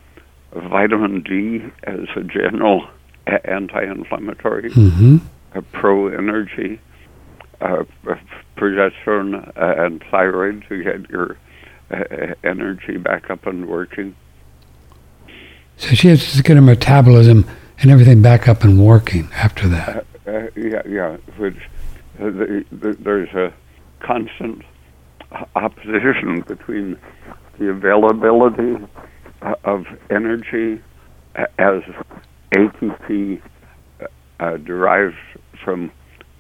vitamin 0.53 1.23
D 1.23 1.63
as 1.85 2.09
a 2.17 2.23
general 2.23 2.89
anti-inflammatory, 3.27 4.71
mm-hmm. 4.71 5.19
pro-energy, 5.73 6.81
uh, 7.61 7.85
progesterone 8.57 9.49
uh, 9.57 9.85
and 9.85 10.03
thyroid 10.11 10.65
to 10.69 10.83
get 10.83 11.09
your 11.11 11.37
uh, 11.91 12.35
energy 12.45 12.97
back 12.97 13.31
up 13.31 13.47
and 13.47 13.69
working. 13.69 14.17
So 15.77 15.95
she 15.95 16.09
has 16.09 16.33
to 16.33 16.43
get 16.43 16.57
her 16.57 16.63
metabolism 16.63 17.47
and 17.81 17.91
everything 17.91 18.23
back 18.23 18.49
up 18.49 18.65
and 18.65 18.85
working 18.85 19.29
after 19.33 19.69
that. 19.69 20.07
Uh, 20.27 20.31
uh, 20.31 20.49
yeah, 20.57 20.83
yeah. 20.87 21.17
Which 21.37 21.57
the, 22.19 22.65
the, 22.71 22.97
there's 23.01 23.33
a 23.35 23.53
constant 24.01 24.63
opposition 25.55 26.43
between 26.47 26.99
the 27.59 27.69
availability 27.71 28.77
of 29.65 29.85
energy 30.11 30.83
as 31.59 31.83
ATP 32.57 33.41
uh, 34.41 34.57
derived 34.59 35.17
from 35.65 35.91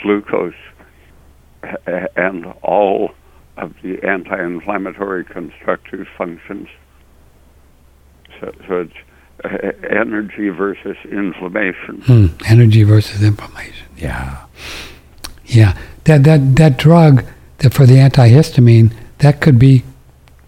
glucose 0.01 0.55
and 2.17 2.47
all 2.63 3.11
of 3.57 3.75
the 3.83 3.99
anti-inflammatory 4.07 5.25
constructive 5.25 6.07
functions. 6.17 6.69
So, 8.41 8.53
so 8.69 8.81
it's 8.81 8.93
uh, 9.45 9.49
energy 9.91 10.49
versus 10.49 10.97
inflammation. 11.11 12.01
Hmm. 12.03 12.27
Energy 12.47 12.85
versus 12.85 13.23
inflammation. 13.23 13.89
Yeah, 13.97 14.45
yeah. 15.49 15.77
That 16.05 16.25
that 16.25 16.57
that 16.57 16.77
drug 16.77 17.25
that 17.59 17.75
for 17.75 17.87
the 17.87 17.97
antihistamine 17.97 18.93
that 19.19 19.41
could 19.41 19.59
be 19.59 19.85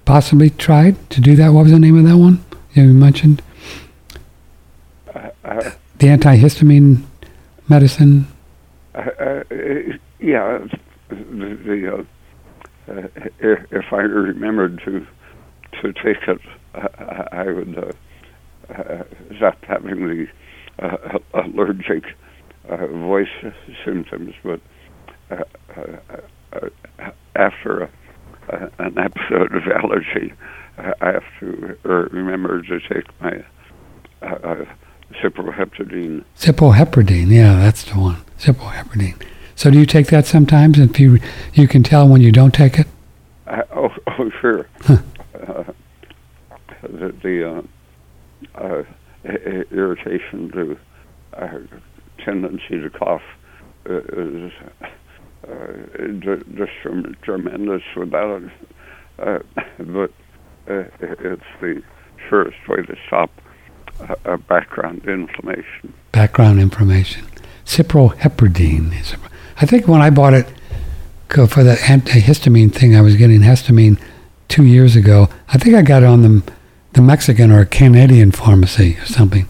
possibly 0.05 0.51
tried 0.51 1.11
to 1.11 1.21
do 1.21 1.37
that. 1.37 1.51
What 1.51 1.65
was 1.65 1.73
the 1.73 1.79
name 1.79 1.99
of 1.99 2.05
that 2.05 2.17
one 2.17 2.45
you 2.73 2.85
mentioned? 2.85 3.43
Uh, 5.15 5.31
uh, 5.45 5.71
the 5.99 6.07
antihistamine 6.07 7.05
medicine. 7.69 8.27
Uh, 8.95 9.43
yeah, 10.19 10.59
the, 11.09 11.59
the 11.65 11.95
uh, 11.95 12.93
uh, 12.93 13.09
if, 13.39 13.73
if, 13.73 13.93
I 13.93 14.01
remembered 14.01 14.83
to 14.85 15.07
to 15.81 15.93
take 15.93 16.27
it, 16.27 16.41
I, 16.75 17.29
I 17.33 17.47
would 17.51 17.97
uh, 18.75 19.05
stop 19.37 19.65
having 19.65 20.29
the 20.79 21.21
allergic 21.35 22.05
voice 22.69 23.29
symptoms. 23.85 24.35
But 24.43 24.61
after 27.37 27.91
a, 28.49 28.71
an 28.79 28.99
episode 28.99 29.55
of 29.55 29.67
allergy, 29.69 30.33
I 30.79 31.13
have 31.13 31.25
to 31.41 31.79
remember 31.85 32.63
to 32.63 32.81
take 32.81 33.05
my 33.21 33.45
uh, 34.23 34.65
cyproheptadine. 35.23 36.25
Cyproheptadine, 36.39 37.31
yeah, 37.31 37.57
that's 37.57 37.85
the 37.85 37.99
one. 37.99 38.23
Cyproheptadine. 38.39 39.23
So 39.55 39.71
do 39.71 39.79
you 39.79 39.87
take 39.87 40.07
that 40.07 40.27
sometimes? 40.27 40.79
If 40.79 40.99
you 40.99 41.19
you 41.53 41.69
can 41.69 41.83
tell 41.83 42.09
when 42.09 42.23
you 42.23 42.33
don't 42.33 42.55
take 42.55 42.79
it. 42.79 42.87
Uh, 43.47 43.63
oh, 43.73 43.91
oh, 44.19 44.31
sure. 44.41 44.67
Huh. 44.81 44.99
Uh, 45.35 45.65
the, 46.83 47.15
the 47.23 47.45
uh, 47.45 47.63
uh 48.55 48.83
irritation, 49.71 50.49
the 50.49 50.79
uh, 51.35 51.59
tendency 52.25 52.81
to 52.81 52.89
cough 52.89 53.23
is 53.85 54.53
just 56.21 56.71
tremendous 57.23 57.83
without 57.97 58.43
it. 58.43 59.47
but 59.79 60.11
it's 60.67 61.43
the 61.61 61.83
surest 62.29 62.57
way 62.69 62.83
to 62.83 62.97
stop 63.07 63.31
background 64.49 65.07
inflammation. 65.07 65.93
Background 66.13 66.61
inflammation. 66.61 67.27
Cyproheptadine 67.65 68.99
is. 69.01 69.15
I 69.61 69.67
think 69.67 69.87
when 69.87 70.01
I 70.01 70.11
bought 70.11 70.35
it 70.35 70.47
for 71.29 71.63
the 71.63 71.75
antihistamine 71.75 72.73
thing, 72.73 72.97
I 72.97 73.01
was 73.01 73.17
getting 73.17 73.41
histamine 73.41 74.01
two 74.49 74.65
years 74.65 74.97
ago. 74.97 75.29
I 75.49 75.59
think 75.59 75.77
I 75.77 75.83
got 75.83 76.03
it 76.03 76.07
on 76.07 76.23
the 76.23 76.53
the 76.93 77.03
Mexican 77.03 77.53
or 77.53 77.65
Canadian 77.65 78.33
pharmacy 78.33 78.99
or 78.99 79.07
something. 79.07 79.49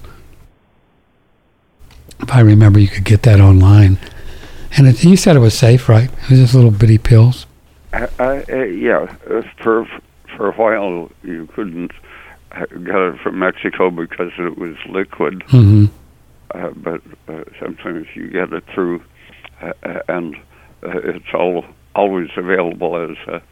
If 2.20 2.34
I 2.34 2.41
remember, 2.41 2.78
you 2.78 2.88
could 2.88 3.05
get 3.05 3.22
that 3.22 3.41
online. 3.41 3.99
And 4.76 4.86
it, 4.86 5.02
you 5.04 5.16
said 5.16 5.36
it 5.36 5.40
was 5.40 5.56
safe, 5.58 5.88
right? 5.88 6.10
It 6.10 6.30
was 6.30 6.38
just 6.38 6.54
little 6.54 6.70
bitty 6.70 6.98
pills. 6.98 7.46
Uh, 7.92 8.06
uh, 8.18 8.54
yeah, 8.64 9.06
for 9.60 9.86
for 10.36 10.48
a 10.48 10.52
while 10.52 11.10
you 11.22 11.46
couldn't 11.54 11.92
get 12.52 12.96
it 12.96 13.20
from 13.20 13.38
Mexico 13.38 13.90
because 13.90 14.32
it 14.38 14.58
was 14.58 14.76
liquid. 14.88 15.40
Mm-hmm. 15.48 15.86
Uh, 16.52 16.70
but 16.70 17.00
uh, 17.28 17.44
sometimes 17.60 18.06
you 18.14 18.28
get 18.28 18.52
it 18.52 18.64
through 18.72 19.02
uh, 19.60 19.72
and 20.08 20.36
uh, 20.82 20.98
it's 21.04 21.32
all 21.34 21.64
always 21.94 22.30
available 22.36 22.96
as 22.96 23.16
a, 23.28 23.42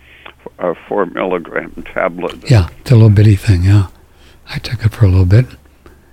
a, 0.58 0.74
four 0.88 1.06
milligram 1.06 1.84
tablet. 1.94 2.50
Yeah, 2.50 2.68
it's 2.80 2.90
a 2.90 2.94
little 2.94 3.10
bitty 3.10 3.36
thing. 3.36 3.64
Yeah, 3.64 3.88
I 4.48 4.58
took 4.58 4.84
it 4.84 4.92
for 4.92 5.04
a 5.04 5.08
little 5.08 5.26
bit. 5.26 5.46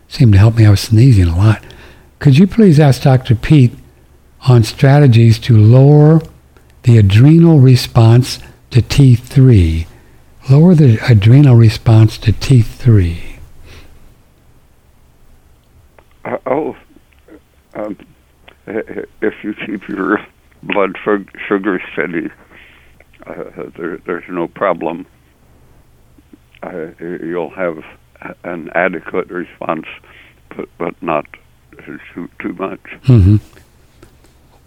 seemed 0.08 0.34
to 0.34 0.40
help 0.40 0.58
me. 0.58 0.66
I 0.66 0.70
was 0.72 0.82
sneezing 0.82 1.28
a 1.28 1.36
lot. 1.36 1.64
Could 2.20 2.38
you 2.38 2.48
please 2.48 2.80
ask 2.80 3.02
Dr. 3.02 3.36
Peat 3.36 3.72
on 4.48 4.64
strategies 4.64 5.40
to 5.40 5.58
lower 5.58 6.22
the 6.84 6.98
adrenal 6.98 7.60
response 7.60 8.40
to 8.72 8.82
T3? 8.82 9.88
Lower 10.50 10.76
the 10.76 11.00
adrenal 11.10 11.56
response 11.56 12.18
to 12.20 12.32
T3. 12.32 13.38
Uh, 16.24 16.38
oh, 16.46 16.78
um, 17.74 17.98
if 18.68 19.44
you 19.44 19.54
keep 19.54 19.88
your 19.88 20.20
blood 20.64 20.96
sugar 21.48 21.82
steady, 21.94 22.30
uh, 23.26 23.70
there, 23.78 23.98
there's 24.06 24.24
no 24.30 24.48
problem. 24.48 25.06
Uh, 26.62 26.88
you'll 27.00 27.52
have 27.52 27.84
an 28.44 28.70
adequate 28.74 29.30
response, 29.30 29.86
but, 30.56 30.70
but 30.78 31.02
not 31.02 31.26
too, 31.86 32.30
too 32.40 32.54
much. 32.54 32.82
Mm-hmm. 33.04 33.38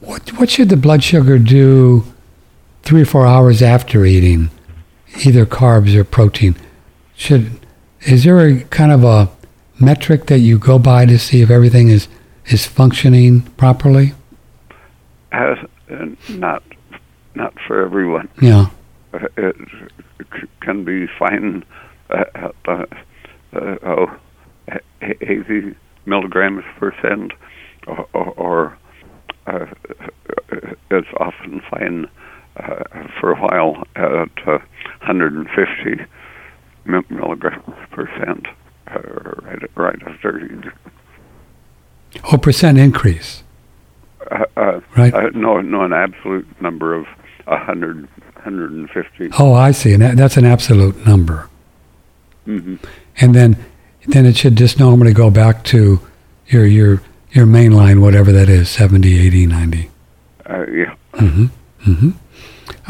What, 0.01 0.29
what 0.39 0.51
should 0.51 0.69
the 0.69 0.77
blood 0.77 1.03
sugar 1.03 1.39
do 1.39 2.05
three 2.83 3.03
or 3.03 3.07
four 3.07 3.27
hours 3.27 3.63
after 3.63 4.05
eating, 4.05 4.51
either 5.25 5.45
carbs 5.45 5.95
or 5.95 6.05
protein? 6.05 6.57
Should 7.17 7.61
is 8.03 8.25
there 8.25 8.39
a 8.39 8.61
kind 8.65 8.93
of 8.93 9.03
a 9.03 9.29
metric 9.81 10.27
that 10.27 10.39
you 10.39 10.59
go 10.59 10.79
by 10.79 11.05
to 11.07 11.19
see 11.19 11.43
if 11.43 11.51
everything 11.51 11.89
is 11.89 12.09
is 12.47 12.67
functioning 12.67 13.43
properly? 13.57 14.15
Uh, 15.33 15.57
not 16.31 16.63
not 17.35 17.55
for 17.67 17.85
everyone. 17.85 18.29
Yeah, 18.41 18.67
uh, 19.13 19.27
it 19.37 19.57
can 20.61 20.85
be 20.85 21.07
fine 21.19 21.65
at 22.11 22.55
uh, 22.67 22.87
oh, 23.53 24.17
80 25.03 25.75
milligrams 26.07 26.65
percent, 26.79 27.33
or, 27.87 28.09
or 28.15 28.79
uh, 29.49 29.67
it's 30.91 31.09
often 31.19 31.63
fine 31.71 32.07
uh, 32.57 32.85
for 33.21 33.33
a 33.33 33.37
while 33.37 33.85
at 33.97 34.47
150 34.47 36.05
milligrams 36.85 37.89
percent 37.91 38.47
uh, 38.89 39.01
right, 39.43 39.77
right 39.77 40.03
after 40.07 40.73
Oh, 42.33 42.39
percent 42.39 42.79
increase. 42.79 43.43
Uh, 44.31 44.45
uh, 44.57 44.81
right. 44.97 45.13
Uh, 45.15 45.31
no, 45.35 45.61
no, 45.61 45.83
an 45.83 45.93
absolute 45.93 46.47
number 46.61 46.95
of 46.95 47.07
100, 47.45 48.09
150. 48.35 49.31
Oh, 49.39 49.53
I 49.53 49.73
see. 49.73 49.93
And 49.93 50.03
that's 50.03 50.37
an 50.37 50.45
absolute 50.45 51.07
number. 51.07 51.49
Mm-hmm. 52.47 52.77
And 53.21 53.35
then, 53.35 53.65
then 54.07 54.27
it 54.27 54.37
should 54.37 54.57
just 54.57 54.79
normally 54.79 55.13
go 55.13 55.31
back 55.31 55.65
to 55.65 56.01
your 56.47 56.65
your 56.67 57.03
your 57.33 57.47
main 57.47 57.73
line, 57.73 58.01
whatever 58.01 58.33
that 58.33 58.49
is, 58.49 58.69
70, 58.69 59.19
80, 59.27 59.47
90. 59.47 59.91
Uh, 60.47 60.67
yeah. 60.71 60.95
Mm-hmm. 61.13 61.47
Mm-hmm. 61.91 62.11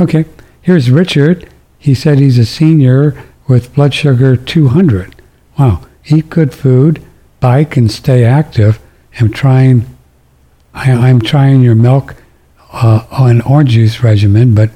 Okay. 0.02 0.24
Here's 0.62 0.90
Richard. 0.90 1.48
He 1.78 1.94
said 1.94 2.18
he's 2.18 2.38
a 2.38 2.46
senior 2.46 3.22
with 3.46 3.74
blood 3.74 3.94
sugar 3.94 4.36
200. 4.36 5.20
Wow. 5.58 5.82
Eat 6.06 6.30
good 6.30 6.54
food, 6.54 7.04
bike, 7.40 7.76
and 7.76 7.90
stay 7.90 8.24
active. 8.24 8.80
I'm 9.20 9.30
trying. 9.32 9.86
I, 10.74 11.08
am 11.08 11.20
trying 11.20 11.62
your 11.62 11.74
milk 11.74 12.14
uh, 12.72 13.04
on 13.10 13.40
orange 13.40 13.70
juice 13.70 14.02
regimen, 14.02 14.54
but 14.54 14.70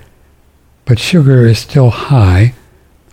but 0.84 0.98
sugar 0.98 1.46
is 1.46 1.60
still 1.60 1.90
high. 1.90 2.54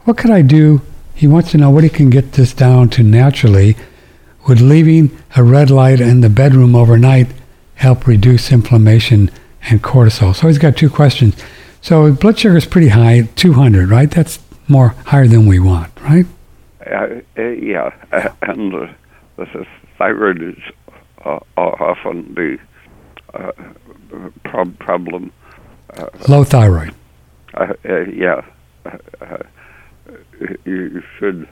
What 0.06 0.18
could 0.18 0.32
I 0.32 0.42
do? 0.42 0.82
He 1.14 1.28
wants 1.28 1.52
to 1.52 1.58
know 1.58 1.70
what 1.70 1.84
he 1.84 1.90
can 1.90 2.10
get 2.10 2.34
this 2.34 2.54
down 2.54 2.90
to 2.90 3.04
naturally. 3.04 3.76
Would 4.48 4.62
leaving 4.62 5.16
a 5.36 5.44
red 5.44 5.70
light 5.70 6.00
in 6.00 6.22
the 6.22 6.30
bedroom 6.30 6.76
overnight 6.76 7.28
help 7.76 8.08
reduce 8.08 8.52
inflammation 8.52 9.32
and 9.70 9.82
cortisol? 9.84 10.36
So 10.36 10.48
he's 10.48 10.58
got 10.58 10.78
two 10.78 10.90
questions. 10.90 11.36
So 11.82 12.12
blood 12.12 12.38
sugar 12.40 12.58
is 12.58 12.66
pretty 12.66 12.90
high, 12.90 13.30
200, 13.36 13.90
right? 13.90 14.10
That's 14.12 14.40
more 14.68 14.90
higher 15.06 15.28
than 15.28 15.46
we 15.46 15.60
want, 15.60 15.92
right? 16.02 16.26
Uh, 16.86 17.22
uh, 17.38 17.42
yeah, 17.42 17.92
uh, 18.12 18.30
and 18.42 18.74
uh, 18.74 18.88
the 19.38 19.66
thyroid 19.98 20.42
is 20.42 20.58
uh, 21.26 21.40
often 21.58 22.34
the 22.36 22.58
uh, 23.34 23.52
prob- 24.44 24.78
problem. 24.80 25.32
Uh, 25.96 26.08
Low 26.28 26.44
thyroid. 26.44 26.94
Uh, 27.54 27.74
yeah, 27.84 28.42
you 30.66 31.04
should 31.18 31.48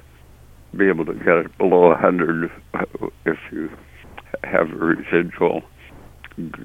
be 0.78 0.88
able 0.88 1.05
to 1.05 1.13
get 1.13 1.38
it 1.38 1.57
below 1.57 1.89
100 1.89 2.51
if 3.25 3.38
you 3.51 3.69
have 4.43 4.71
a 4.71 4.75
residual 4.75 5.63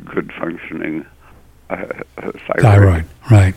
good 0.04 0.32
functioning 0.38 1.06
thyroid. 1.68 2.42
Thyroid, 2.60 3.04
right. 3.30 3.54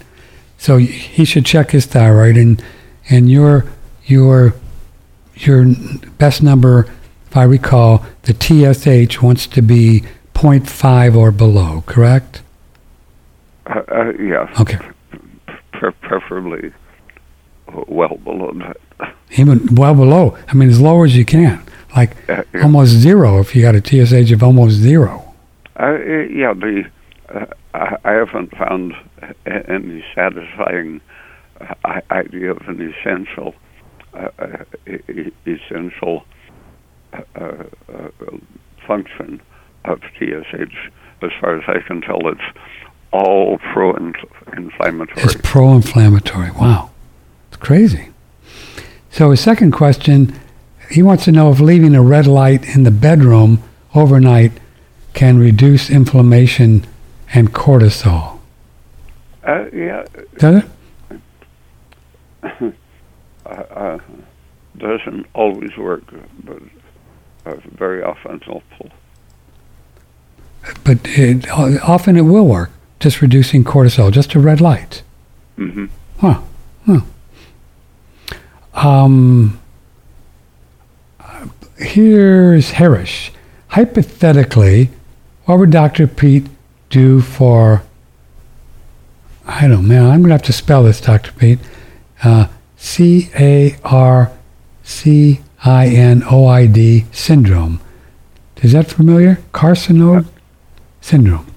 So 0.58 0.78
he 0.78 1.26
should 1.26 1.45
check 1.45 1.72
his 1.72 1.86
thyroid, 1.86 2.38
and 2.38 2.64
and 3.10 3.30
your 3.30 3.66
your 4.06 4.56
your 5.36 5.66
best 6.18 6.41
number, 6.41 6.88
if 7.28 7.36
I 7.36 7.43
recall, 7.43 8.06
the 8.24 8.34
TSH 8.34 9.22
wants 9.22 9.47
to 9.47 9.62
be 9.62 10.03
0.5 10.34 11.16
or 11.16 11.32
below, 11.32 11.84
correct? 11.86 12.41
Uh, 13.68 13.82
uh, 13.89 14.14
yes. 14.18 14.60
Okay. 14.60 14.78
Pre- 15.74 15.91
preferably 15.91 16.72
well 17.88 18.18
below 18.24 18.53
that. 18.53 18.78
Even 19.38 19.76
well 19.76 19.93
below. 19.96 20.38
I 20.48 20.54
mean, 20.54 20.70
as 20.70 20.80
low 20.80 21.04
as 21.04 21.16
you 21.16 21.26
can. 21.26 21.64
Like 21.96 22.30
uh, 22.30 22.43
almost 22.62 22.91
zero 22.91 23.39
if 23.39 23.56
you 23.56 23.62
got 23.62 23.76
a 23.76 23.82
TSH 23.82 24.32
of 24.32 24.43
almost 24.43 24.76
zero. 24.76 25.34
Uh, 25.80 25.98
yeah, 25.98 26.54
the 26.54 26.84
uh, 27.30 27.46
I 27.74 28.12
haven't 28.12 28.52
found 28.56 28.93
any 29.46 30.04
satisfying 30.14 31.02
uh, 31.62 32.02
idea 32.12 32.52
of 32.52 32.68
an 32.68 32.82
essential 32.82 33.56
essential 35.46 36.26
function 38.88 39.41
of 39.86 40.02
TSH. 40.18 40.89
As 41.22 41.32
far 41.39 41.58
as 41.58 41.64
I 41.68 41.80
can 41.86 42.02
tell, 42.02 42.28
it's 42.28 42.41
all 43.12 43.58
pro-inflammatory. 43.74 45.22
It's 45.24 45.36
pro-inflammatory. 45.43 46.52
Wow, 46.52 46.91
it's 47.48 47.58
crazy. 47.58 48.10
So 49.16 49.32
his 49.32 49.39
second 49.39 49.72
question, 49.72 50.38
he 50.91 51.01
wants 51.01 51.24
to 51.24 51.32
know 51.32 51.49
if 51.49 51.61
leaving 51.61 51.95
a 51.95 52.01
red 52.01 52.28
light 52.28 52.66
in 52.76 52.84
the 52.84 52.91
bedroom 52.91 53.63
overnight 53.93 54.51
can 55.13 55.39
reduce 55.39 55.89
inflammation 55.89 56.86
and 57.34 57.53
cortisol. 57.53 58.39
Uh, 59.41 59.68
yeah. 59.72 60.03
Does 60.38 60.66
it? 61.11 61.22
uh, 63.45 63.49
uh, 63.49 63.99
doesn't 64.80 65.26
always 65.34 65.78
work, 65.78 66.03
but 66.43 66.61
uh, 67.45 67.55
very 67.72 68.03
often 68.03 68.41
helpful. 68.41 68.91
But 70.84 70.97
it, 71.03 71.49
often 71.49 72.18
it 72.18 72.24
will 72.24 72.47
work, 72.47 72.72
just 72.99 73.22
reducing 73.22 73.63
cortisol, 73.63 74.11
just 74.11 74.36
a 74.36 74.41
red 74.41 74.59
light. 74.59 75.03
Mm-hmm. 75.57 75.86
Huh. 76.20 76.41
huh. 76.86 76.99
Um, 78.76 79.59
here's 81.78 82.71
Harris. 82.71 83.32
Hypothetically, 83.69 84.89
what 85.45 85.59
would 85.59 85.71
Dr. 85.71 86.07
Peat 86.07 86.47
do 86.89 87.21
for, 87.21 87.84
I 89.45 89.61
don't 89.61 89.71
know, 89.71 89.82
man, 89.82 90.05
I'm 90.05 90.21
going 90.21 90.30
to 90.30 90.36
have 90.36 90.41
to 90.43 90.53
spell 90.53 90.84
this, 90.84 91.01
Dr. 91.01 91.32
Peat. 91.34 91.59
Uh, 92.23 92.47
C 92.76 93.30
A 93.36 93.76
R 93.84 94.32
C 94.84 95.41
I 95.63 95.88
N 95.88 96.23
O 96.30 96.45
I 96.45 96.67
D 96.67 97.05
syndrome. 97.11 97.82
Is 98.61 98.73
that 98.73 98.88
familiar? 98.88 99.39
Carcinoid 99.53 100.28
syndrome. 101.01 101.47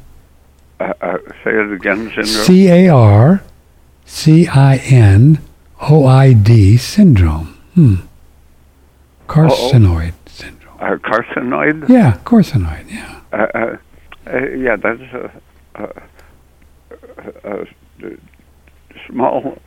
Uh, 0.81 0.93
uh, 1.01 1.19
say 1.45 1.51
it 1.51 1.73
again, 1.73 2.07
syndrome. 2.09 2.25
C 2.27 2.69
A 2.69 2.89
R 2.89 3.43
C 4.07 4.49
I 4.49 4.77
N 4.77 5.39
O 5.81 6.07
I 6.07 6.33
D 6.33 6.77
syndrome. 6.77 7.59
Hmm. 7.75 7.95
Carcinoid 9.29 10.13
Uh-oh. 10.13 10.27
syndrome. 10.27 10.79
Uh, 10.81 10.97
carcinoid? 10.97 11.89
Yeah, 11.89 12.19
carcinoid, 12.25 12.91
yeah. 12.91 13.21
Uh, 13.33 13.37
uh, 13.55 13.77
uh 14.27 14.47
yeah, 14.51 14.77
that's 14.77 15.01
a, 15.13 15.31
a, 15.75 16.03
a, 17.45 17.67
a 18.05 18.17
small, 19.07 19.59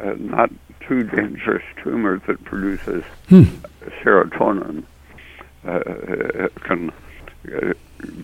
uh, 0.00 0.14
not 0.18 0.50
too 0.86 1.02
dangerous 1.02 1.64
tumor 1.82 2.20
that 2.26 2.44
produces 2.44 3.04
hmm. 3.28 3.44
serotonin. 4.02 4.84
Uh, 5.64 6.48
can 6.62 6.92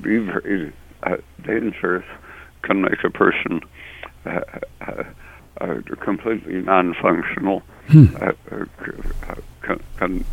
be 0.00 0.18
very 0.18 0.72
dangerous, 1.44 2.04
can 2.62 2.82
make 2.82 3.02
a 3.02 3.10
person 3.10 3.60
uh, 5.60 5.76
completely 6.00 6.62
non-functional, 6.62 7.62
hmm. 7.88 8.06
uh, 8.20 8.32
can, 9.62 9.80
can 9.98 10.24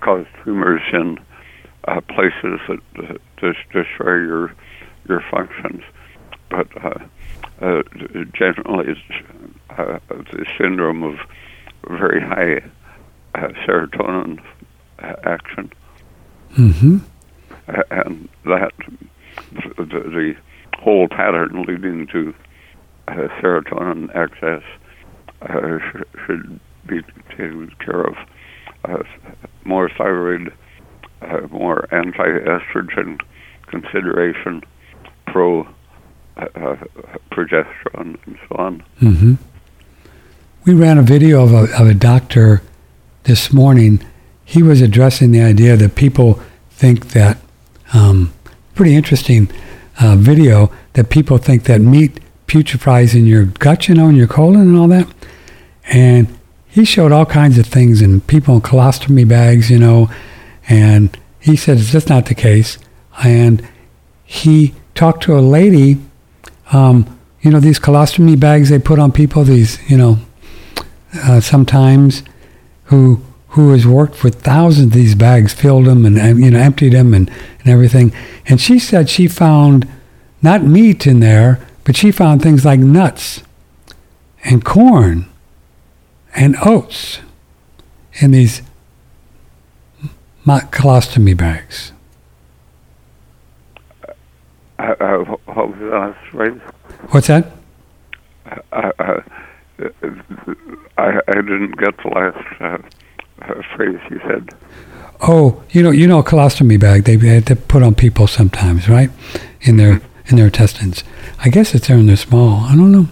cause 0.00 0.26
tumors 0.44 0.82
in 0.92 1.18
uh, 1.84 2.00
places 2.02 2.60
that 2.68 3.20
just 3.38 3.58
destroy 3.72 4.16
your 4.16 4.54
your 5.08 5.22
functions. 5.30 5.82
But 6.50 6.68
uh, 6.84 6.98
uh, 7.60 7.82
generally, 8.32 8.92
it's 8.92 9.26
uh, 9.70 9.98
the 10.08 10.46
syndrome 10.58 11.02
of 11.02 11.18
very 11.88 12.20
high 12.20 12.68
uh, 13.34 13.48
serotonin 13.66 14.40
action. 14.98 15.72
Mm-hmm. 16.56 16.98
And 17.90 18.28
that 18.44 18.72
the, 19.52 19.84
the 19.86 20.34
whole 20.78 21.08
pattern 21.08 21.64
leading 21.66 22.06
to 22.08 22.34
uh, 23.10 23.28
serotonin 23.40 24.14
excess 24.14 24.62
uh, 25.42 25.78
sh- 25.78 26.26
should 26.26 26.60
be 26.86 27.02
taken 27.30 27.72
care 27.84 28.02
of. 28.02 28.16
Uh, 28.84 29.02
more 29.64 29.90
thyroid, 29.98 30.52
uh, 31.22 31.40
more 31.50 31.92
anti-estrogen 31.94 33.20
consideration, 33.66 34.62
pro 35.26 35.62
uh, 36.36 36.46
uh, 36.54 36.76
progesterone, 37.30 38.18
and 38.26 38.38
so 38.48 38.56
on. 38.56 38.84
Mm-hmm. 39.00 39.34
We 40.64 40.74
ran 40.74 40.98
a 40.98 41.02
video 41.02 41.42
of 41.42 41.52
a, 41.52 41.80
of 41.80 41.88
a 41.88 41.94
doctor 41.94 42.62
this 43.24 43.52
morning. 43.52 44.04
He 44.44 44.62
was 44.62 44.80
addressing 44.80 45.32
the 45.32 45.42
idea 45.42 45.76
that 45.76 45.94
people 45.94 46.40
think 46.70 47.08
that 47.08 47.38
um, 47.92 48.32
pretty 48.74 48.94
interesting 48.94 49.50
video 50.00 50.72
that 50.94 51.10
people 51.10 51.36
think 51.36 51.64
that 51.64 51.80
meat 51.80 52.20
putrefies 52.50 53.14
in 53.14 53.26
your 53.26 53.44
gut, 53.44 53.88
you 53.88 53.94
know, 53.94 54.08
in 54.08 54.16
your 54.16 54.26
colon 54.26 54.62
and 54.62 54.76
all 54.76 54.88
that. 54.88 55.06
And 55.84 56.26
he 56.66 56.84
showed 56.84 57.12
all 57.12 57.24
kinds 57.24 57.58
of 57.58 57.66
things 57.66 58.02
and 58.02 58.26
people 58.26 58.56
in 58.56 58.60
colostomy 58.60 59.26
bags, 59.26 59.70
you 59.70 59.78
know, 59.78 60.10
and 60.68 61.16
he 61.38 61.54
said 61.54 61.78
it's 61.78 61.92
just 61.92 62.08
not 62.08 62.26
the 62.26 62.34
case. 62.34 62.76
And 63.22 63.66
he 64.24 64.74
talked 64.96 65.22
to 65.24 65.38
a 65.38 65.40
lady, 65.40 65.98
um, 66.72 67.18
you 67.40 67.52
know, 67.52 67.60
these 67.60 67.78
colostomy 67.78 68.38
bags 68.38 68.68
they 68.68 68.80
put 68.80 68.98
on 68.98 69.12
people, 69.12 69.44
these, 69.44 69.78
you 69.88 69.96
know, 69.96 70.18
uh, 71.14 71.40
sometimes 71.40 72.24
who 72.84 73.22
who 73.50 73.72
has 73.72 73.84
worked 73.84 74.22
with 74.22 74.42
thousands 74.42 74.86
of 74.86 74.92
these 74.92 75.16
bags, 75.16 75.52
filled 75.52 75.86
them 75.86 76.06
and 76.06 76.16
you 76.38 76.50
know 76.50 76.58
emptied 76.58 76.92
them 76.92 77.12
and, 77.14 77.28
and 77.60 77.68
everything. 77.68 78.12
And 78.46 78.60
she 78.60 78.78
said 78.78 79.08
she 79.08 79.26
found 79.26 79.88
not 80.40 80.62
meat 80.62 81.06
in 81.06 81.20
there, 81.20 81.60
but 81.90 81.96
she 81.96 82.12
found 82.12 82.40
things 82.40 82.64
like 82.64 82.78
nuts 82.78 83.42
and 84.44 84.64
corn 84.64 85.28
and 86.36 86.54
oats 86.64 87.18
in 88.20 88.30
these 88.30 88.62
colostomy 90.46 91.36
bags. 91.36 91.90
Uh, 94.78 94.94
uh, 95.00 95.24
what 95.46 95.68
was 95.70 95.78
that 95.80 96.16
right? 96.32 96.52
What's 97.10 97.26
that? 97.26 97.50
Uh, 98.46 98.92
uh, 99.00 99.20
I, 100.96 101.20
I 101.26 101.34
didn't 101.34 101.76
get 101.76 101.96
the 102.04 102.08
last 102.14 102.60
uh, 102.60 103.62
phrase 103.74 103.98
you 104.12 104.20
said. 104.28 104.48
Oh, 105.22 105.60
you 105.70 105.82
know, 105.82 105.90
you 105.90 106.06
know, 106.06 106.20
a 106.20 106.22
colostomy 106.22 106.78
bag 106.78 107.02
they, 107.02 107.16
they 107.16 107.54
put 107.56 107.82
on 107.82 107.96
people 107.96 108.28
sometimes, 108.28 108.88
right? 108.88 109.10
In 109.62 109.76
their 109.76 110.00
in 110.30 110.36
their 110.36 110.46
intestines. 110.46 111.04
I 111.44 111.48
guess 111.48 111.74
it's 111.74 111.88
there 111.88 111.96
when 111.96 112.06
they're 112.06 112.16
small. 112.16 112.60
I 112.64 112.76
don't 112.76 112.92
know, 112.92 113.08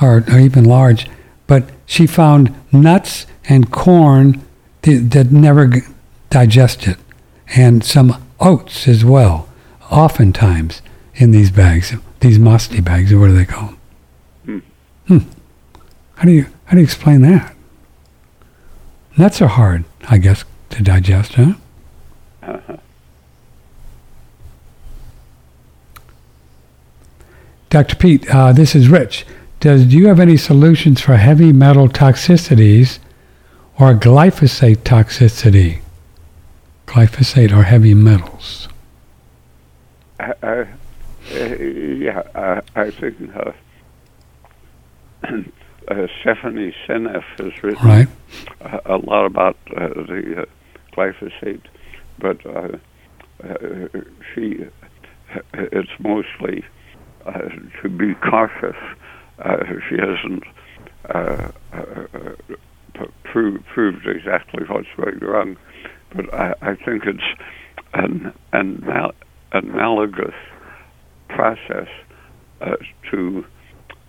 or, 0.00 0.24
or 0.28 0.38
even 0.38 0.64
large. 0.64 1.08
But 1.46 1.70
she 1.86 2.06
found 2.06 2.54
nuts 2.72 3.26
and 3.48 3.70
corn 3.70 4.44
that, 4.82 5.10
that 5.10 5.32
never 5.32 5.66
g- 5.66 5.80
digest 6.28 6.86
it, 6.86 6.98
and 7.54 7.84
some 7.84 8.22
oats 8.38 8.86
as 8.86 9.04
well. 9.04 9.48
Oftentimes 9.90 10.82
in 11.14 11.32
these 11.32 11.50
bags, 11.50 11.92
these 12.20 12.38
musty 12.38 12.80
bags, 12.80 13.12
or 13.12 13.18
what 13.18 13.26
do 13.28 13.34
they 13.34 13.44
call 13.44 13.66
them? 13.66 13.78
Hmm. 14.44 14.58
hmm. 15.08 15.28
How 16.14 16.24
do 16.24 16.30
you 16.32 16.46
how 16.66 16.72
do 16.72 16.78
you 16.78 16.84
explain 16.84 17.22
that? 17.22 17.56
Nuts 19.18 19.42
are 19.42 19.48
hard, 19.48 19.84
I 20.08 20.18
guess, 20.18 20.44
to 20.70 20.82
digest, 20.82 21.34
huh? 21.34 21.54
Uh-huh. 22.42 22.76
Dr. 27.70 27.94
Peat, 27.94 28.28
uh, 28.34 28.52
this 28.52 28.74
is 28.74 28.88
Rich. 28.88 29.24
Does 29.60 29.86
do 29.86 29.96
you 29.96 30.08
have 30.08 30.18
any 30.18 30.36
solutions 30.36 31.00
for 31.00 31.16
heavy 31.16 31.52
metal 31.52 31.88
toxicities 31.88 32.98
or 33.78 33.94
glyphosate 33.94 34.78
toxicity? 34.78 35.80
Glyphosate 36.86 37.56
or 37.56 37.62
heavy 37.62 37.94
metals? 37.94 38.68
Uh, 40.18 40.32
uh, 40.42 40.64
yeah, 41.32 42.60
I 42.74 42.90
think 42.90 43.16
uh, 43.36 43.52
uh, 45.28 46.06
Stephanie 46.20 46.74
Seneff 46.88 47.22
has 47.38 47.62
written 47.62 47.86
right. 47.86 48.08
a, 48.62 48.96
a, 48.96 48.96
lot 48.96 49.26
about 49.26 49.56
uh, 49.76 49.86
the 49.90 50.48
glyphosate, 50.92 51.62
but 52.18 52.40
she 54.34 54.66
it's 55.54 55.90
mostly 56.00 56.64
to 57.82 57.88
be 57.88 58.14
cautious. 58.14 58.76
Uh, 59.38 59.64
she 59.88 59.96
hasn't 59.96 60.44
uh, 61.08 61.48
proved, 63.24 63.64
proved 63.66 64.06
exactly 64.06 64.64
what's 64.66 64.88
going 64.96 65.18
wrong, 65.20 65.56
but 66.14 66.32
I, 66.34 66.54
I 66.60 66.74
think 66.74 67.04
it's 67.06 67.40
an, 67.94 68.32
an 68.52 69.12
analogous 69.52 70.34
process 71.28 71.88
uh, 72.60 72.76
to 73.10 73.44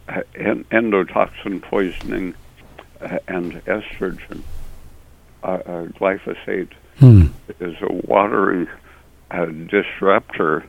uh, 0.09 0.21
endotoxin 0.35 1.61
poisoning 1.61 2.33
uh, 2.99 3.19
and 3.27 3.53
estrogen. 3.65 4.41
glyphosate 5.43 6.73
hmm. 6.99 7.27
is 7.59 7.75
a 7.81 7.93
watery 8.05 8.67
disruptor 9.69 10.65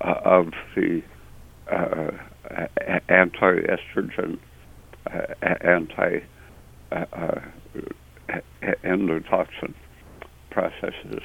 of 0.00 0.52
the 0.74 1.02
uh, 1.70 2.10
anti-estrogen, 3.08 4.38
uh, 5.12 5.34
anti 5.42 6.20
uh, 6.92 7.40
endotoxin 8.84 9.74
processes. 10.50 11.22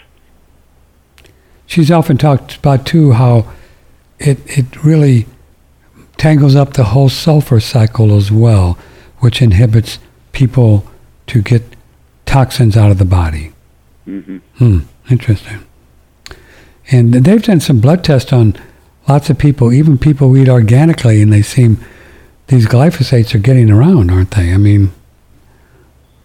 She's 1.65 1.91
often 1.91 2.17
talked 2.17 2.57
about 2.57 2.85
too 2.85 3.13
how 3.13 3.51
it 4.19 4.39
it 4.45 4.83
really 4.83 5.25
tangles 6.17 6.55
up 6.55 6.73
the 6.73 6.85
whole 6.85 7.09
sulfur 7.09 7.59
cycle 7.59 8.15
as 8.15 8.31
well, 8.31 8.77
which 9.19 9.41
inhibits 9.41 9.99
people 10.31 10.85
to 11.27 11.41
get 11.41 11.63
toxins 12.25 12.77
out 12.77 12.91
of 12.91 12.97
the 12.97 13.05
body. 13.05 13.51
Mm-hmm. 14.07 14.37
Hmm, 14.57 14.79
interesting. 15.09 15.65
And 16.91 17.13
they've 17.13 17.41
done 17.41 17.59
some 17.59 17.79
blood 17.79 18.03
tests 18.03 18.31
on 18.31 18.55
lots 19.07 19.29
of 19.29 19.37
people, 19.37 19.71
even 19.71 19.97
people 19.97 20.29
who 20.29 20.37
eat 20.37 20.49
organically, 20.49 21.21
and 21.21 21.31
they 21.31 21.41
seem 21.41 21.83
these 22.47 22.67
glyphosates 22.67 23.33
are 23.33 23.39
getting 23.39 23.69
around, 23.71 24.11
aren't 24.11 24.31
they? 24.31 24.53
I 24.53 24.57
mean, 24.57 24.91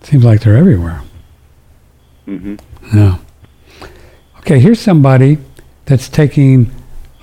it 0.00 0.06
seems 0.06 0.24
like 0.24 0.42
they're 0.42 0.56
everywhere. 0.56 1.02
Mm-hmm. 2.26 2.56
Yeah. 2.96 3.18
Okay, 4.38 4.58
here's 4.58 4.80
somebody 4.80 5.38
that's 5.86 6.08
taking 6.08 6.70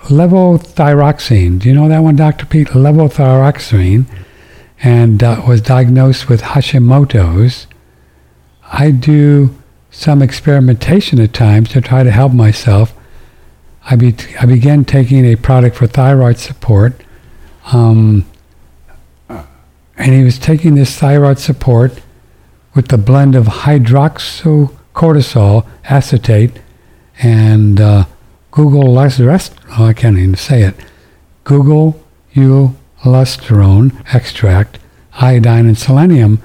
levothyroxine. 0.04 1.60
Do 1.60 1.70
you 1.70 1.76
know 1.76 1.88
that 1.90 2.00
one, 2.00 2.16
Dr. 2.16 2.46
Peat? 2.46 2.70
Levothyroxine, 2.70 4.06
and 4.82 5.24
uh, 5.24 5.42
was 5.48 5.62
diagnosed 5.62 6.30
with 6.30 6.42
Hashimoto's. 6.42 7.68
I 8.72 8.92
do 8.92 9.56
some 9.90 10.22
experimentation 10.22 11.20
at 11.20 11.34
times 11.34 11.70
to 11.70 11.82
try 11.82 12.04
to 12.04 12.12
help 12.12 12.34
myself 12.34 12.94
I, 13.90 13.96
be, 13.96 14.16
I 14.40 14.46
began 14.46 14.86
taking 14.86 15.26
a 15.26 15.36
product 15.36 15.78
for 15.78 15.88
thyroid 15.88 16.38
support. 16.38 17.02
Um, 17.72 18.26
and 19.30 20.14
he 20.14 20.24
was 20.24 20.38
taking 20.38 20.76
this 20.76 20.96
thyroid 20.98 21.40
support 21.40 22.02
with 22.76 22.90
the 22.90 22.98
blend 22.98 23.34
of 23.36 23.46
hydroxycortisol 23.46 25.66
acetate 25.86 26.60
and 27.20 27.82
uh, 27.82 28.06
Google 28.52 28.94
rest, 28.94 29.54
oh, 29.78 29.86
I 29.86 29.94
can't 29.94 30.18
even 30.18 30.36
say 30.36 30.64
it, 30.64 30.76
Google 31.44 32.04
eulustérone 32.36 34.04
extract, 34.14 34.80
iodine, 35.14 35.66
and 35.66 35.78
selenium. 35.78 36.42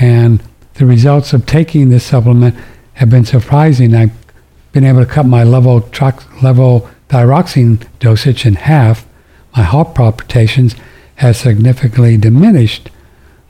And 0.00 0.42
the 0.74 0.86
results 0.86 1.32
of 1.32 1.46
taking 1.46 1.88
this 1.88 2.04
supplement 2.04 2.56
have 2.94 3.10
been 3.10 3.24
surprising. 3.24 3.94
I 3.94 4.10
been 4.74 4.84
able 4.84 5.00
to 5.00 5.10
cut 5.10 5.24
my 5.24 5.44
level, 5.44 5.80
thyroxine 5.80 7.86
dosage 8.00 8.44
in 8.44 8.56
half. 8.56 9.06
My 9.56 9.62
heart 9.62 9.94
palpitations 9.94 10.74
has 11.16 11.38
significantly 11.38 12.16
diminished. 12.16 12.90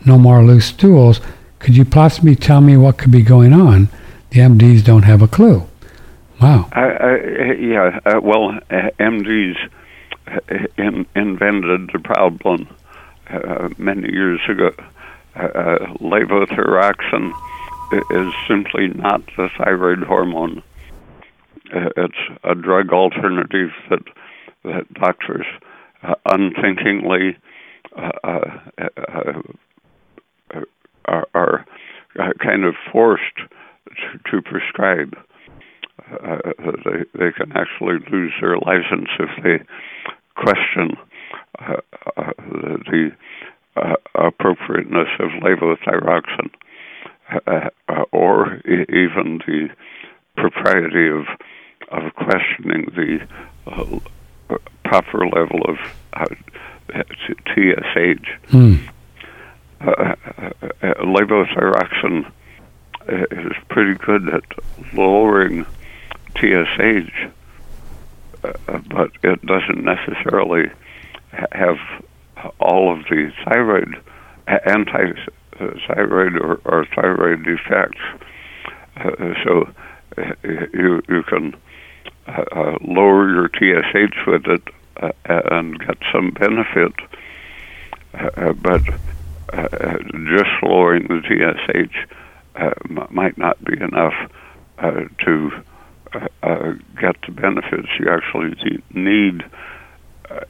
No 0.04 0.18
more 0.18 0.44
loose 0.44 0.66
stools. 0.66 1.22
Could 1.60 1.78
you 1.78 1.86
possibly 1.86 2.36
tell 2.36 2.60
me 2.60 2.76
what 2.76 2.98
could 2.98 3.10
be 3.10 3.22
going 3.22 3.54
on? 3.54 3.88
The 4.30 4.40
MDs 4.40 4.84
don't 4.84 5.04
have 5.04 5.22
a 5.22 5.28
clue. 5.28 5.66
Wow. 6.42 6.68
I, 6.72 6.82
I, 6.82 7.52
yeah. 7.54 8.00
Uh, 8.04 8.20
well, 8.20 8.50
uh, 8.70 8.90
MDs 9.00 9.56
uh, 10.26 10.40
in, 10.76 11.06
invented 11.16 11.88
the 11.90 12.00
problem 12.00 12.68
uh, 13.30 13.70
many 13.78 14.12
years 14.12 14.40
ago. 14.46 14.74
Uh, 15.34 15.78
levothyroxine 16.00 17.32
is 18.10 18.34
simply 18.46 18.88
not 18.88 19.22
the 19.38 19.48
thyroid 19.56 20.02
hormone. 20.02 20.62
It's 21.96 22.38
a 22.44 22.54
drug 22.54 22.92
alternative 22.92 23.70
that 23.90 24.02
that 24.64 24.92
doctors 24.94 25.46
unthinkingly 26.26 27.36
are, 31.06 31.26
are 31.34 31.64
kind 32.42 32.64
of 32.64 32.74
forced 32.92 33.36
to, 33.36 34.30
to 34.30 34.42
prescribe. 34.42 35.16
Uh, 36.10 36.38
they 36.84 37.04
they 37.18 37.32
can 37.32 37.52
actually 37.54 37.98
lose 38.10 38.32
their 38.40 38.58
license 38.58 39.08
if 39.18 39.30
they 39.42 39.64
question 40.36 40.96
uh, 41.60 41.76
uh, 42.16 42.32
the 42.90 43.10
uh, 43.76 43.94
appropriateness 44.14 45.08
of 45.20 45.30
levothyroxine, 45.42 46.50
uh, 47.46 47.68
uh, 47.88 48.04
or 48.12 48.56
e- 48.66 48.86
even 48.88 49.40
the 49.46 49.68
propriety 50.36 51.08
of 51.08 51.26
of 51.88 52.14
questioning 52.14 52.86
the 52.94 53.26
uh, 53.66 53.98
proper 54.84 55.26
level 55.26 55.62
of 55.62 55.78
uh, 56.12 56.26
TSH. 57.54 58.28
Hmm. 58.50 58.76
Uh, 59.80 60.14
levothyroxine 61.00 62.30
is 63.08 63.52
pretty 63.68 63.94
good 63.94 64.28
at 64.32 64.44
lowering 64.94 65.66
TSH, 66.36 67.28
uh, 68.44 68.78
but 68.88 69.10
it 69.22 69.44
doesn't 69.44 69.84
necessarily 69.84 70.70
have 71.52 71.78
all 72.60 72.92
of 72.92 73.04
the 73.04 73.32
thyroid 73.44 74.00
anti-thyroid 74.46 76.36
or, 76.36 76.60
or 76.64 76.86
thyroid 76.94 77.46
effects. 77.46 78.00
Uh, 78.96 79.34
so 79.44 79.68
uh, 80.18 80.32
you 80.72 81.02
you 81.08 81.22
can 81.24 81.54
uh, 82.26 82.44
uh, 82.52 82.78
lower 82.80 83.28
your 83.30 83.48
TSH 83.48 84.26
with 84.26 84.46
it 84.46 84.62
uh, 85.00 85.10
and 85.26 85.78
get 85.78 85.98
some 86.12 86.30
benefit, 86.30 86.92
but 88.62 88.82
just 88.84 90.50
lowering 90.62 91.06
the 91.08 91.20
TSH 91.26 91.96
might 93.10 93.36
not 93.36 93.62
be 93.64 93.74
enough 93.80 94.14
to 95.24 95.64
uh, 96.42 96.72
get 97.00 97.16
the 97.26 97.32
benefits, 97.32 97.88
you 97.98 98.08
actually 98.10 98.82
need 98.92 99.42
uh, 100.30 100.40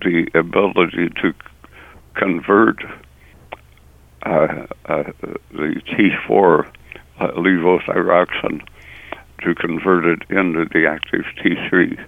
the 0.00 0.28
ability 0.34 1.08
to 1.20 1.32
convert 2.14 2.82
uh, 4.24 4.66
uh 4.84 5.02
the 5.50 5.80
T4 5.88 6.68
uh, 7.18 7.28
levothyroxine 7.32 8.62
to 9.44 9.54
convert 9.54 10.04
it 10.04 10.22
into 10.30 10.64
the 10.72 10.86
active 10.86 11.24
T3, 11.42 12.04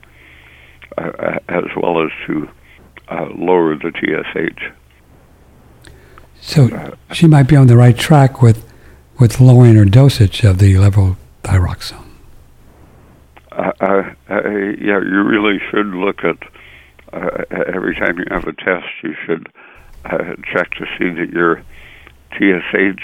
uh, 0.98 1.38
as 1.48 1.64
well 1.76 2.04
as 2.04 2.10
to 2.26 2.48
lower 3.34 3.76
the 3.76 3.92
TSH. 3.92 4.70
So 6.40 6.96
she 7.12 7.26
might 7.26 7.44
be 7.44 7.56
on 7.56 7.66
the 7.66 7.76
right 7.76 7.96
track 7.96 8.42
with, 8.42 8.70
with 9.18 9.40
lowering 9.40 9.76
her 9.76 9.84
dosage 9.84 10.44
of 10.44 10.58
the 10.58 10.74
levothyroxine 10.74 12.04
uh, 13.56 13.72
uh, 14.28 14.42
yeah, 14.80 15.00
you 15.00 15.22
really 15.22 15.58
should 15.70 15.86
look 15.86 16.24
at 16.24 16.38
uh, 17.12 17.44
every 17.50 17.94
time 17.94 18.18
you 18.18 18.24
have 18.30 18.44
a 18.44 18.52
test. 18.52 18.86
You 19.02 19.14
should 19.24 19.48
uh, 20.04 20.34
check 20.52 20.70
to 20.72 20.86
see 20.98 21.10
that 21.10 21.30
your 21.30 21.62
TSH 22.32 23.02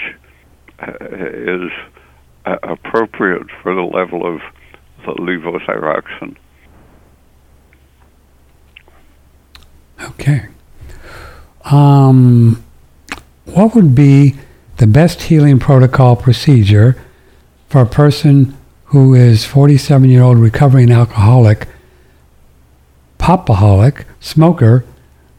uh, 0.79 1.05
is 1.05 1.71
uh, 2.45 2.57
appropriate 2.63 3.47
for 3.61 3.73
the 3.75 3.81
level 3.81 4.25
of 4.25 4.41
the 5.05 5.13
levothyroxine. 5.13 6.35
Okay. 10.01 10.47
Um, 11.65 12.63
what 13.45 13.75
would 13.75 13.93
be 13.93 14.35
the 14.77 14.87
best 14.87 15.23
healing 15.23 15.59
protocol 15.59 16.15
procedure 16.15 16.99
for 17.69 17.81
a 17.81 17.85
person 17.85 18.57
who 18.85 19.13
is 19.13 19.45
47 19.45 20.09
year 20.09 20.23
old 20.23 20.37
recovering 20.37 20.91
alcoholic, 20.91 21.67
popaholic, 23.19 24.05
smoker 24.19 24.83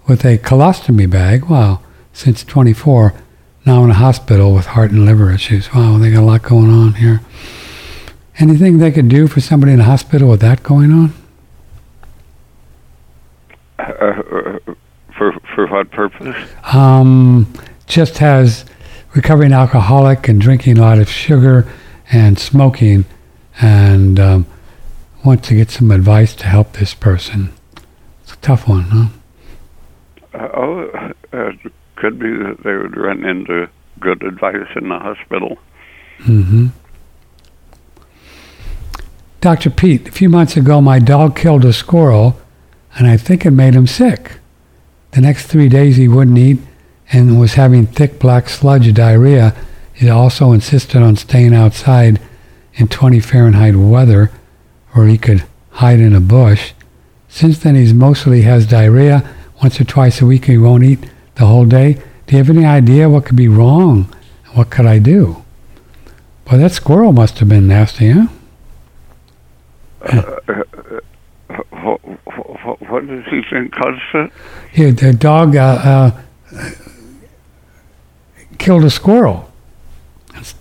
with 0.07 0.24
a 0.24 0.38
colostomy 0.38 1.11
bag. 1.11 1.46
Wow, 1.46 1.80
since 2.12 2.44
24, 2.44 3.14
now 3.65 3.85
in 3.85 3.91
a 3.91 3.95
hospital 3.95 4.55
with 4.55 4.67
heart 4.67 4.91
and 4.91 5.05
liver 5.05 5.31
issues. 5.31 5.73
Wow, 5.73 5.99
they 5.99 6.11
got 6.11 6.21
a 6.21 6.27
lot 6.27 6.43
going 6.43 6.71
on 6.71 6.95
here. 6.95 7.21
Anything 8.39 8.79
they 8.79 8.91
could 8.91 9.09
do 9.09 9.27
for 9.29 9.41
somebody 9.41 9.73
in 9.73 9.81
a 9.81 9.85
hospital 9.85 10.29
with 10.29 10.41
that 10.41 10.63
going 10.63 10.93
on? 10.93 11.15
Uh, 13.79 13.83
uh, 13.83 14.75
for 15.17 15.33
for 15.55 15.67
what 15.67 15.91
purpose? 15.91 16.37
Um, 16.73 17.53
just 17.87 18.19
has 18.19 18.65
recovering 19.15 19.53
alcoholic 19.53 20.29
and 20.29 20.41
drinking 20.41 20.79
a 20.79 20.81
lot 20.81 20.99
of 20.99 21.09
sugar 21.09 21.71
and 22.11 22.39
smoking 22.39 23.05
and 23.61 24.19
um, 24.19 24.47
want 25.25 25.45
to 25.45 25.55
get 25.55 25.71
some 25.71 25.91
advice 25.91 26.35
to 26.37 26.47
help 26.47 26.73
this 26.75 26.95
person. 26.95 27.53
It's 28.23 28.33
a 28.33 28.37
tough 28.37 28.67
one, 28.67 28.83
huh? 28.85 29.07
Uh, 30.35 30.49
oh, 30.55 31.13
uh, 31.33 31.53
could 32.03 32.18
be 32.18 32.30
that 32.30 32.64
they 32.64 32.74
would 32.74 32.96
run 32.96 33.24
into 33.24 33.68
good 34.00 34.24
advice 34.24 34.66
in 34.74 34.88
the 34.88 34.98
hospital. 34.98 35.57
Mm-hmm. 36.18 36.66
Dr. 39.40 39.70
Peat, 39.70 40.09
a 40.09 40.11
few 40.11 40.28
months 40.28 40.57
ago, 40.57 40.80
my 40.80 40.98
dog 40.98 41.36
killed 41.36 41.64
a 41.64 41.72
squirrel, 41.72 42.36
and 42.96 43.07
I 43.07 43.16
think 43.16 43.46
it 43.46 43.53
made 43.53 43.74
him 43.74 43.86
sick. 43.86 44.38
The 45.12 45.20
next 45.20 45.46
three 45.46 45.68
days, 45.68 45.94
he 45.94 46.09
wouldn't 46.09 46.38
eat 46.38 46.59
and 47.12 47.38
was 47.38 47.55
having 47.55 47.86
thick 47.86 48.18
black 48.18 48.48
sludge 48.48 48.92
diarrhea. 48.92 49.54
He 49.92 50.11
also 50.11 50.50
insisted 50.50 51.03
on 51.03 51.14
staying 51.14 51.54
outside 51.54 52.20
in 52.74 52.88
20 52.88 53.20
Fahrenheit 53.20 53.76
weather, 53.76 54.33
or 54.96 55.07
he 55.07 55.18
could 55.18 55.45
hide 55.70 56.00
in 56.00 56.16
a 56.16 56.20
bush. 56.20 56.72
Since 57.29 57.61
then, 57.61 57.76
he 57.76 57.92
mostly 57.92 58.42
has 58.42 58.66
diarrhea. 58.66 59.22
Once 59.62 59.80
or 59.80 59.84
twice 59.84 60.20
a 60.20 60.26
week, 60.26 60.46
he 60.46 60.58
won't 60.58 60.83
eat 60.83 61.08
the 61.37 61.46
whole 61.46 61.67
day. 61.67 61.95
Do 62.26 62.37
you 62.37 62.38
have 62.38 62.50
any 62.50 62.64
idea 62.64 63.09
what 63.09 63.25
could 63.26 63.37
be 63.37 63.49
wrong? 63.49 64.14
What 64.54 64.71
could 64.71 64.87
I 64.87 64.99
do? 64.99 65.42
Well, 66.46 66.61
that 66.61 66.72
squirrel 66.72 67.13
must 67.13 67.38
have 67.38 67.49
been 67.49 67.68
nasty, 67.68 68.11
huh? 68.11 68.26
Uh, 70.03 70.37
uh, 70.49 70.63
uh, 71.49 71.59
what, 71.83 72.80
what 72.91 73.07
does 73.07 73.25
he 73.30 73.42
think 73.49 73.72
caused 73.72 74.00
it? 74.14 74.33
Yeah, 74.75 74.91
the 74.91 75.13
dog 75.13 75.57
uh, 75.57 76.13
uh, 76.53 76.71
killed 78.59 78.84
a 78.84 78.91
squirrel, 78.91 79.50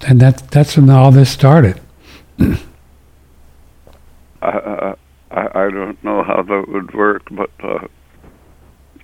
and 0.07 0.19
that 0.21 0.49
that's 0.51 0.77
when 0.77 0.89
all 0.89 1.11
this 1.11 1.31
started. 1.31 1.81
I, 4.41 4.95
I, 5.31 5.69
don't 5.69 6.03
know 6.03 6.23
how 6.23 6.41
that 6.41 6.65
would 6.67 6.93
work, 6.93 7.23
but 7.31 7.51
uh, 7.63 7.87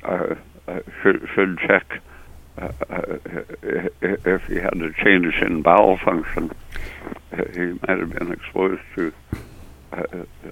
I 0.04 0.36
should, 1.02 1.28
should 1.34 1.58
check 1.60 2.02
if 4.02 4.44
he 4.48 4.56
had 4.56 4.74
a 4.82 4.92
change 5.04 5.36
in 5.42 5.62
bowel 5.62 5.98
function. 5.98 6.52
He 7.54 7.78
might 7.88 8.00
have 8.00 8.14
been 8.14 8.32
exposed 8.32 8.82
to 8.96 9.14
uh, 9.94 10.04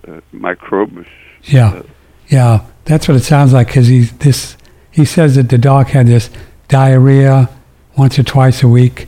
uh, 0.08 0.22
microbes. 0.32 1.08
Yeah, 1.44 1.82
yeah, 2.28 2.66
that's 2.86 3.08
what 3.08 3.18
it 3.18 3.24
sounds 3.24 3.54
like. 3.54 3.68
Because 3.68 3.88
he 3.88 4.02
this 4.02 4.58
he 4.92 5.06
says 5.06 5.36
that 5.36 5.50
the 5.50 5.58
dog 5.58 5.88
had 5.88 6.08
this 6.08 6.30
diarrhea 6.68 7.50
once 7.98 8.20
or 8.20 8.24
twice 8.24 8.64
a 8.64 8.68
week, 8.68 9.08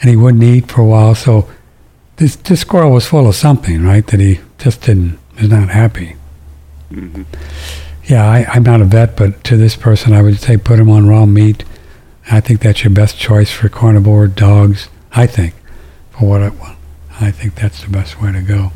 and 0.00 0.10
he 0.10 0.16
wouldn't 0.16 0.42
eat 0.42 0.70
for 0.70 0.82
a 0.82 0.86
while. 0.86 1.14
So 1.14 1.48
this 2.16 2.36
this 2.36 2.60
squirrel 2.60 2.92
was 2.92 3.06
full 3.06 3.26
of 3.26 3.34
something, 3.34 3.82
right? 3.82 4.06
That 4.06 4.20
he 4.20 4.40
just 4.58 4.82
didn't 4.82 5.18
was 5.40 5.48
not 5.48 5.70
happy. 5.70 6.16
Mm-hmm. 6.90 7.22
Yeah, 8.06 8.28
I, 8.28 8.44
I'm 8.50 8.62
not 8.62 8.82
a 8.82 8.84
vet, 8.84 9.16
but 9.16 9.42
to 9.44 9.56
this 9.56 9.76
person, 9.76 10.12
I 10.12 10.20
would 10.20 10.38
say 10.38 10.58
put 10.58 10.78
him 10.78 10.90
on 10.90 11.06
raw 11.06 11.24
meat. 11.24 11.64
I 12.30 12.40
think 12.40 12.60
that's 12.60 12.84
your 12.84 12.92
best 12.92 13.18
choice 13.18 13.50
for 13.50 13.68
carnivore 13.68 14.26
dogs. 14.26 14.88
I 15.12 15.26
think, 15.26 15.54
for 16.10 16.28
what 16.28 16.42
I 16.42 16.76
I 17.20 17.30
think 17.30 17.54
that's 17.54 17.82
the 17.82 17.90
best 17.90 18.20
way 18.20 18.32
to 18.32 18.42
go, 18.42 18.72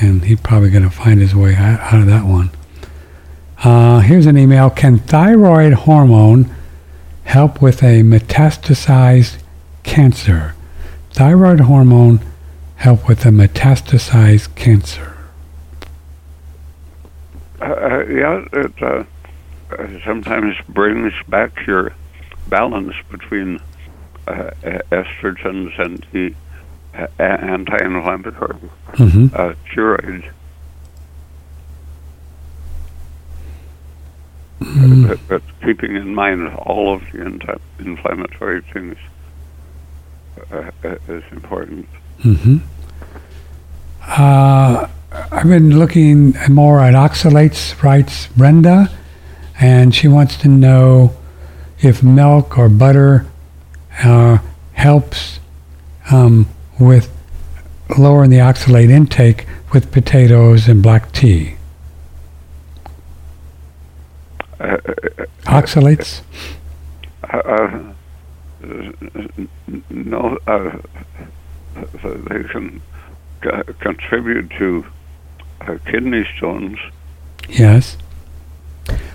and 0.00 0.24
he's 0.24 0.40
probably 0.40 0.70
going 0.70 0.84
to 0.84 0.90
find 0.90 1.20
his 1.20 1.34
way 1.34 1.54
out, 1.56 1.80
out 1.80 2.00
of 2.00 2.06
that 2.06 2.24
one. 2.24 2.50
Uh, 3.62 4.00
here's 4.00 4.26
an 4.26 4.38
email: 4.38 4.70
Can 4.70 4.98
thyroid 4.98 5.72
hormone 5.72 6.54
help 7.24 7.60
with 7.60 7.82
a 7.82 8.02
metastasized 8.02 9.38
cancer? 9.82 10.54
Thyroid 11.10 11.60
hormone 11.60 12.20
help 12.76 13.08
with 13.08 13.26
a 13.26 13.30
metastasized 13.30 14.54
cancer 14.54 15.13
Uh, 17.64 18.04
yeah, 18.10 18.44
it 18.52 18.82
uh, 18.82 19.04
sometimes 20.04 20.54
brings 20.68 21.14
back 21.28 21.66
your 21.66 21.94
balance 22.48 22.94
between 23.10 23.58
uh, 24.26 24.50
estrogens 24.92 25.78
and 25.78 26.06
the 26.12 26.34
uh, 26.94 27.06
anti-inflammatory 27.18 28.54
mm-hmm. 28.92 29.26
uh, 29.34 29.54
steroids. 29.72 30.30
Mm. 34.60 35.08
But, 35.08 35.20
but, 35.28 35.42
keeping 35.62 35.96
in 35.96 36.14
mind 36.14 36.54
all 36.54 36.92
of 36.92 37.02
the 37.12 37.22
anti- 37.22 37.58
inflammatory 37.78 38.60
things 38.60 38.98
uh, 40.52 40.70
uh, 40.84 40.96
is 41.08 41.24
important. 41.32 41.88
Mm-hmm. 42.22 42.58
Uh, 45.14 45.28
I've 45.30 45.48
been 45.48 45.78
looking 45.78 46.34
more 46.50 46.80
at 46.80 46.94
oxalates, 46.94 47.80
writes 47.82 48.26
Brenda, 48.36 48.90
and 49.60 49.94
she 49.94 50.08
wants 50.08 50.36
to 50.38 50.48
know 50.48 51.12
if 51.80 52.02
milk 52.02 52.58
or 52.58 52.68
butter 52.68 53.24
uh, 54.02 54.38
helps 54.72 55.38
um, 56.10 56.48
with 56.80 57.12
lowering 57.96 58.30
the 58.30 58.38
oxalate 58.38 58.90
intake 58.90 59.46
with 59.72 59.92
potatoes 59.92 60.66
and 60.66 60.82
black 60.82 61.12
tea. 61.12 61.54
Uh, 64.58 64.78
Oxalates? 65.44 66.22
Uh, 67.22 67.36
uh 67.36 67.92
no, 69.90 70.38
uh, 70.48 70.76
they 72.02 72.42
can 72.44 72.80
contribute 73.80 74.50
to 74.58 74.84
uh, 75.60 75.78
kidney 75.86 76.26
stones. 76.36 76.78
Yes. 77.48 77.96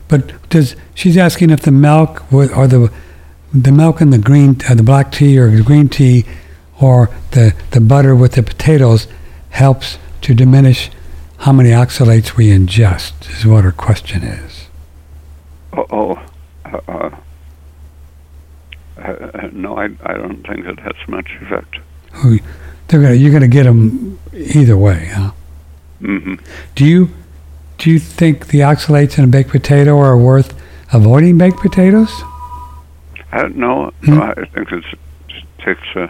But 0.08 0.50
does 0.50 0.76
she's 0.96 1.18
asking 1.18 1.52
if 1.52 1.62
the 1.62 1.72
milk 1.72 2.32
or 2.34 2.68
the 2.68 2.92
the 3.54 3.72
milk 3.72 4.02
and 4.02 4.12
the 4.12 4.18
green 4.18 4.60
uh, 4.70 4.76
the 4.76 4.84
black 4.84 5.12
tea 5.12 5.38
or 5.38 5.50
the 5.52 5.62
green 5.62 5.90
tea 5.90 6.26
or 6.80 7.10
the 7.32 7.54
the 7.72 7.82
butter 7.82 8.16
with 8.16 8.34
the 8.34 8.44
potatoes 8.44 9.08
helps 9.52 9.98
to 10.22 10.34
diminish 10.34 10.90
how 11.38 11.54
many 11.54 11.70
oxalates 11.70 12.36
we 12.36 12.50
ingest 12.50 13.30
is 13.32 13.46
what 13.46 13.64
her 13.64 13.72
question 13.72 14.24
is. 14.24 14.68
Oh, 15.74 15.86
oh 15.92 16.26
uh, 16.66 16.80
uh, 16.88 17.10
uh, 18.98 19.50
no, 19.54 19.78
I, 19.78 19.86
I 20.04 20.14
don't 20.14 20.46
think 20.46 20.66
it 20.66 20.80
has 20.80 20.96
much 21.08 21.30
effect. 21.42 21.78
They're 22.88 23.02
gonna, 23.02 23.14
you're 23.14 23.32
going 23.32 23.42
to 23.42 23.48
get 23.48 23.64
them 23.64 24.20
either 24.34 24.76
way, 24.76 25.12
huh? 25.14 25.32
Mm-hmm. 26.02 26.36
Do 26.76 26.86
you 26.86 27.10
do 27.78 27.90
you 27.90 28.00
think 28.00 28.48
the 28.48 28.60
oxalates 28.60 29.18
in 29.18 29.24
a 29.24 29.28
baked 29.28 29.50
potato 29.50 29.98
are 30.00 30.18
worth 30.18 30.54
avoiding 30.94 31.38
baked 31.38 31.60
potatoes? 31.60 32.12
Uh, 33.32 33.48
no, 33.54 33.92
hmm? 34.04 34.16
no, 34.16 34.22
I 34.22 34.46
think 34.54 34.72
it 34.72 34.84
takes 35.64 35.88
a, 35.96 36.10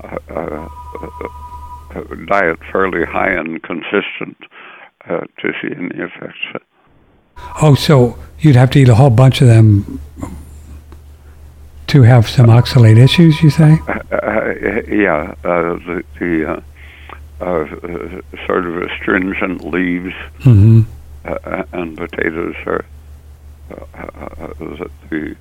a, 0.00 0.34
a, 0.34 2.00
a, 2.00 2.16
diet 2.26 2.58
fairly 2.72 3.04
high 3.04 3.30
and 3.30 3.62
consistent 3.62 4.36
uh, 5.08 5.20
to 5.38 5.52
see 5.60 5.68
any 5.76 5.90
effects. 5.94 6.64
Oh, 7.62 7.74
so 7.74 8.18
you'd 8.38 8.56
have 8.56 8.70
to 8.70 8.80
eat 8.80 8.88
a 8.88 8.94
whole 8.94 9.10
bunch 9.10 9.42
of 9.42 9.48
them 9.48 10.00
to 11.88 12.02
have 12.02 12.28
some 12.28 12.46
oxalate 12.46 12.96
issues, 12.96 13.42
you 13.42 13.50
say? 13.50 13.78
Uh, 13.86 14.00
uh, 14.12 14.54
yeah, 14.88 15.34
uh, 15.44 15.74
the, 15.84 16.04
the 16.18 16.62
uh, 17.40 17.66
sort 18.46 18.66
of 18.66 18.82
astringent 18.82 19.64
leaves 19.64 20.14
mm-hmm. 20.40 20.82
uh, 21.24 21.64
and 21.72 21.96
potatoes 21.96 22.54
are 22.66 22.84
uh, 23.70 24.52
the 25.08 25.36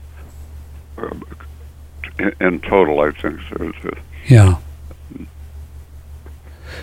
in 2.39 2.59
total, 2.61 2.99
I 2.99 3.11
think 3.11 3.39
there's 3.57 3.75
a 3.85 3.97
yeah. 4.27 4.57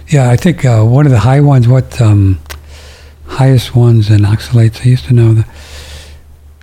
Yeah, 0.08 0.30
I 0.30 0.36
think 0.36 0.64
uh, 0.64 0.82
one 0.84 1.06
of 1.06 1.12
the 1.12 1.20
high 1.20 1.40
ones, 1.40 1.68
what 1.68 2.00
um, 2.00 2.38
highest 3.26 3.74
ones 3.74 4.10
in 4.10 4.20
oxalates, 4.20 4.84
I 4.84 4.90
used 4.90 5.06
to 5.06 5.14
know 5.14 5.32
the 5.32 5.46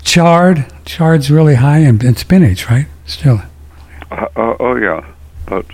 chard. 0.03 0.65
Chard's 0.85 1.31
really 1.31 1.55
high, 1.55 1.79
and, 1.79 2.03
and 2.03 2.17
spinach, 2.17 2.69
right? 2.69 2.87
Still. 3.05 3.41
Uh, 4.11 4.27
uh, 4.35 4.55
oh 4.59 4.75
yeah, 4.75 5.05
but 5.45 5.65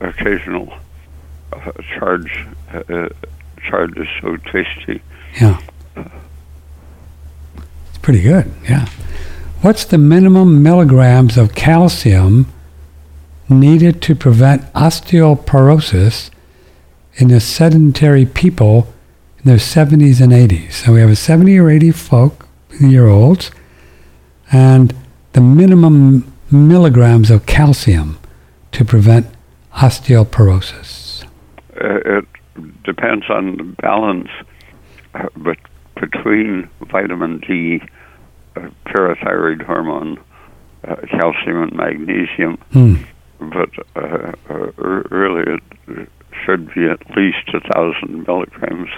occasional 0.00 0.72
charge 1.98 2.46
uh, 2.72 3.08
charge 3.68 3.96
is 3.96 4.08
so 4.20 4.36
tasty. 4.36 5.02
Yeah, 5.40 5.60
it's 7.88 7.98
pretty 8.02 8.22
good. 8.22 8.52
Yeah. 8.68 8.88
What's 9.62 9.84
the 9.84 9.98
minimum 9.98 10.62
milligrams 10.62 11.36
of 11.36 11.54
calcium 11.54 12.46
needed 13.48 14.02
to 14.02 14.14
prevent 14.14 14.70
osteoporosis 14.74 16.30
in 17.14 17.28
the 17.28 17.40
sedentary 17.40 18.26
people 18.26 18.92
in 19.38 19.44
their 19.44 19.56
70s 19.56 20.20
and 20.20 20.32
80s? 20.32 20.72
So 20.72 20.92
we 20.92 21.00
have 21.00 21.10
a 21.10 21.16
70 21.16 21.58
or 21.58 21.70
80 21.70 21.90
folk 21.92 22.48
year 22.80 23.06
olds, 23.08 23.50
and 24.52 24.94
the 25.32 25.40
minimum 25.40 26.32
milligrams 26.50 27.30
of 27.30 27.46
calcium 27.46 28.18
to 28.72 28.84
prevent 28.84 29.26
osteoporosis. 29.74 31.05
Uh, 31.86 32.18
it 32.18 32.24
depends 32.82 33.30
on 33.30 33.56
the 33.56 33.62
balance 33.62 34.30
uh, 35.14 35.28
but 35.36 35.58
between 35.94 36.68
vitamin 36.90 37.38
D, 37.38 37.80
uh, 38.56 38.68
parathyroid 38.86 39.64
hormone, 39.64 40.18
uh, 40.84 40.96
calcium, 41.08 41.62
and 41.62 41.72
magnesium. 41.72 42.58
Mm. 42.72 43.06
But 43.38 43.70
uh, 43.94 44.32
uh, 44.50 44.72
really, 45.14 45.60
it 45.86 46.08
should 46.44 46.74
be 46.74 46.86
at 46.86 47.00
least 47.16 47.48
a 47.54 47.60
thousand 47.72 48.26
milligrams. 48.26 48.90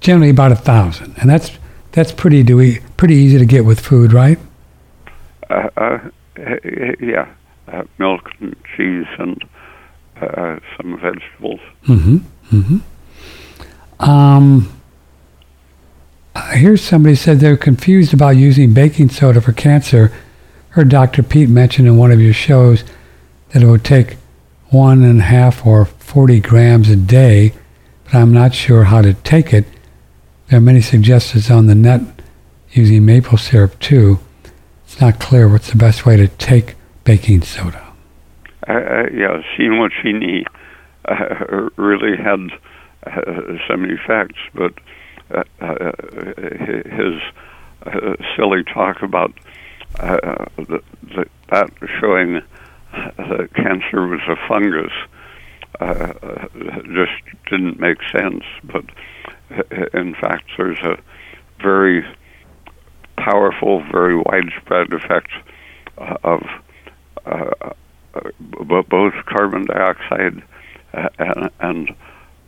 Generally, 0.00 0.30
about 0.30 0.52
a 0.52 0.56
thousand, 0.56 1.16
and 1.18 1.30
that's 1.30 1.58
that's 1.92 2.12
pretty 2.12 2.42
do 2.42 2.56
we 2.56 2.80
pretty 2.96 3.14
easy 3.14 3.38
to 3.38 3.46
get 3.46 3.64
with 3.64 3.80
food, 3.80 4.12
right? 4.12 4.38
Uh 5.50 5.98
yeah 7.00 7.26
uh, 7.72 7.84
milk 7.98 8.30
and 8.40 8.56
cheese 8.76 9.06
and 9.18 9.44
uh, 10.20 10.58
some 10.76 10.98
vegetables. 11.00 11.60
Mm-hmm. 11.86 12.16
Mm-hmm. 12.56 14.08
Um, 14.10 14.72
here's 16.52 16.82
somebody 16.82 17.14
said 17.14 17.40
they're 17.40 17.56
confused 17.56 18.14
about 18.14 18.30
using 18.30 18.72
baking 18.74 19.10
soda 19.10 19.40
for 19.40 19.52
cancer. 19.52 20.12
Heard 20.70 20.88
Dr. 20.88 21.22
Peat 21.22 21.48
mention 21.48 21.86
in 21.86 21.96
one 21.96 22.12
of 22.12 22.20
your 22.20 22.34
shows 22.34 22.84
that 23.50 23.62
it 23.62 23.66
would 23.66 23.84
take 23.84 24.16
one 24.70 25.02
and 25.02 25.20
a 25.20 25.24
half 25.24 25.66
or 25.66 25.84
40 25.84 26.40
grams 26.40 26.90
a 26.90 26.96
day, 26.96 27.52
but 28.04 28.14
I'm 28.14 28.32
not 28.32 28.54
sure 28.54 28.84
how 28.84 29.02
to 29.02 29.14
take 29.14 29.52
it. 29.52 29.64
There 30.48 30.58
are 30.58 30.62
many 30.62 30.80
suggestions 30.80 31.50
on 31.50 31.66
the 31.66 31.74
net 31.74 32.00
using 32.70 33.04
maple 33.04 33.38
syrup 33.38 33.78
too. 33.80 34.18
It's 34.84 35.00
not 35.00 35.20
clear 35.20 35.48
what's 35.48 35.70
the 35.70 35.76
best 35.76 36.06
way 36.06 36.16
to 36.16 36.28
take 36.28 36.74
baking 37.08 37.40
soda. 37.40 37.82
Uh, 38.68 38.72
uh 38.72 39.06
yeah, 39.14 39.40
Shin 39.56 40.44
uh, 41.06 41.68
really 41.76 42.18
had 42.18 42.50
uh, 43.06 43.56
some 43.66 43.86
effects, 43.86 44.38
but 44.52 44.74
uh, 45.30 45.42
uh, 45.62 45.92
his 46.84 47.14
uh, 47.86 48.14
silly 48.36 48.62
talk 48.62 49.00
about 49.00 49.32
the, 49.96 50.82
the, 51.02 51.24
that 51.50 51.70
showing 51.98 52.42
that 52.92 53.48
cancer 53.54 54.06
was 54.06 54.20
a 54.28 54.36
fungus 54.46 54.92
just 56.92 57.46
didn't 57.50 57.80
make 57.80 57.98
sense. 58.12 58.44
But 58.64 58.84
in 59.94 60.14
fact, 60.14 60.44
there's 60.58 60.80
a 60.80 60.98
very 61.62 62.04
powerful, 63.16 63.82
very 63.90 64.16
widespread 64.16 64.92
effect 64.92 65.30
of 65.96 66.42
uh, 67.28 67.72
uh, 68.14 68.82
both 68.88 69.14
carbon 69.26 69.66
dioxide 69.66 70.42
uh, 70.94 71.08
and, 71.18 71.50
and 71.60 71.96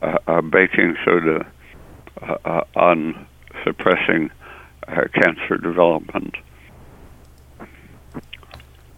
uh, 0.03 0.41
baking 0.41 0.97
soda 1.05 1.47
on 2.75 3.27
suppressing 3.65 4.31
cancer 5.15 5.57
development. 5.59 6.35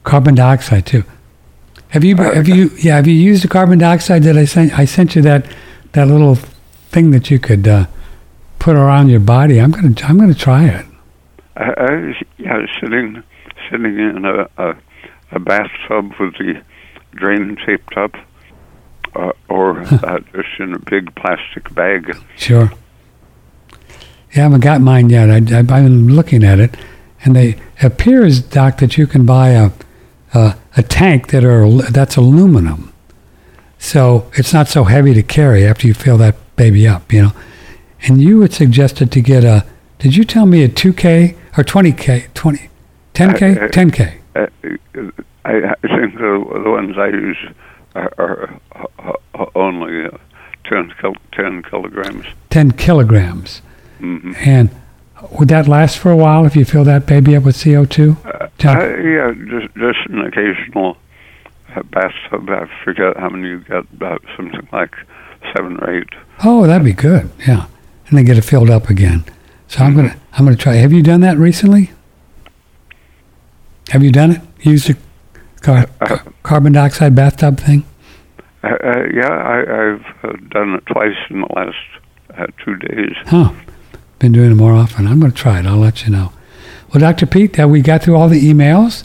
Carbon 0.04 0.34
dioxide 0.34 0.86
too. 0.86 1.04
Have 1.90 2.04
you 2.04 2.16
have 2.16 2.48
you 2.48 2.70
yeah 2.78 2.96
have 2.96 3.06
you 3.06 3.14
used 3.14 3.44
the 3.44 3.48
carbon 3.48 3.78
dioxide 3.78 4.22
that 4.22 4.36
I 4.36 4.46
sent 4.46 4.78
I 4.78 4.86
sent 4.86 5.14
you 5.14 5.22
that 5.22 5.46
that 5.92 6.08
little 6.08 6.36
thing 6.90 7.10
that 7.10 7.30
you 7.30 7.38
could 7.38 7.68
uh, 7.68 7.86
put 8.58 8.76
around 8.76 9.10
your 9.10 9.20
body? 9.20 9.60
I'm 9.60 9.72
gonna 9.72 9.94
I'm 10.04 10.18
gonna 10.18 10.34
try 10.34 10.64
it. 10.64 10.86
Uh, 11.56 12.14
yeah, 12.38 12.64
sitting 12.80 13.22
sitting 13.70 13.98
in 13.98 14.24
a, 14.24 14.48
a 14.56 14.76
a 15.32 15.40
bathtub 15.40 16.12
with 16.18 16.34
the 16.38 16.62
drain 17.14 17.56
taped 17.66 17.96
up 17.96 18.14
uh, 19.14 19.32
or 19.48 19.80
uh, 19.82 20.20
just 20.34 20.48
in 20.58 20.74
a 20.74 20.78
big 20.78 21.14
plastic 21.14 21.72
bag. 21.74 22.16
Sure. 22.36 22.72
Yeah, 24.32 24.40
I 24.40 24.42
haven't 24.44 24.60
got 24.60 24.80
mine 24.80 25.10
yet. 25.10 25.28
I, 25.28 25.40
have 25.54 25.66
been 25.66 26.14
looking 26.14 26.42
at 26.42 26.58
it, 26.58 26.76
and 27.24 27.36
they 27.36 27.48
it 27.78 27.84
appears, 27.84 28.40
Doc, 28.40 28.78
that 28.78 28.96
you 28.96 29.06
can 29.06 29.26
buy 29.26 29.50
a 29.50 29.70
a, 30.32 30.56
a 30.76 30.82
tank 30.82 31.28
that 31.28 31.44
are 31.44 31.68
that's 31.90 32.16
aluminum, 32.16 32.92
so 33.78 34.30
it's 34.34 34.54
not 34.54 34.68
so 34.68 34.84
heavy 34.84 35.12
to 35.12 35.22
carry 35.22 35.66
after 35.66 35.86
you 35.86 35.92
fill 35.92 36.16
that 36.18 36.36
baby 36.56 36.88
up. 36.88 37.12
You 37.12 37.22
know, 37.22 37.32
and 38.02 38.22
you 38.22 38.40
had 38.40 38.52
suggested 38.52 39.12
to 39.12 39.20
get 39.20 39.44
a. 39.44 39.66
Did 39.98 40.16
you 40.16 40.24
tell 40.24 40.46
me 40.46 40.64
a 40.64 40.68
two 40.68 40.94
k 40.94 41.36
or 41.58 41.62
twenty 41.62 41.92
k, 41.92 42.28
twenty, 42.32 42.70
ten 43.12 43.36
k, 43.36 43.68
ten 43.68 43.90
k? 43.90 44.21
I, 44.34 44.48
I 45.44 45.74
think 45.82 46.14
the, 46.14 46.60
the 46.64 46.70
ones 46.70 46.96
I 46.98 47.08
use 47.08 47.38
are, 47.94 48.12
are, 48.18 48.60
are 49.34 49.50
only 49.54 50.06
uh, 50.06 50.18
10, 50.64 50.92
10 51.32 51.62
kilograms. 51.64 52.26
10 52.50 52.72
kilograms. 52.72 53.62
Mm-hmm. 54.00 54.32
And 54.36 54.70
would 55.30 55.48
that 55.48 55.68
last 55.68 55.98
for 55.98 56.10
a 56.10 56.16
while 56.16 56.44
if 56.46 56.56
you 56.56 56.64
fill 56.64 56.84
that 56.84 57.06
baby 57.06 57.36
up 57.36 57.44
with 57.44 57.56
CO2? 57.56 58.24
Uh, 58.24 58.48
uh, 58.68 58.96
yeah, 58.96 59.32
just, 59.48 59.74
just 59.74 60.08
an 60.08 60.20
occasional 60.20 60.96
uh, 61.74 61.82
bathtub. 61.84 62.48
I 62.48 62.68
forget 62.84 63.16
how 63.16 63.28
many 63.28 63.48
you 63.48 63.60
get, 63.60 63.84
about 63.92 64.22
something 64.36 64.66
like 64.72 64.94
seven 65.54 65.78
or 65.78 65.98
eight. 65.98 66.08
Oh, 66.44 66.66
that'd 66.66 66.84
be 66.84 66.92
good. 66.92 67.30
Yeah. 67.46 67.66
And 68.08 68.18
then 68.18 68.24
get 68.24 68.38
it 68.38 68.42
filled 68.42 68.70
up 68.70 68.88
again. 68.88 69.24
So 69.68 69.78
mm-hmm. 69.78 69.84
I'm 69.84 69.94
gonna 69.94 70.16
I'm 70.32 70.44
gonna 70.44 70.56
try. 70.56 70.74
Have 70.74 70.92
you 70.92 71.02
done 71.02 71.20
that 71.22 71.38
recently? 71.38 71.92
Have 73.92 74.02
you 74.02 74.10
done 74.10 74.30
it? 74.30 74.40
Used 74.60 74.88
a 74.88 74.96
car, 75.60 75.86
uh, 76.00 76.16
carbon 76.42 76.72
dioxide 76.72 77.14
bathtub 77.14 77.60
thing? 77.60 77.84
Uh, 78.64 78.68
uh, 78.68 79.04
yeah, 79.12 79.28
I, 79.30 79.90
have 79.90 80.06
uh, 80.24 80.32
done 80.48 80.76
it 80.76 80.86
twice 80.86 81.14
in 81.28 81.42
the 81.42 81.48
last 81.54 81.76
uh, 82.38 82.46
two 82.64 82.76
days. 82.76 83.14
Huh. 83.26 83.52
Been 84.18 84.32
doing 84.32 84.52
it 84.52 84.54
more 84.54 84.72
often. 84.72 85.06
I'm 85.06 85.20
going 85.20 85.30
to 85.30 85.36
try 85.36 85.58
it. 85.58 85.66
I'll 85.66 85.76
let 85.76 86.06
you 86.06 86.10
know. 86.10 86.32
Well, 86.88 87.02
Dr. 87.02 87.26
Peat, 87.26 87.58
we 87.58 87.82
got 87.82 88.02
through 88.02 88.16
all 88.16 88.30
the 88.30 88.40
emails. 88.40 89.04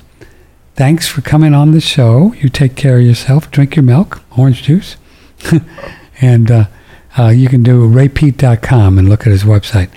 Thanks 0.75 1.05
for 1.05 1.19
coming 1.19 1.53
on 1.53 1.71
the 1.71 1.81
show. 1.81 2.31
You 2.35 2.47
take 2.47 2.77
care 2.77 2.97
of 2.97 3.03
yourself. 3.03 3.51
Drink 3.51 3.75
your 3.75 3.83
milk, 3.83 4.23
orange 4.37 4.63
juice. 4.63 4.95
and 6.21 6.49
uh, 6.49 6.65
uh, 7.17 7.27
you 7.27 7.49
can 7.49 7.61
do 7.61 7.85
raypeat.com 7.89 8.97
and 8.97 9.09
look 9.09 9.27
at 9.27 9.33
his 9.33 9.43
website. 9.43 9.89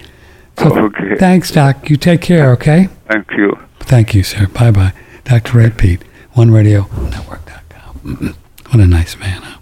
So 0.58 0.78
okay. 0.86 1.16
Thanks, 1.16 1.50
Doc. 1.50 1.90
You 1.90 1.96
take 1.96 2.20
care, 2.20 2.52
okay? 2.52 2.88
Thank 3.08 3.32
you. 3.32 3.58
Thank 3.80 4.14
you, 4.14 4.22
sir. 4.22 4.46
Bye 4.48 4.70
bye. 4.70 4.92
Dr. 5.24 5.58
Ray 5.58 5.70
Peat, 5.70 6.04
OneRadioNetwork.com. 6.36 8.36
What 8.70 8.78
a 8.78 8.86
nice 8.86 9.18
man, 9.18 9.42
huh? 9.42 9.58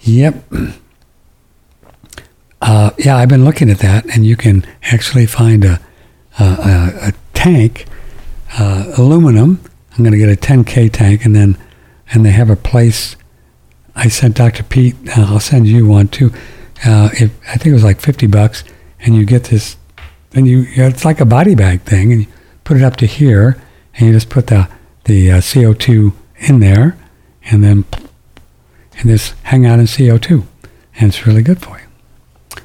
Yep. 0.00 0.44
Uh, 2.60 2.90
yeah, 2.98 3.16
I've 3.16 3.30
been 3.30 3.46
looking 3.46 3.70
at 3.70 3.78
that, 3.78 4.04
and 4.14 4.26
you 4.26 4.36
can 4.36 4.66
actually 4.82 5.24
find 5.24 5.64
a, 5.64 5.80
a, 6.38 6.44
a, 6.44 7.08
a 7.08 7.12
tank, 7.32 7.86
uh, 8.58 8.92
aluminum. 8.98 9.58
I'm 9.92 10.04
going 10.04 10.12
to 10.12 10.18
get 10.18 10.28
a 10.28 10.36
10K 10.36 10.92
tank, 10.92 11.24
and 11.24 11.34
then 11.34 11.56
and 12.12 12.26
they 12.26 12.30
have 12.30 12.50
a 12.50 12.56
place. 12.56 13.16
I 13.94 14.08
sent 14.08 14.36
Dr. 14.36 14.62
Peat. 14.62 14.96
Uh, 15.16 15.26
I'll 15.28 15.40
send 15.40 15.66
you 15.66 15.86
one 15.86 16.08
too. 16.08 16.32
Uh, 16.84 17.10
if, 17.12 17.30
I 17.48 17.56
think 17.56 17.66
it 17.66 17.74
was 17.74 17.84
like 17.84 18.00
50 18.00 18.26
bucks, 18.26 18.64
and 19.00 19.14
you 19.14 19.24
get 19.24 19.44
this. 19.44 19.76
and 20.34 20.46
you, 20.46 20.66
it's 20.68 21.04
like 21.04 21.20
a 21.20 21.24
body 21.24 21.54
bag 21.54 21.82
thing, 21.82 22.12
and 22.12 22.22
you 22.22 22.26
put 22.64 22.76
it 22.76 22.82
up 22.82 22.96
to 22.96 23.06
here, 23.06 23.60
and 23.94 24.06
you 24.06 24.12
just 24.12 24.30
put 24.30 24.48
the 24.48 24.68
the 25.04 25.32
uh, 25.32 25.36
CO2 25.38 26.12
in 26.36 26.60
there, 26.60 26.96
and 27.50 27.62
then 27.64 27.84
and 28.98 29.10
just 29.10 29.34
hang 29.44 29.66
out 29.66 29.78
in 29.78 29.86
CO2, 29.86 30.44
and 30.96 31.08
it's 31.08 31.26
really 31.26 31.42
good 31.42 31.60
for 31.60 31.78
you. 31.78 31.86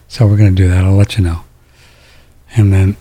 So 0.08 0.28
we're 0.28 0.38
going 0.38 0.56
to 0.56 0.62
do 0.62 0.68
that. 0.70 0.84
I'll 0.84 0.96
let 0.96 1.18
you 1.18 1.24
know. 1.24 1.42
And 2.56 2.72
then 2.72 2.96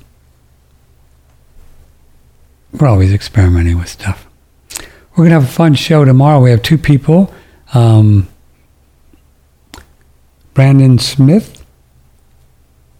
we're 2.73 2.89
always 2.89 3.13
experimenting 3.13 3.79
with 3.79 3.89
stuff. 3.89 4.27
We're 5.13 5.29
going 5.29 5.31
to 5.31 5.41
have 5.41 5.45
a 5.45 5.53
fun 5.53 5.75
show 5.75 6.05
tomorrow. 6.05 6.43
We 6.43 6.51
have 6.51 6.63
two 6.63 6.79
people 6.79 7.33
um, 7.75 8.29
Brandon 10.57 10.99
Smith, 10.99 11.65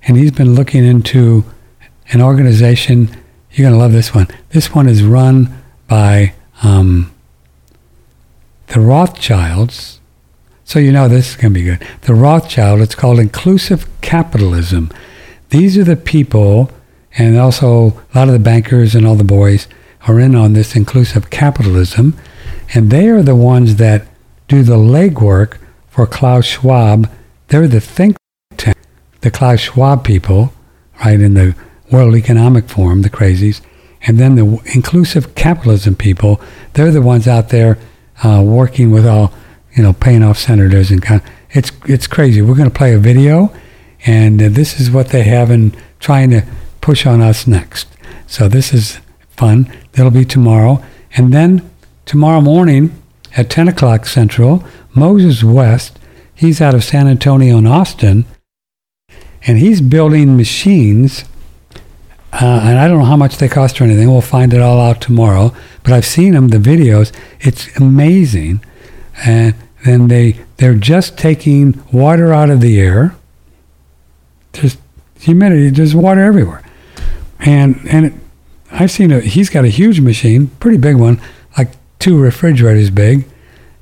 and 0.03 0.17
he's 0.17 0.31
been 0.31 0.55
looking 0.55 0.85
into 0.85 1.45
an 2.13 2.23
organization. 2.23 3.09
You're 3.51 3.69
going 3.69 3.73
to 3.73 3.79
love 3.79 3.93
this 3.93 4.15
one. 4.15 4.29
This 4.51 4.73
one 4.73 4.89
is 4.89 5.03
run 5.03 5.63
by 5.89 6.35
um, 6.63 7.13
the 8.69 8.79
Rothschilds 8.79 9.97
so 10.67 10.81
you 10.81 10.91
know 10.91 11.09
this 11.09 11.31
is 11.31 11.37
going 11.37 11.55
to 11.55 11.61
be 11.61 11.65
good. 11.65 11.87
The 12.03 12.15
Rothschild, 12.15 12.81
it's 12.81 12.97
called 12.97 13.21
inclusive 13.21 13.87
capitalism. 14.01 14.91
These 15.51 15.79
are 15.79 15.85
the 15.85 15.95
people, 15.95 16.73
and 17.17 17.39
also 17.39 18.03
a 18.13 18.19
lot 18.19 18.27
of 18.27 18.33
the 18.33 18.41
bankers 18.41 18.97
and 18.97 19.07
all 19.07 19.15
the 19.15 19.23
boys 19.23 19.69
are 20.09 20.19
in 20.19 20.35
on 20.35 20.55
this 20.55 20.75
inclusive 20.75 21.31
capitalism, 21.31 22.19
and 22.75 22.91
they 22.91 23.07
are 23.07 23.23
the 23.23 23.37
ones 23.37 23.77
that 23.77 24.09
do 24.49 24.65
the 24.65 24.75
legwork 24.75 25.59
for 25.89 26.05
Klaus 26.05 26.47
Schwab. 26.47 27.09
They're 27.49 27.69
the 27.69 27.81
think 27.81 28.17
tank, 28.57 28.77
the 29.21 29.31
Klaus 29.31 29.61
Schwab 29.61 30.05
people, 30.05 30.53
right, 31.05 31.21
in 31.21 31.35
the 31.35 31.55
World 31.91 32.15
Economic 32.17 32.69
Forum, 32.69 33.03
the 33.03 33.11
crazies, 33.11 33.61
and 34.03 34.19
then 34.19 34.35
the 34.35 34.61
inclusive 34.75 35.35
capitalism 35.35 35.95
people, 35.95 36.41
they're 36.75 36.91
the 36.91 37.03
ones 37.03 37.27
out 37.27 37.51
there 37.51 37.79
uh, 38.23 38.43
working 38.45 38.91
with 38.91 39.07
all 39.07 39.33
you 39.77 39.83
know, 39.83 39.93
paying 39.93 40.23
off 40.23 40.39
senators 40.39 40.91
and 40.91 41.03
kind 41.03 41.21
of, 41.21 41.29
it's 41.51 41.71
it's 41.85 42.07
crazy. 42.07 42.43
We're 42.43 42.57
going 42.57 42.71
to 42.71 42.77
play 42.77 42.95
a 42.95 42.99
video, 42.99 43.55
and 44.07 44.43
uh, 44.43 44.49
this 44.49 44.81
is 44.81 44.91
what 44.91 45.09
they 45.09 45.23
have 45.25 45.51
in 45.51 45.77
trying 46.01 46.31
to 46.31 46.43
push 46.81 47.07
on 47.07 47.21
us 47.21 47.47
next. 47.47 47.87
So 48.27 48.49
this 48.49 48.73
is 48.73 48.99
fun. 49.29 49.71
That'll 49.93 50.11
be 50.11 50.25
tomorrow, 50.25 50.83
and 51.17 51.33
then 51.33 51.71
tomorrow 52.07 52.41
morning 52.41 53.03
at 53.37 53.51
10 53.51 53.69
o'clock 53.69 54.07
Central, 54.07 54.65
Moses 54.95 55.45
West. 55.45 55.99
He's 56.37 56.61
out 56.61 56.75
of 56.75 56.85
San 56.85 57.09
Antonio 57.09 57.59
and 57.59 57.67
Austin, 57.67 58.27
and 59.47 59.59
he's 59.59 59.81
building 59.81 60.37
machines. 60.37 61.25
Uh, 62.33 62.61
and 62.63 62.79
I 62.79 62.87
don't 62.87 62.99
know 62.99 63.05
how 63.07 63.17
much 63.17 63.39
they 63.39 63.49
cost 63.49 63.81
or 63.81 63.85
anything. 63.85 64.11
We'll 64.11 64.21
find 64.21 64.53
it 64.53 64.61
all 64.61 64.79
out 64.79 65.01
tomorrow. 65.01 65.55
But 65.83 65.95
I've 65.95 66.05
seen 66.05 66.35
them, 66.35 66.49
the 66.49 66.59
videos. 66.59 67.11
It's 67.41 67.75
amazing. 67.77 68.61
And 69.25 69.55
then 69.87 70.09
they 70.09 70.45
they're 70.59 70.75
just 70.75 71.17
taking 71.17 71.83
water 71.93 72.35
out 72.35 72.51
of 72.51 72.61
the 72.61 72.79
air. 72.81 73.15
Just 74.53 74.79
humidity, 75.21 75.71
there's 75.71 75.95
water 75.95 76.23
everywhere, 76.23 76.63
and 77.41 77.81
and 77.89 78.07
it, 78.07 78.13
I've 78.71 78.91
seen 78.91 79.13
a 79.13 79.21
he's 79.21 79.51
got 79.51 79.65
a 79.65 79.69
huge 79.69 80.01
machine, 80.01 80.49
pretty 80.61 80.79
big 80.79 80.97
one, 80.97 81.21
like 81.57 81.71
two 81.99 82.19
refrigerators 82.19 82.91
big, 82.91 83.27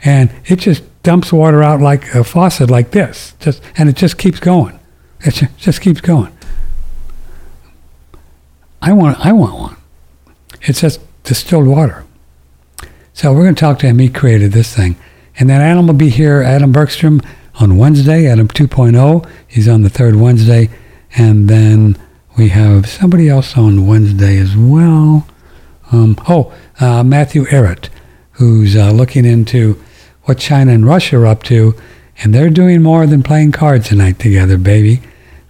and 0.04 0.32
it 0.46 0.56
just 0.56 0.82
dumps 1.04 1.32
water 1.32 1.62
out 1.62 1.80
like 1.80 2.12
a 2.14 2.24
faucet 2.24 2.68
like 2.68 2.90
this, 2.90 3.34
just 3.38 3.62
and 3.76 3.88
it 3.88 3.94
just 3.94 4.18
keeps 4.18 4.40
going. 4.40 4.80
It 5.20 5.48
just, 5.56 5.80
keeps 5.80 6.00
going. 6.00 6.36
I 8.82 8.92
want 8.92 9.24
I 9.24 9.32
want 9.32 9.54
one. 9.54 9.76
It's 10.62 10.80
just 10.80 11.00
distilled 11.22 11.66
water. 11.66 12.04
So 13.12 13.32
we're 13.32 13.44
going 13.44 13.54
to 13.54 13.60
talk 13.60 13.78
to 13.78 13.86
him. 13.86 14.00
He 14.00 14.08
created 14.08 14.52
this 14.52 14.74
thing. 14.74 14.96
And 15.38 15.48
then 15.48 15.60
Adam 15.60 15.86
will 15.86 15.94
be 15.94 16.10
here, 16.10 16.42
Adam 16.42 16.72
Bergstrom, 16.72 17.22
on 17.60 17.78
Wednesday, 17.78 18.26
Adam 18.26 18.48
2.0. 18.48 19.28
He's 19.46 19.68
on 19.68 19.82
the 19.82 19.88
third 19.88 20.16
Wednesday. 20.16 20.68
And 21.16 21.48
then 21.48 21.96
we 22.36 22.48
have 22.48 22.88
somebody 22.88 23.28
else 23.28 23.56
on 23.56 23.86
Wednesday 23.86 24.38
as 24.38 24.56
well. 24.56 25.26
Um, 25.92 26.16
oh, 26.28 26.52
uh, 26.80 27.04
Matthew 27.04 27.44
Ehret, 27.44 27.88
who's 28.32 28.76
uh, 28.76 28.90
looking 28.90 29.24
into 29.24 29.82
what 30.24 30.38
China 30.38 30.72
and 30.72 30.86
Russia 30.86 31.18
are 31.18 31.26
up 31.26 31.42
to. 31.44 31.74
And 32.18 32.34
they're 32.34 32.50
doing 32.50 32.82
more 32.82 33.06
than 33.06 33.22
playing 33.22 33.52
cards 33.52 33.88
tonight 33.88 34.18
together, 34.18 34.56
baby. 34.56 35.02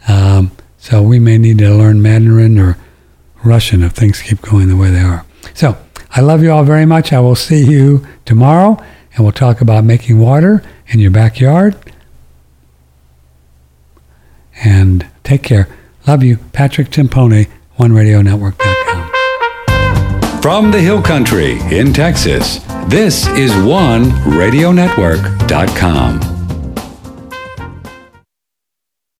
Um, 0.09 0.53
so 0.79 1.03
we 1.03 1.19
may 1.19 1.39
need 1.39 1.59
to 1.59 1.75
learn 1.75 2.03
Mandarin 2.03 2.59
or 2.59 2.79
Russian 3.45 3.83
if 3.83 3.93
things 3.93 4.23
keep 4.23 4.41
going 4.43 4.69
the 4.69 4.77
way 4.77 4.91
they 4.91 5.01
are. 5.01 5.25
So 5.53 5.77
I 6.11 6.21
love 6.21 6.43
you 6.43 6.51
all 6.51 6.65
very 6.65 6.87
much. 6.87 7.13
I 7.13 7.21
will 7.21 7.37
see 7.37 7.65
you 7.65 8.07
tomorrow 8.25 8.83
and 9.15 9.25
we'll 9.25 9.33
talk 9.33 9.61
about 9.61 9.85
making 9.85 10.19
water 10.19 10.63
in 10.89 11.01
your 11.01 11.11
backyard. 11.11 11.77
And 14.65 15.07
take 15.23 15.43
care. 15.43 15.69
Love 16.07 16.23
you. 16.23 16.37
Patrick 16.53 16.91
Timpone, 16.91 17.49
OneRadioNetwork.com. 17.79 18.74
From 20.45 20.71
the 20.71 20.79
Hill 20.79 21.01
Country 21.01 21.59
in 21.71 21.95
Texas, 21.95 22.59
this 22.89 23.27
is 23.29 23.51
OneRadioNetwork.com. 23.53 26.34